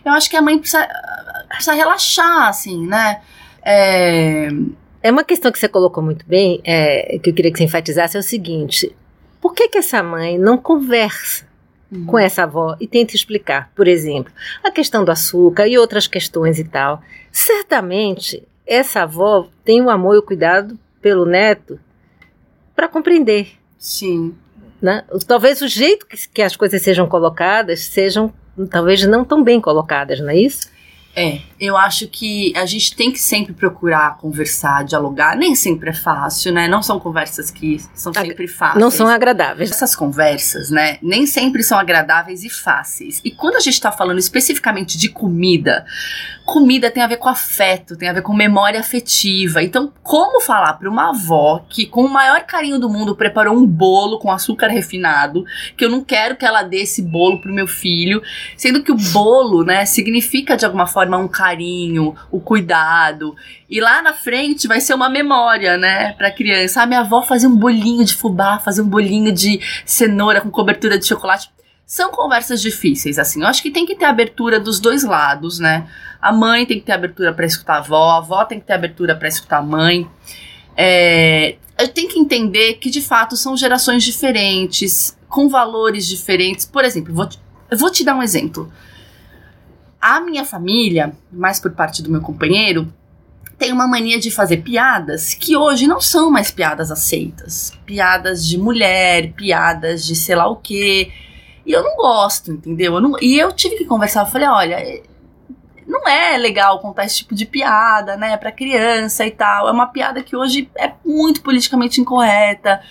Eu 0.04 0.12
acho 0.12 0.28
que 0.28 0.36
a 0.36 0.42
mãe 0.42 0.58
precisa, 0.58 0.88
precisa 1.48 1.72
relaxar, 1.72 2.48
assim, 2.48 2.84
né? 2.86 3.20
É... 3.64 4.48
é 5.04 5.10
uma 5.10 5.22
questão 5.24 5.52
que 5.52 5.58
você 5.58 5.68
colocou 5.68 6.02
muito 6.02 6.26
bem, 6.26 6.60
é, 6.64 7.18
que 7.22 7.30
eu 7.30 7.34
queria 7.34 7.52
que 7.52 7.58
você 7.58 7.64
enfatizasse, 7.64 8.16
é 8.16 8.20
o 8.20 8.22
seguinte: 8.22 8.94
por 9.44 9.52
que, 9.52 9.68
que 9.68 9.76
essa 9.76 10.02
mãe 10.02 10.38
não 10.38 10.56
conversa 10.56 11.46
uhum. 11.92 12.06
com 12.06 12.18
essa 12.18 12.44
avó 12.44 12.78
e 12.80 12.88
tenta 12.88 13.14
explicar, 13.14 13.70
por 13.76 13.86
exemplo, 13.86 14.32
a 14.64 14.70
questão 14.70 15.04
do 15.04 15.10
açúcar 15.10 15.68
e 15.68 15.76
outras 15.76 16.06
questões 16.06 16.58
e 16.58 16.64
tal? 16.64 17.02
Certamente 17.30 18.42
essa 18.66 19.02
avó 19.02 19.46
tem 19.62 19.82
o 19.82 19.90
amor 19.90 20.14
e 20.14 20.18
o 20.20 20.22
cuidado 20.22 20.78
pelo 20.98 21.26
neto 21.26 21.78
para 22.74 22.88
compreender. 22.88 23.48
Sim. 23.76 24.34
Né? 24.80 25.04
Talvez 25.26 25.60
o 25.60 25.68
jeito 25.68 26.06
que, 26.06 26.16
que 26.26 26.40
as 26.40 26.56
coisas 26.56 26.80
sejam 26.80 27.06
colocadas 27.06 27.80
sejam 27.80 28.32
talvez 28.70 29.06
não 29.06 29.26
tão 29.26 29.44
bem 29.44 29.60
colocadas, 29.60 30.20
não 30.20 30.30
é 30.30 30.38
isso? 30.38 30.70
É, 31.16 31.40
eu 31.60 31.76
acho 31.76 32.08
que 32.08 32.52
a 32.56 32.66
gente 32.66 32.96
tem 32.96 33.12
que 33.12 33.20
sempre 33.20 33.52
procurar 33.52 34.18
conversar, 34.18 34.84
dialogar. 34.84 35.36
Nem 35.36 35.54
sempre 35.54 35.90
é 35.90 35.92
fácil, 35.92 36.52
né? 36.52 36.66
Não 36.66 36.82
são 36.82 36.98
conversas 36.98 37.50
que 37.52 37.80
são 37.94 38.12
sempre 38.12 38.48
fáceis. 38.48 38.82
Não 38.82 38.90
são 38.90 39.06
agradáveis. 39.06 39.70
Essas 39.70 39.94
conversas, 39.94 40.70
né? 40.70 40.98
Nem 41.00 41.24
sempre 41.24 41.62
são 41.62 41.78
agradáveis 41.78 42.42
e 42.42 42.50
fáceis. 42.50 43.20
E 43.24 43.30
quando 43.30 43.56
a 43.56 43.60
gente 43.60 43.80
tá 43.80 43.92
falando 43.92 44.18
especificamente 44.18 44.98
de 44.98 45.08
comida, 45.08 45.86
comida 46.44 46.90
tem 46.90 47.02
a 47.02 47.06
ver 47.06 47.18
com 47.18 47.28
afeto, 47.28 47.96
tem 47.96 48.08
a 48.08 48.12
ver 48.12 48.22
com 48.22 48.34
memória 48.34 48.80
afetiva. 48.80 49.62
Então, 49.62 49.92
como 50.02 50.40
falar 50.40 50.74
para 50.74 50.90
uma 50.90 51.10
avó 51.10 51.64
que, 51.68 51.86
com 51.86 52.04
o 52.04 52.10
maior 52.10 52.42
carinho 52.42 52.78
do 52.78 52.90
mundo, 52.90 53.14
preparou 53.14 53.56
um 53.56 53.64
bolo 53.64 54.18
com 54.18 54.32
açúcar 54.32 54.66
refinado, 54.66 55.44
que 55.76 55.84
eu 55.84 55.90
não 55.90 56.02
quero 56.02 56.36
que 56.36 56.44
ela 56.44 56.64
dê 56.64 56.78
esse 56.78 57.00
bolo 57.00 57.40
pro 57.40 57.54
meu 57.54 57.68
filho, 57.68 58.20
sendo 58.56 58.82
que 58.82 58.90
o 58.90 58.96
bolo, 59.12 59.64
né, 59.64 59.86
significa 59.86 60.56
de 60.56 60.64
alguma 60.64 60.86
forma 60.88 61.03
um 61.10 61.28
carinho, 61.28 62.14
o 62.30 62.40
cuidado. 62.40 63.34
E 63.68 63.80
lá 63.80 64.02
na 64.02 64.12
frente 64.12 64.68
vai 64.68 64.80
ser 64.80 64.94
uma 64.94 65.08
memória, 65.08 65.76
né, 65.76 66.12
pra 66.12 66.30
criança. 66.30 66.82
A 66.82 66.86
minha 66.86 67.00
avó 67.00 67.22
fazia 67.22 67.48
um 67.48 67.56
bolinho 67.56 68.04
de 68.04 68.14
fubá, 68.14 68.58
fazia 68.58 68.82
um 68.82 68.88
bolinho 68.88 69.32
de 69.32 69.60
cenoura 69.84 70.40
com 70.40 70.50
cobertura 70.50 70.98
de 70.98 71.06
chocolate. 71.06 71.50
São 71.86 72.10
conversas 72.10 72.62
difíceis, 72.62 73.18
assim. 73.18 73.42
Eu 73.42 73.48
acho 73.48 73.62
que 73.62 73.70
tem 73.70 73.84
que 73.84 73.94
ter 73.94 74.06
abertura 74.06 74.58
dos 74.58 74.80
dois 74.80 75.04
lados, 75.04 75.58
né? 75.58 75.86
A 76.20 76.32
mãe 76.32 76.64
tem 76.64 76.80
que 76.80 76.86
ter 76.86 76.92
abertura 76.92 77.32
para 77.32 77.44
escutar 77.44 77.74
a 77.74 77.78
avó, 77.78 78.10
a 78.10 78.16
avó 78.18 78.44
tem 78.44 78.58
que 78.58 78.66
ter 78.66 78.72
abertura 78.72 79.14
para 79.14 79.28
escutar 79.28 79.58
a 79.58 79.62
mãe. 79.62 80.08
É, 80.76 81.56
tem 81.92 82.08
que 82.08 82.18
entender 82.18 82.74
que 82.74 82.88
de 82.88 83.00
fato 83.00 83.36
são 83.36 83.56
gerações 83.56 84.02
diferentes, 84.02 85.16
com 85.28 85.48
valores 85.48 86.06
diferentes. 86.06 86.64
Por 86.64 86.84
exemplo, 86.84 87.12
vou 87.14 87.26
te, 87.26 87.38
eu 87.70 87.76
vou 87.76 87.90
te 87.90 88.04
dar 88.04 88.14
um 88.14 88.22
exemplo. 88.22 88.72
A 90.04 90.20
minha 90.20 90.44
família, 90.44 91.16
mais 91.32 91.58
por 91.58 91.72
parte 91.72 92.02
do 92.02 92.10
meu 92.10 92.20
companheiro, 92.20 92.92
tem 93.56 93.72
uma 93.72 93.88
mania 93.88 94.20
de 94.20 94.30
fazer 94.30 94.58
piadas 94.58 95.32
que 95.32 95.56
hoje 95.56 95.86
não 95.86 95.98
são 95.98 96.30
mais 96.30 96.50
piadas 96.50 96.90
aceitas. 96.90 97.72
Piadas 97.86 98.46
de 98.46 98.58
mulher, 98.58 99.32
piadas 99.32 100.04
de 100.04 100.14
sei 100.14 100.36
lá 100.36 100.46
o 100.46 100.56
quê. 100.56 101.10
E 101.64 101.72
eu 101.72 101.82
não 101.82 101.96
gosto, 101.96 102.52
entendeu? 102.52 102.96
Eu 102.96 103.00
não, 103.00 103.16
e 103.18 103.38
eu 103.38 103.50
tive 103.50 103.76
que 103.76 103.86
conversar, 103.86 104.26
eu 104.26 104.30
falei, 104.30 104.46
olha, 104.46 105.02
não 105.86 106.06
é 106.06 106.36
legal 106.36 106.80
contar 106.80 107.06
esse 107.06 107.16
tipo 107.16 107.34
de 107.34 107.46
piada, 107.46 108.14
né, 108.14 108.36
pra 108.36 108.52
criança 108.52 109.24
e 109.24 109.30
tal. 109.30 109.68
É 109.68 109.72
uma 109.72 109.86
piada 109.86 110.22
que 110.22 110.36
hoje 110.36 110.68
é 110.76 110.92
muito 111.02 111.40
politicamente 111.40 111.98
incorreta. 111.98 112.82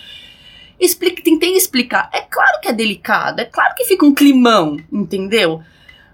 Explique, 0.80 1.22
tentei 1.22 1.56
explicar. 1.56 2.10
É 2.12 2.22
claro 2.22 2.60
que 2.60 2.66
é 2.66 2.72
delicado, 2.72 3.38
é 3.38 3.44
claro 3.44 3.72
que 3.76 3.84
fica 3.84 4.04
um 4.04 4.12
climão, 4.12 4.76
entendeu? 4.90 5.62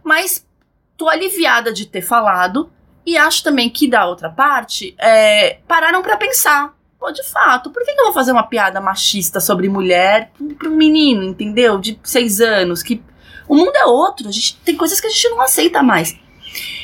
Mas 0.04 0.44
tô 1.00 1.08
aliviada 1.08 1.72
de 1.72 1.86
ter 1.86 2.02
falado 2.02 2.70
e 3.06 3.16
acho 3.16 3.42
também 3.42 3.70
que 3.70 3.88
da 3.88 4.06
outra 4.06 4.28
parte 4.28 4.94
é, 5.00 5.58
pararam 5.66 6.02
para 6.02 6.14
pensar. 6.18 6.74
Pô, 6.98 7.10
de 7.10 7.26
fato, 7.26 7.70
por 7.70 7.82
que, 7.82 7.94
que 7.94 7.98
eu 7.98 8.04
vou 8.04 8.12
fazer 8.12 8.32
uma 8.32 8.42
piada 8.42 8.82
machista 8.82 9.40
sobre 9.40 9.66
mulher 9.66 10.30
pra 10.58 10.68
um 10.68 10.76
menino, 10.76 11.24
entendeu? 11.24 11.78
De 11.78 11.98
seis 12.04 12.42
anos, 12.42 12.82
que 12.82 13.02
o 13.48 13.56
mundo 13.56 13.74
é 13.74 13.86
outro, 13.86 14.28
a 14.28 14.30
gente 14.30 14.58
tem 14.58 14.76
coisas 14.76 15.00
que 15.00 15.06
a 15.06 15.10
gente 15.10 15.30
não 15.30 15.40
aceita 15.40 15.82
mais. 15.82 16.14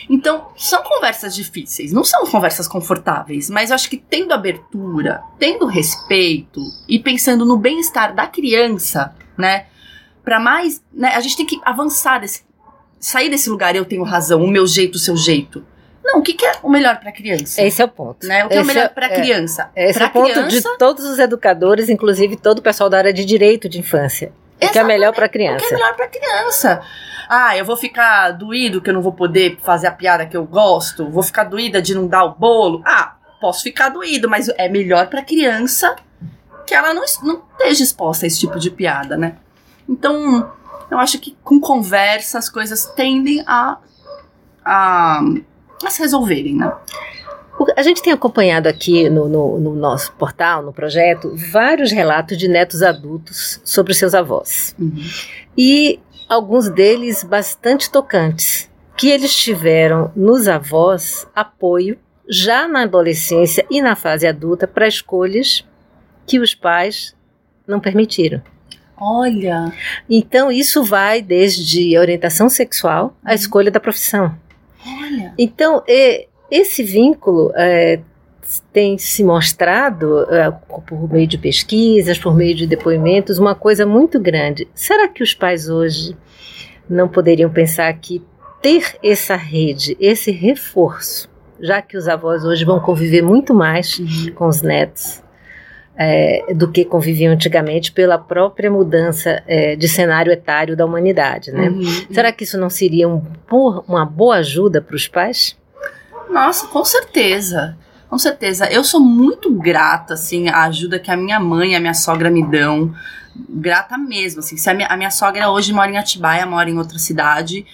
Então, 0.09 0.49
são 0.57 0.83
conversas 0.83 1.35
difíceis, 1.35 1.93
não 1.93 2.03
são 2.03 2.25
conversas 2.25 2.67
confortáveis, 2.67 3.51
mas 3.51 3.69
eu 3.69 3.75
acho 3.75 3.91
que 3.91 3.99
tendo 3.99 4.33
abertura, 4.33 5.23
tendo 5.39 5.67
respeito 5.67 6.63
e 6.89 6.99
pensando 6.99 7.45
no 7.45 7.59
bem-estar 7.59 8.15
da 8.15 8.27
criança, 8.27 9.15
né? 9.37 9.67
Para 10.25 10.41
mais, 10.41 10.83
né, 10.91 11.15
a 11.15 11.21
gente 11.21 11.37
tem 11.37 11.45
que 11.45 11.61
avançar 11.63 12.21
desse 12.21 12.47
sair 12.99 13.29
desse 13.29 13.49
lugar 13.49 13.75
eu 13.77 13.85
tenho 13.85 14.03
razão, 14.03 14.43
o 14.43 14.49
meu 14.49 14.67
jeito, 14.67 14.97
o 14.97 14.99
seu 14.99 15.17
jeito. 15.17 15.65
Não, 16.05 16.21
o 16.21 16.23
que, 16.23 16.35
que 16.35 16.47
é 16.47 16.53
o 16.63 16.71
melhor 16.71 17.01
para 17.01 17.11
a 17.11 17.13
criança? 17.13 17.61
Esse 17.61 17.83
é 17.83 17.85
o 17.85 17.89
ponto. 17.89 18.27
Né? 18.27 18.45
O 18.45 18.49
que 18.49 18.55
esse 18.55 18.61
é 18.61 18.63
o 18.63 18.67
melhor 18.67 18.89
para 18.91 19.07
a 19.07 19.11
é, 19.11 19.15
criança? 19.15 19.71
Esse 19.75 19.99
pra 19.99 20.07
é 20.07 20.09
o 20.09 20.13
ponto 20.13 20.33
criança, 20.33 20.51
de 20.71 20.79
todos 20.79 21.05
os 21.05 21.19
educadores, 21.19 21.89
inclusive 21.89 22.37
todo 22.37 22.59
o 22.61 22.63
pessoal 22.63 22.89
da 22.89 22.99
área 22.99 23.13
de 23.13 23.25
direito 23.25 23.69
de 23.69 23.81
infância. 23.81 24.33
O 24.63 24.69
que 24.69 24.79
é 24.79 24.85
melhor 24.85 25.13
para 25.13 25.27
a 25.27 25.29
criança? 25.29 25.65
O 25.65 25.69
que 25.69 25.75
é 25.75 25.77
melhor 25.77 25.95
para 25.95 26.05
a 26.05 26.09
criança? 26.09 26.81
Ah, 27.29 27.57
eu 27.57 27.65
vou 27.65 27.77
ficar 27.77 28.31
doído 28.31 28.81
que 28.81 28.89
eu 28.89 28.95
não 28.95 29.03
vou 29.03 29.13
poder 29.13 29.59
fazer 29.63 29.89
a 29.89 29.91
piada 29.91 30.25
que 30.25 30.37
eu 30.37 30.45
gosto? 30.45 31.11
Vou 31.11 31.23
ficar 31.23 31.45
doída 31.45 31.83
de 31.83 31.95
não 31.95 32.07
dar 32.07 32.25
o 32.25 32.35
bolo? 32.35 32.83
Ah, 32.87 33.17
posso 33.41 33.65
ficar 33.65 33.89
doído, 33.89 34.31
mas 34.31 34.49
é 34.57 34.69
melhor 34.69 35.09
para 35.09 35.21
a 35.21 35.25
criança 35.25 35.97
que 36.67 36.75
ela 36.75 36.95
não, 36.95 37.05
não 37.23 37.43
esteja 37.59 37.83
exposta 37.83 38.27
a 38.27 38.29
esse 38.29 38.41
tipo 38.41 38.59
de 38.59 38.71
piada, 38.71 39.17
né? 39.17 39.37
Então, 39.89 40.51
eu 40.91 40.99
acho 40.99 41.19
que 41.19 41.37
com 41.43 41.61
conversa 41.61 42.39
as 42.39 42.49
coisas 42.49 42.87
tendem 42.87 43.43
a, 43.47 43.79
a, 44.65 45.21
a 45.85 45.91
se 45.91 46.01
resolverem, 46.01 46.57
né? 46.57 46.73
A 47.75 47.83
gente 47.83 48.03
tem 48.03 48.13
acompanhado 48.13 48.69
aqui 48.69 49.09
no, 49.09 49.29
no, 49.29 49.59
no, 49.59 49.75
nosso 49.75 50.13
portal, 50.13 50.63
no 50.63 50.75
projeto, 50.75 51.35
vários 51.35 51.91
relatos 51.91 52.37
de 52.37 52.49
netos 52.49 52.83
adultos 52.83 53.61
sobre 53.65 53.95
seus 53.95 54.15
avós. 54.15 54.77
Uhum. 54.79 55.03
E 55.57 55.99
alguns 56.29 56.69
deles 56.69 57.25
bastante 57.25 57.91
tocantes, 57.91 58.71
que 58.95 59.09
eles 59.09 59.35
tiveram 59.35 60.13
nos 60.15 60.49
avós 60.49 61.27
apoio 61.35 61.99
já 62.29 62.69
na 62.69 62.83
adolescência 62.83 63.65
e 63.71 63.81
na 63.81 63.97
fase 63.97 64.27
adulta 64.27 64.67
para 64.67 64.89
escolhas 64.89 65.65
que 66.27 66.39
os 66.39 66.55
pais 66.55 67.15
não 67.67 67.81
permitiram. 67.81 68.43
Olha! 68.99 69.73
Então, 70.09 70.51
isso 70.51 70.83
vai 70.83 71.21
desde 71.21 71.97
a 71.97 72.01
orientação 72.01 72.49
sexual 72.49 73.17
à 73.25 73.31
uhum. 73.31 73.35
escolha 73.35 73.71
da 73.71 73.81
profissão. 73.81 74.35
Olha! 74.87 75.35
Então, 75.39 75.83
esse 76.51 76.83
vínculo 76.83 77.53
é, 77.55 78.01
tem 78.73 78.97
se 78.97 79.23
mostrado, 79.25 80.23
é, 80.33 80.51
por 80.87 81.13
meio 81.13 81.27
de 81.27 81.37
pesquisas, 81.39 82.19
por 82.19 82.35
meio 82.35 82.55
de 82.55 82.67
depoimentos, 82.67 83.39
uma 83.39 83.55
coisa 83.55 83.85
muito 83.85 84.21
grande. 84.21 84.69
Será 84.75 85.09
que 85.09 85.23
os 85.23 85.35
pais 85.35 85.69
hoje 85.69 86.17
não 86.89 87.09
poderiam 87.09 87.51
pensar 87.51 87.93
que 87.95 88.23
ter 88.63 88.97
essa 89.03 89.37
rede, 89.37 89.97
esse 90.01 90.31
reforço, 90.31 91.29
já 91.61 91.83
que 91.83 91.97
os 91.97 92.09
avós 92.09 92.45
hoje 92.45 92.65
vão 92.65 92.81
conviver 92.81 93.23
muito 93.23 93.53
mais 93.55 93.99
uhum. 93.99 94.33
com 94.35 94.47
os 94.47 94.63
netos, 94.63 95.23
é, 95.97 96.53
do 96.55 96.71
que 96.71 96.85
conviviam 96.85 97.33
antigamente 97.33 97.91
pela 97.91 98.19
própria 98.19 98.71
mudança 98.71 99.43
é, 99.47 99.75
de 99.75 99.89
cenário 99.89 100.31
etário 100.31 100.77
da 100.77 100.85
humanidade, 100.85 101.51
né? 101.51 101.71
Uhum. 101.71 101.83
Será 102.11 102.31
que 102.31 102.45
isso 102.45 102.59
não 102.59 102.69
seria 102.69 103.09
um, 103.09 103.23
uma 103.89 104.05
boa 104.05 104.37
ajuda 104.37 104.83
para 104.83 104.95
os 104.95 105.09
pais? 105.09 105.57
Nossa, 106.29 106.67
com 106.67 106.85
certeza. 106.85 107.77
Com 108.09 108.19
certeza. 108.19 108.71
Eu 108.71 108.85
sou 108.85 109.01
muito 109.01 109.53
grata, 109.53 110.15
assim, 110.15 110.49
à 110.49 110.65
ajuda 110.65 110.99
que 110.99 111.11
a 111.11 111.17
minha 111.17 111.41
mãe 111.41 111.73
e 111.73 111.75
a 111.75 111.81
minha 111.81 111.95
sogra 111.95 112.31
me 112.31 112.47
dão. 112.47 112.95
Grata 113.49 113.99
mesmo, 113.99 114.41
assim. 114.41 114.57
Se 114.57 114.71
a 114.71 114.75
minha, 114.75 114.89
a 114.89 114.97
minha 114.97 115.11
sogra 115.11 115.51
hoje 115.51 115.73
mora 115.73 115.91
em 115.91 115.97
Atibaia, 115.97 116.47
mora 116.47 116.71
em 116.71 116.79
outra 116.79 116.99
cidade. 116.99 117.67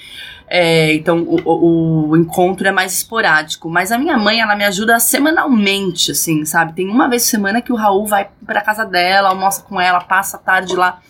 É, 0.55 0.93
então 0.93 1.23
o, 1.23 1.41
o, 1.47 2.09
o, 2.11 2.17
encontro 2.19 2.69
é 2.69 2.71
mais 2.71 2.93
esporádico. 2.93 3.71
Mas 3.71 3.91
a 3.91 3.97
minha 3.97 4.19
mãe, 4.19 4.39
ela 4.39 4.55
me 4.55 4.65
ajuda 4.65 5.01
semanalmente, 5.01 6.11
assim, 6.11 6.45
sabe? 6.45 6.75
Tem 6.75 6.91
uma 6.91 7.09
vez 7.09 7.23
por 7.23 7.31
semana 7.31 7.63
que 7.63 7.73
o 7.73 7.75
Raul 7.75 8.07
vai 8.07 8.29
pra 8.45 8.61
casa 8.61 8.85
dela, 8.85 9.31
almoça 9.31 9.63
com 9.63 9.81
ela, 9.81 9.99
passa 10.03 10.37
a 10.37 10.41
tarde 10.41 10.77
lá. 10.77 11.01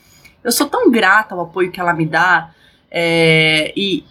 Eu 0.45 0.53
sou 0.53 0.69
tão 0.69 0.89
grata 0.93 1.35
ao 1.35 1.41
apoio 1.41 1.73
que 1.73 1.81
ela 1.81 1.93
me 1.93 2.07
dá. 2.07 2.51
É, 2.89 3.73
e, 3.77 4.05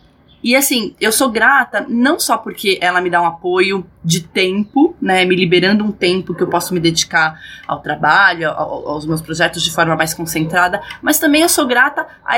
e 0.44 0.54
assim, 0.54 0.98
eu 1.00 1.14
sou 1.14 1.30
grata 1.30 1.86
não 1.88 2.20
só 2.20 2.38
porque 2.38 2.78
ela 2.82 3.00
me 3.00 3.10
dá 3.10 3.22
um 3.22 3.26
apoio 3.26 3.86
de 4.04 4.24
tempo, 4.24 4.98
né, 5.02 5.24
me 5.24 5.38
liberando 5.38 5.82
um 5.82 5.94
tempo 5.94 6.36
que 6.36 6.44
eu 6.44 6.50
posso 6.50 6.74
me 6.74 6.80
dedicar 6.82 7.40
ao 7.66 7.80
trabalho, 7.80 8.50
ao, 8.50 8.86
aos 8.90 9.06
meus 9.06 9.22
projetos 9.22 9.64
de 9.64 9.72
forma 9.72 9.96
mais 9.96 10.14
concentrada, 10.14 10.82
mas 11.02 11.20
também 11.20 11.42
eu 11.42 11.48
sou 11.50 11.66
grata 11.66 12.06
a 12.26 12.38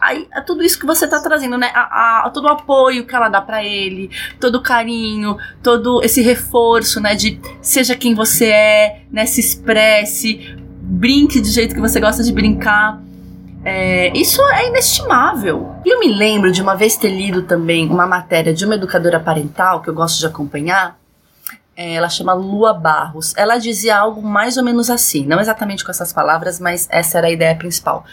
Aí, 0.00 0.28
a 0.32 0.40
tudo 0.40 0.62
isso 0.62 0.78
que 0.78 0.86
você 0.86 1.08
tá 1.08 1.20
trazendo, 1.20 1.58
né? 1.58 1.72
A, 1.74 2.26
a 2.26 2.30
todo 2.30 2.44
o 2.44 2.48
apoio 2.48 3.04
que 3.04 3.14
ela 3.14 3.28
dá 3.28 3.40
para 3.40 3.64
ele, 3.64 4.10
todo 4.38 4.56
o 4.56 4.62
carinho, 4.62 5.36
todo 5.60 6.00
esse 6.04 6.22
reforço, 6.22 7.00
né? 7.00 7.16
De 7.16 7.40
seja 7.60 7.96
quem 7.96 8.14
você 8.14 8.46
é, 8.46 9.02
né? 9.10 9.26
Se 9.26 9.40
expresse, 9.40 10.56
brinque 10.80 11.40
do 11.40 11.48
jeito 11.48 11.74
que 11.74 11.80
você 11.80 11.98
gosta 11.98 12.22
de 12.22 12.32
brincar. 12.32 13.02
É, 13.64 14.16
isso 14.16 14.40
é 14.52 14.68
inestimável. 14.68 15.74
E 15.84 15.92
eu 15.92 15.98
me 15.98 16.14
lembro 16.14 16.52
de 16.52 16.62
uma 16.62 16.76
vez 16.76 16.96
ter 16.96 17.10
lido 17.10 17.42
também 17.42 17.88
uma 17.88 18.06
matéria 18.06 18.54
de 18.54 18.64
uma 18.64 18.76
educadora 18.76 19.18
parental 19.18 19.82
que 19.82 19.90
eu 19.90 19.94
gosto 19.94 20.20
de 20.20 20.26
acompanhar. 20.26 20.96
É, 21.76 21.94
ela 21.94 22.08
chama 22.08 22.32
Lua 22.34 22.72
Barros. 22.72 23.34
Ela 23.36 23.58
dizia 23.58 23.98
algo 23.98 24.22
mais 24.22 24.56
ou 24.56 24.62
menos 24.62 24.90
assim, 24.90 25.26
não 25.26 25.40
exatamente 25.40 25.84
com 25.84 25.90
essas 25.90 26.12
palavras, 26.12 26.60
mas 26.60 26.86
essa 26.88 27.18
era 27.18 27.26
a 27.26 27.30
ideia 27.30 27.56
principal 27.56 28.04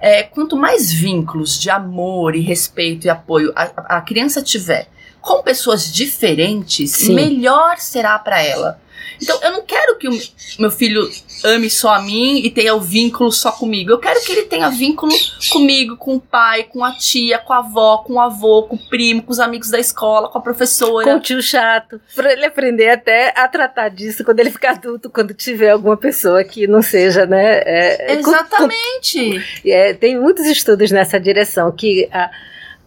é, 0.00 0.22
quanto 0.22 0.56
mais 0.56 0.92
vínculos 0.92 1.58
de 1.58 1.70
amor 1.70 2.34
e 2.36 2.40
respeito 2.40 3.06
e 3.06 3.10
apoio 3.10 3.52
a, 3.54 3.98
a 3.98 4.00
criança 4.00 4.42
tiver 4.42 4.88
com 5.20 5.42
pessoas 5.42 5.92
diferentes, 5.92 6.92
Sim. 6.92 7.14
melhor 7.14 7.78
será 7.78 8.18
para 8.18 8.40
ela. 8.40 8.80
Então, 9.20 9.38
eu 9.42 9.52
não 9.52 9.62
quero 9.62 9.96
que 9.96 10.08
o 10.08 10.18
meu 10.58 10.70
filho 10.70 11.08
ame 11.44 11.70
só 11.70 11.94
a 11.94 12.02
mim 12.02 12.38
e 12.38 12.50
tenha 12.50 12.74
o 12.74 12.80
vínculo 12.80 13.32
só 13.32 13.52
comigo. 13.52 13.90
Eu 13.90 13.98
quero 13.98 14.20
que 14.24 14.32
ele 14.32 14.42
tenha 14.42 14.68
vínculo 14.70 15.12
comigo, 15.50 15.96
com 15.96 16.16
o 16.16 16.20
pai, 16.20 16.64
com 16.64 16.84
a 16.84 16.92
tia, 16.92 17.38
com 17.38 17.52
a 17.52 17.58
avó, 17.58 17.98
com 17.98 18.14
o 18.14 18.20
avô, 18.20 18.64
com 18.64 18.76
o 18.76 18.88
primo, 18.88 19.22
com 19.22 19.32
os 19.32 19.40
amigos 19.40 19.70
da 19.70 19.78
escola, 19.78 20.28
com 20.28 20.38
a 20.38 20.40
professora. 20.40 21.04
Com 21.04 21.16
o 21.16 21.20
tio 21.20 21.42
chato. 21.42 22.00
Pra 22.14 22.32
ele 22.32 22.46
aprender 22.46 22.90
até 22.90 23.32
a 23.36 23.46
tratar 23.48 23.88
disso 23.88 24.24
quando 24.24 24.40
ele 24.40 24.50
ficar 24.50 24.72
adulto, 24.72 25.10
quando 25.10 25.34
tiver 25.34 25.70
alguma 25.70 25.96
pessoa 25.96 26.42
que 26.44 26.66
não 26.66 26.82
seja, 26.82 27.26
né? 27.26 27.62
É, 27.64 28.14
Exatamente. 28.14 29.30
Com, 29.30 29.62
com, 29.62 29.68
é, 29.68 29.94
tem 29.94 30.18
muitos 30.18 30.46
estudos 30.46 30.90
nessa 30.90 31.18
direção 31.18 31.70
que 31.72 32.08
a 32.12 32.30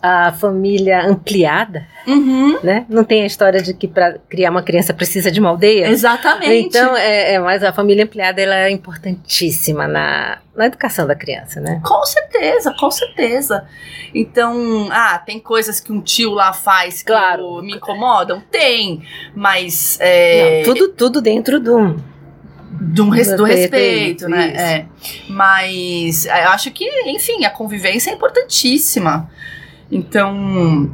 a 0.01 0.31
família 0.31 1.05
ampliada, 1.05 1.85
uhum. 2.07 2.59
né? 2.63 2.85
Não 2.89 3.03
tem 3.03 3.21
a 3.21 3.25
história 3.25 3.61
de 3.61 3.73
que 3.73 3.87
para 3.87 4.17
criar 4.27 4.49
uma 4.49 4.63
criança 4.63 4.93
precisa 4.93 5.31
de 5.31 5.39
uma 5.39 5.49
aldeia. 5.49 5.87
Exatamente. 5.87 6.67
Então, 6.67 6.95
é, 6.97 7.33
é, 7.33 7.39
mas 7.39 7.63
a 7.63 7.71
família 7.71 8.03
ampliada 8.03 8.41
ela 8.41 8.55
é 8.55 8.71
importantíssima 8.71 9.87
na, 9.87 10.39
na 10.55 10.65
educação 10.65 11.05
da 11.05 11.15
criança, 11.15 11.59
né? 11.59 11.79
Com 11.85 12.03
certeza, 12.03 12.73
com 12.79 12.89
certeza. 12.89 13.65
Então, 14.13 14.89
ah, 14.91 15.19
tem 15.19 15.39
coisas 15.39 15.79
que 15.79 15.91
um 15.91 16.01
tio 16.01 16.31
lá 16.31 16.51
faz 16.51 17.03
que 17.03 17.11
claro. 17.11 17.61
me 17.61 17.75
incomodam? 17.75 18.41
Tem, 18.49 19.03
mas... 19.35 19.99
É... 20.01 20.57
Não, 20.57 20.73
tudo, 20.73 20.89
tudo 20.89 21.21
dentro 21.21 21.59
do 21.59 21.95
do, 22.81 23.09
res, 23.09 23.35
do 23.35 23.43
respeito, 23.43 24.27
né? 24.27 24.53
É. 24.55 24.85
Mas 25.29 26.25
eu 26.25 26.49
acho 26.49 26.71
que, 26.71 26.89
enfim, 27.05 27.45
a 27.45 27.49
convivência 27.51 28.09
é 28.09 28.13
importantíssima. 28.13 29.29
Então, 29.91 30.89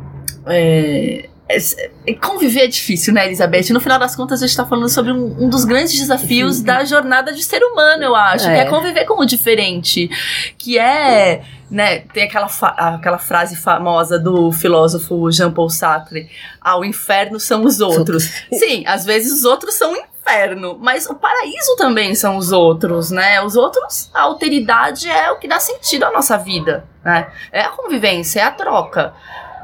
é, 0.47 1.29
é, 1.49 2.13
conviver 2.13 2.61
é 2.61 2.67
difícil, 2.67 3.13
né, 3.13 3.25
Elizabeth? 3.25 3.71
No 3.71 3.79
final 3.79 3.97
das 3.97 4.15
contas, 4.15 4.41
a 4.41 4.45
gente 4.45 4.51
está 4.51 4.65
falando 4.65 4.89
sobre 4.89 5.11
um, 5.11 5.43
um, 5.45 5.49
dos 5.49 5.63
grandes 5.63 5.97
desafios 5.97 6.61
da 6.61 6.83
jornada 6.83 7.31
de 7.31 7.41
ser 7.41 7.63
humano, 7.63 8.03
eu 8.03 8.15
acho, 8.15 8.47
é. 8.47 8.55
que 8.55 8.61
é 8.61 8.65
conviver 8.65 9.05
com 9.05 9.21
o 9.21 9.25
diferente, 9.25 10.09
que 10.57 10.77
é, 10.77 11.43
né, 11.71 11.99
tem 12.13 12.23
aquela, 12.23 12.49
aquela 12.77 13.17
frase 13.17 13.55
famosa 13.55 14.19
do 14.19 14.51
filósofo 14.51 15.31
Jean-Paul 15.31 15.69
Sartre, 15.69 16.29
ah, 16.59 16.77
o 16.77 16.83
inferno 16.83 17.39
são 17.39 17.63
os 17.63 17.79
outros. 17.79 18.29
Sim, 18.51 18.83
às 18.85 19.05
vezes 19.05 19.31
os 19.31 19.45
outros 19.45 19.75
são 19.75 19.95
inferno, 20.27 20.77
mas 20.79 21.07
o 21.07 21.15
paraíso 21.15 21.75
também 21.77 22.13
são 22.13 22.37
os 22.37 22.51
outros, 22.51 23.09
né? 23.09 23.41
Os 23.41 23.55
outros, 23.55 24.11
a 24.13 24.23
alteridade 24.23 25.09
é 25.09 25.31
o 25.31 25.37
que 25.37 25.47
dá 25.47 25.59
sentido 25.59 26.03
à 26.03 26.11
nossa 26.11 26.37
vida, 26.37 26.85
né? 27.03 27.31
É 27.51 27.61
a 27.61 27.69
convivência, 27.69 28.41
é 28.41 28.43
a 28.43 28.51
troca. 28.51 29.13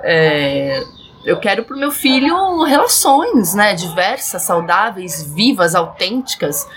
É, 0.02 0.84
eu 1.26 1.40
quero 1.40 1.64
pro 1.66 1.78
meu 1.78 1.92
filho 1.92 2.64
relações, 2.64 3.54
né? 3.54 3.76
Diversas, 3.76 4.42
saudáveis, 4.44 5.24
vivas, 5.24 5.76
autênticas. 5.76 6.68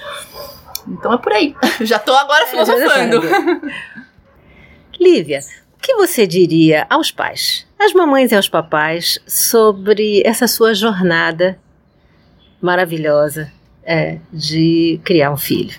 Então 0.89 1.13
é 1.13 1.19
por 1.19 1.33
aí. 1.33 1.55
Já 1.81 1.99
tô 1.99 2.15
agora 2.15 2.45
é, 2.45 2.47
filosofando. 2.47 3.23
Lívia, 4.99 5.41
o 5.77 5.81
que 5.81 5.95
você 5.95 6.27
diria 6.27 6.87
aos 6.91 7.11
pais, 7.11 7.67
às 7.79 7.93
mamães 7.93 8.33
e 8.33 8.37
aos 8.37 8.49
papais, 8.49 9.19
sobre 9.27 10.23
essa 10.25 10.49
sua 10.49 10.75
jornada 10.75 11.59
maravilhosa 12.61 13.53
é, 13.87 14.19
de 14.33 15.01
criar 15.05 15.33
um 15.33 15.37
filho? 15.37 15.79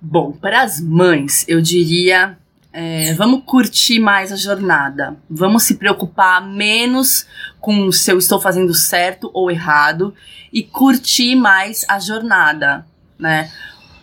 Bom, 0.00 0.32
para 0.32 0.62
as 0.62 0.80
mães, 0.80 1.44
eu 1.46 1.60
diria: 1.60 2.38
é, 2.72 3.12
vamos 3.14 3.42
curtir 3.44 4.00
mais 4.00 4.32
a 4.32 4.36
jornada, 4.36 5.16
vamos 5.28 5.64
se 5.64 5.74
preocupar 5.74 6.44
menos 6.44 7.26
com 7.60 7.92
se 7.92 8.10
eu 8.10 8.18
estou 8.18 8.40
fazendo 8.40 8.72
certo 8.72 9.30
ou 9.34 9.50
errado 9.50 10.14
e 10.50 10.62
curtir 10.62 11.34
mais 11.34 11.84
a 11.86 11.98
jornada, 11.98 12.86
né? 13.18 13.50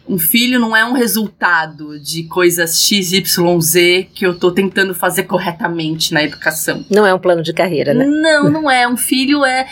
Um 0.08 0.18
filho 0.18 0.58
não 0.58 0.74
é 0.74 0.86
um 0.86 0.94
resultado 0.94 2.00
de 2.00 2.24
coisas 2.24 2.82
XYZ 2.82 4.08
que 4.14 4.26
eu 4.26 4.40
tô 4.40 4.52
tentando 4.52 4.96
fazer 4.96 5.24
corretamente 5.24 6.14
na 6.14 6.24
educação. 6.24 6.86
Não 6.90 7.06
é 7.06 7.14
um 7.14 7.20
plano 7.20 7.44
de 7.44 7.52
carreira, 7.52 7.94
né? 7.94 8.06
Não, 8.06 8.50
não 8.50 8.72
é. 8.72 8.88
Um 8.88 8.96
filho 8.96 9.44
é, 9.44 9.68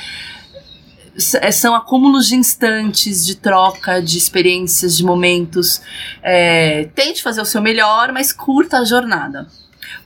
são 1.17 1.73
acúmulos 1.75 2.27
de 2.27 2.35
instantes, 2.35 3.25
de 3.25 3.35
troca, 3.35 4.01
de 4.01 4.17
experiências, 4.17 4.97
de 4.97 5.03
momentos. 5.03 5.81
É, 6.21 6.89
tente 6.95 7.23
fazer 7.23 7.41
o 7.41 7.45
seu 7.45 7.61
melhor, 7.61 8.11
mas 8.11 8.33
curta 8.33 8.79
a 8.79 8.85
jornada. 8.85 9.47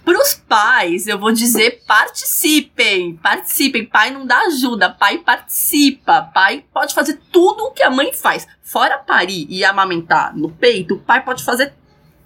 Pros 0.03 0.33
pais, 0.33 1.07
eu 1.07 1.19
vou 1.19 1.31
dizer 1.31 1.83
participem, 1.87 3.15
participem. 3.15 3.85
Pai 3.85 4.11
não 4.11 4.25
dá 4.25 4.39
ajuda, 4.41 4.89
pai 4.89 5.19
participa. 5.19 6.23
Pai 6.33 6.63
pode 6.73 6.93
fazer 6.93 7.19
tudo 7.31 7.65
o 7.65 7.71
que 7.71 7.83
a 7.83 7.89
mãe 7.89 8.13
faz. 8.13 8.47
Fora 8.61 8.97
parir 8.97 9.45
e 9.49 9.63
amamentar 9.63 10.35
no 10.35 10.49
peito, 10.49 10.95
o 10.95 10.99
pai 10.99 11.23
pode 11.23 11.43
fazer 11.43 11.73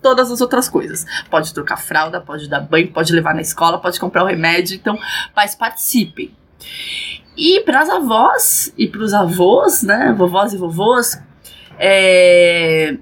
todas 0.02 0.30
as 0.30 0.42
outras 0.42 0.68
coisas. 0.68 1.06
Pode 1.30 1.54
trocar 1.54 1.78
fralda, 1.78 2.20
pode 2.20 2.50
dar 2.50 2.60
banho, 2.60 2.92
pode 2.92 3.14
levar 3.14 3.34
na 3.34 3.42
escola, 3.42 3.80
pode 3.80 4.00
comprar 4.00 4.24
o 4.24 4.28
remédio. 4.28 4.76
Então, 4.76 5.00
pais 5.34 5.56
participem. 5.56 6.36
E 7.36 7.62
para 7.62 7.82
as 7.82 7.90
avós 7.90 8.74
e 8.78 8.88
para 8.88 9.02
os 9.02 9.14
avós, 9.14 9.84
né, 9.84 10.14
vovós 10.18 10.54
e 10.54 10.58
vovôs, 10.58 11.20
é, 11.80 12.98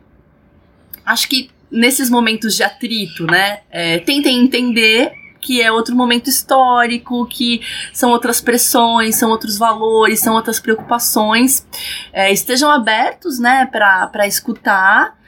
acho 1.05 1.27
que 1.27 1.49
nesses 1.69 2.09
momentos 2.09 2.55
de 2.55 2.63
atrito, 2.63 3.25
né, 3.25 3.61
é, 3.69 3.99
tentem 3.99 4.39
entender 4.43 5.11
que 5.41 5.61
é 5.61 5.71
outro 5.71 5.95
momento 5.95 6.29
histórico, 6.29 7.25
que 7.25 7.61
são 7.91 8.11
outras 8.11 8.39
pressões, 8.39 9.15
são 9.15 9.31
outros 9.31 9.57
valores, 9.57 10.19
são 10.19 10.35
outras 10.35 10.59
preocupações. 10.59 11.65
É, 12.13 12.31
estejam 12.31 12.69
abertos, 12.69 13.39
né, 13.39 13.65
para 13.65 14.27
escutar. 14.27 15.19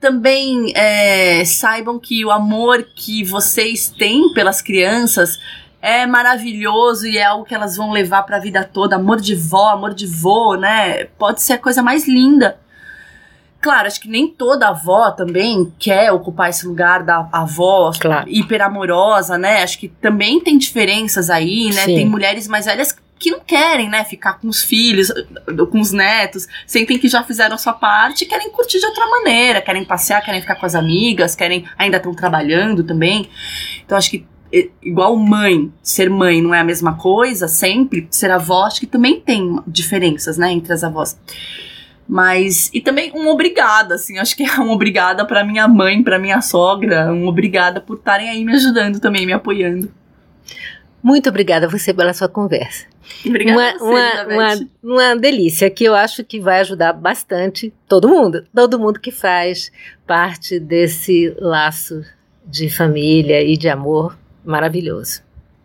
Também 0.00 0.72
é, 0.74 1.44
saibam 1.44 2.00
que 2.00 2.24
o 2.24 2.30
amor 2.30 2.84
que 2.96 3.22
vocês 3.22 3.88
têm 3.88 4.32
pelas 4.32 4.60
crianças 4.60 5.38
é 5.82 6.06
maravilhoso 6.06 7.06
e 7.06 7.16
é 7.16 7.24
algo 7.24 7.44
que 7.44 7.54
elas 7.54 7.76
vão 7.76 7.90
levar 7.90 8.22
para 8.24 8.36
a 8.36 8.40
vida 8.40 8.64
toda. 8.64 8.96
Amor 8.96 9.20
de 9.20 9.34
vó, 9.34 9.70
amor 9.70 9.94
de 9.94 10.06
vô, 10.06 10.54
né? 10.54 11.04
Pode 11.18 11.40
ser 11.40 11.54
a 11.54 11.58
coisa 11.58 11.82
mais 11.82 12.06
linda. 12.06 12.58
Claro, 13.60 13.86
acho 13.86 14.00
que 14.00 14.08
nem 14.08 14.26
toda 14.26 14.68
avó 14.68 15.10
também 15.10 15.70
quer 15.78 16.10
ocupar 16.12 16.48
esse 16.48 16.66
lugar 16.66 17.02
da 17.02 17.28
avó 17.30 17.90
claro. 17.98 18.26
hiper 18.28 18.62
amorosa, 18.62 19.36
né? 19.36 19.62
Acho 19.62 19.78
que 19.78 19.88
também 19.88 20.40
tem 20.40 20.56
diferenças 20.56 21.28
aí, 21.28 21.66
né? 21.66 21.84
Sim. 21.84 21.94
Tem 21.94 22.06
mulheres 22.06 22.48
mais 22.48 22.64
velhas 22.64 22.96
que 23.18 23.30
não 23.30 23.40
querem, 23.40 23.90
né, 23.90 24.02
ficar 24.02 24.40
com 24.40 24.48
os 24.48 24.64
filhos, 24.64 25.12
com 25.70 25.78
os 25.78 25.92
netos, 25.92 26.48
sentem 26.66 26.98
que 26.98 27.06
já 27.06 27.22
fizeram 27.22 27.54
a 27.54 27.58
sua 27.58 27.74
parte 27.74 28.24
e 28.24 28.26
querem 28.26 28.50
curtir 28.50 28.78
de 28.80 28.86
outra 28.86 29.06
maneira, 29.06 29.60
querem 29.60 29.84
passear, 29.84 30.24
querem 30.24 30.40
ficar 30.40 30.54
com 30.54 30.64
as 30.64 30.74
amigas, 30.74 31.34
querem 31.34 31.66
ainda 31.76 31.98
estão 31.98 32.14
trabalhando 32.14 32.82
também. 32.82 33.28
Então 33.84 33.98
acho 33.98 34.10
que 34.10 34.26
igual 34.82 35.16
mãe, 35.16 35.72
ser 35.82 36.10
mãe 36.10 36.42
não 36.42 36.54
é 36.54 36.60
a 36.60 36.64
mesma 36.64 36.96
coisa 36.96 37.46
sempre, 37.46 38.06
ser 38.10 38.30
avó 38.30 38.64
acho 38.64 38.80
que 38.80 38.86
também 38.86 39.20
tem 39.20 39.58
diferenças, 39.66 40.36
né, 40.36 40.52
entre 40.52 40.72
as 40.72 40.82
avós. 40.82 41.18
Mas 42.08 42.68
e 42.74 42.80
também 42.80 43.12
um 43.14 43.28
obrigada, 43.28 43.94
assim, 43.94 44.18
acho 44.18 44.36
que 44.36 44.42
é 44.42 44.60
um 44.60 44.70
obrigada 44.70 45.24
para 45.24 45.44
minha 45.44 45.68
mãe, 45.68 46.02
para 46.02 46.18
minha 46.18 46.40
sogra, 46.40 47.12
um 47.12 47.26
obrigada 47.28 47.80
por 47.80 47.96
estarem 47.96 48.28
aí 48.28 48.44
me 48.44 48.54
ajudando 48.54 48.98
também, 48.98 49.24
me 49.24 49.32
apoiando. 49.32 49.90
Muito 51.02 51.28
obrigada 51.28 51.66
a 51.66 51.68
você 51.68 51.94
pela 51.94 52.12
sua 52.12 52.28
conversa. 52.28 52.84
Obrigada 53.24 53.58
uma, 53.58 53.72
você, 53.78 53.84
uma, 53.84 54.34
uma, 54.34 54.68
uma, 54.82 55.16
delícia 55.16 55.70
que 55.70 55.84
eu 55.84 55.94
acho 55.94 56.22
que 56.24 56.40
vai 56.40 56.60
ajudar 56.60 56.92
bastante 56.92 57.72
todo 57.88 58.08
mundo, 58.08 58.44
todo 58.54 58.78
mundo 58.78 59.00
que 59.00 59.10
faz 59.10 59.72
parte 60.06 60.60
desse 60.60 61.34
laço 61.38 62.04
de 62.44 62.68
família 62.68 63.42
e 63.42 63.56
de 63.56 63.68
amor 63.68 64.18
maravilhoso. 64.50 65.22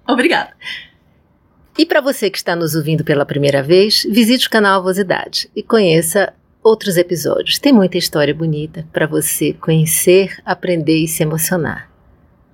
Obrigada. 0.07 0.51
E 1.77 1.86
para 1.86 1.99
você 1.99 2.29
que 2.29 2.38
está 2.38 2.55
nos 2.55 2.73
ouvindo 2.73 3.03
pela 3.03 3.25
primeira 3.25 3.61
vez, 3.61 4.03
visite 4.09 4.47
o 4.47 4.49
canal 4.49 4.79
Avosidade 4.79 5.49
e 5.53 5.61
conheça 5.61 6.33
outros 6.63 6.95
episódios. 6.95 7.59
Tem 7.59 7.73
muita 7.73 7.97
história 7.97 8.33
bonita 8.33 8.88
para 8.93 9.05
você 9.05 9.53
conhecer, 9.53 10.38
aprender 10.45 10.97
e 10.97 11.07
se 11.07 11.21
emocionar. 11.21 11.91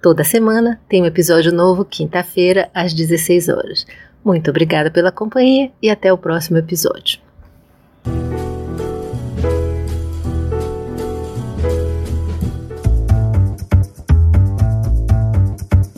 Toda 0.01 0.23
semana 0.23 0.82
tem 0.89 1.03
um 1.03 1.05
episódio 1.05 1.51
novo, 1.51 1.86
quinta-feira, 1.86 2.69
às 2.73 2.93
16 2.93 3.49
horas. 3.49 3.86
Muito 4.25 4.49
obrigada 4.49 4.89
pela 4.89 5.11
companhia 5.11 5.71
e 5.82 5.89
até 5.89 6.11
o 6.11 6.17
próximo 6.17 6.57
episódio. 6.57 7.19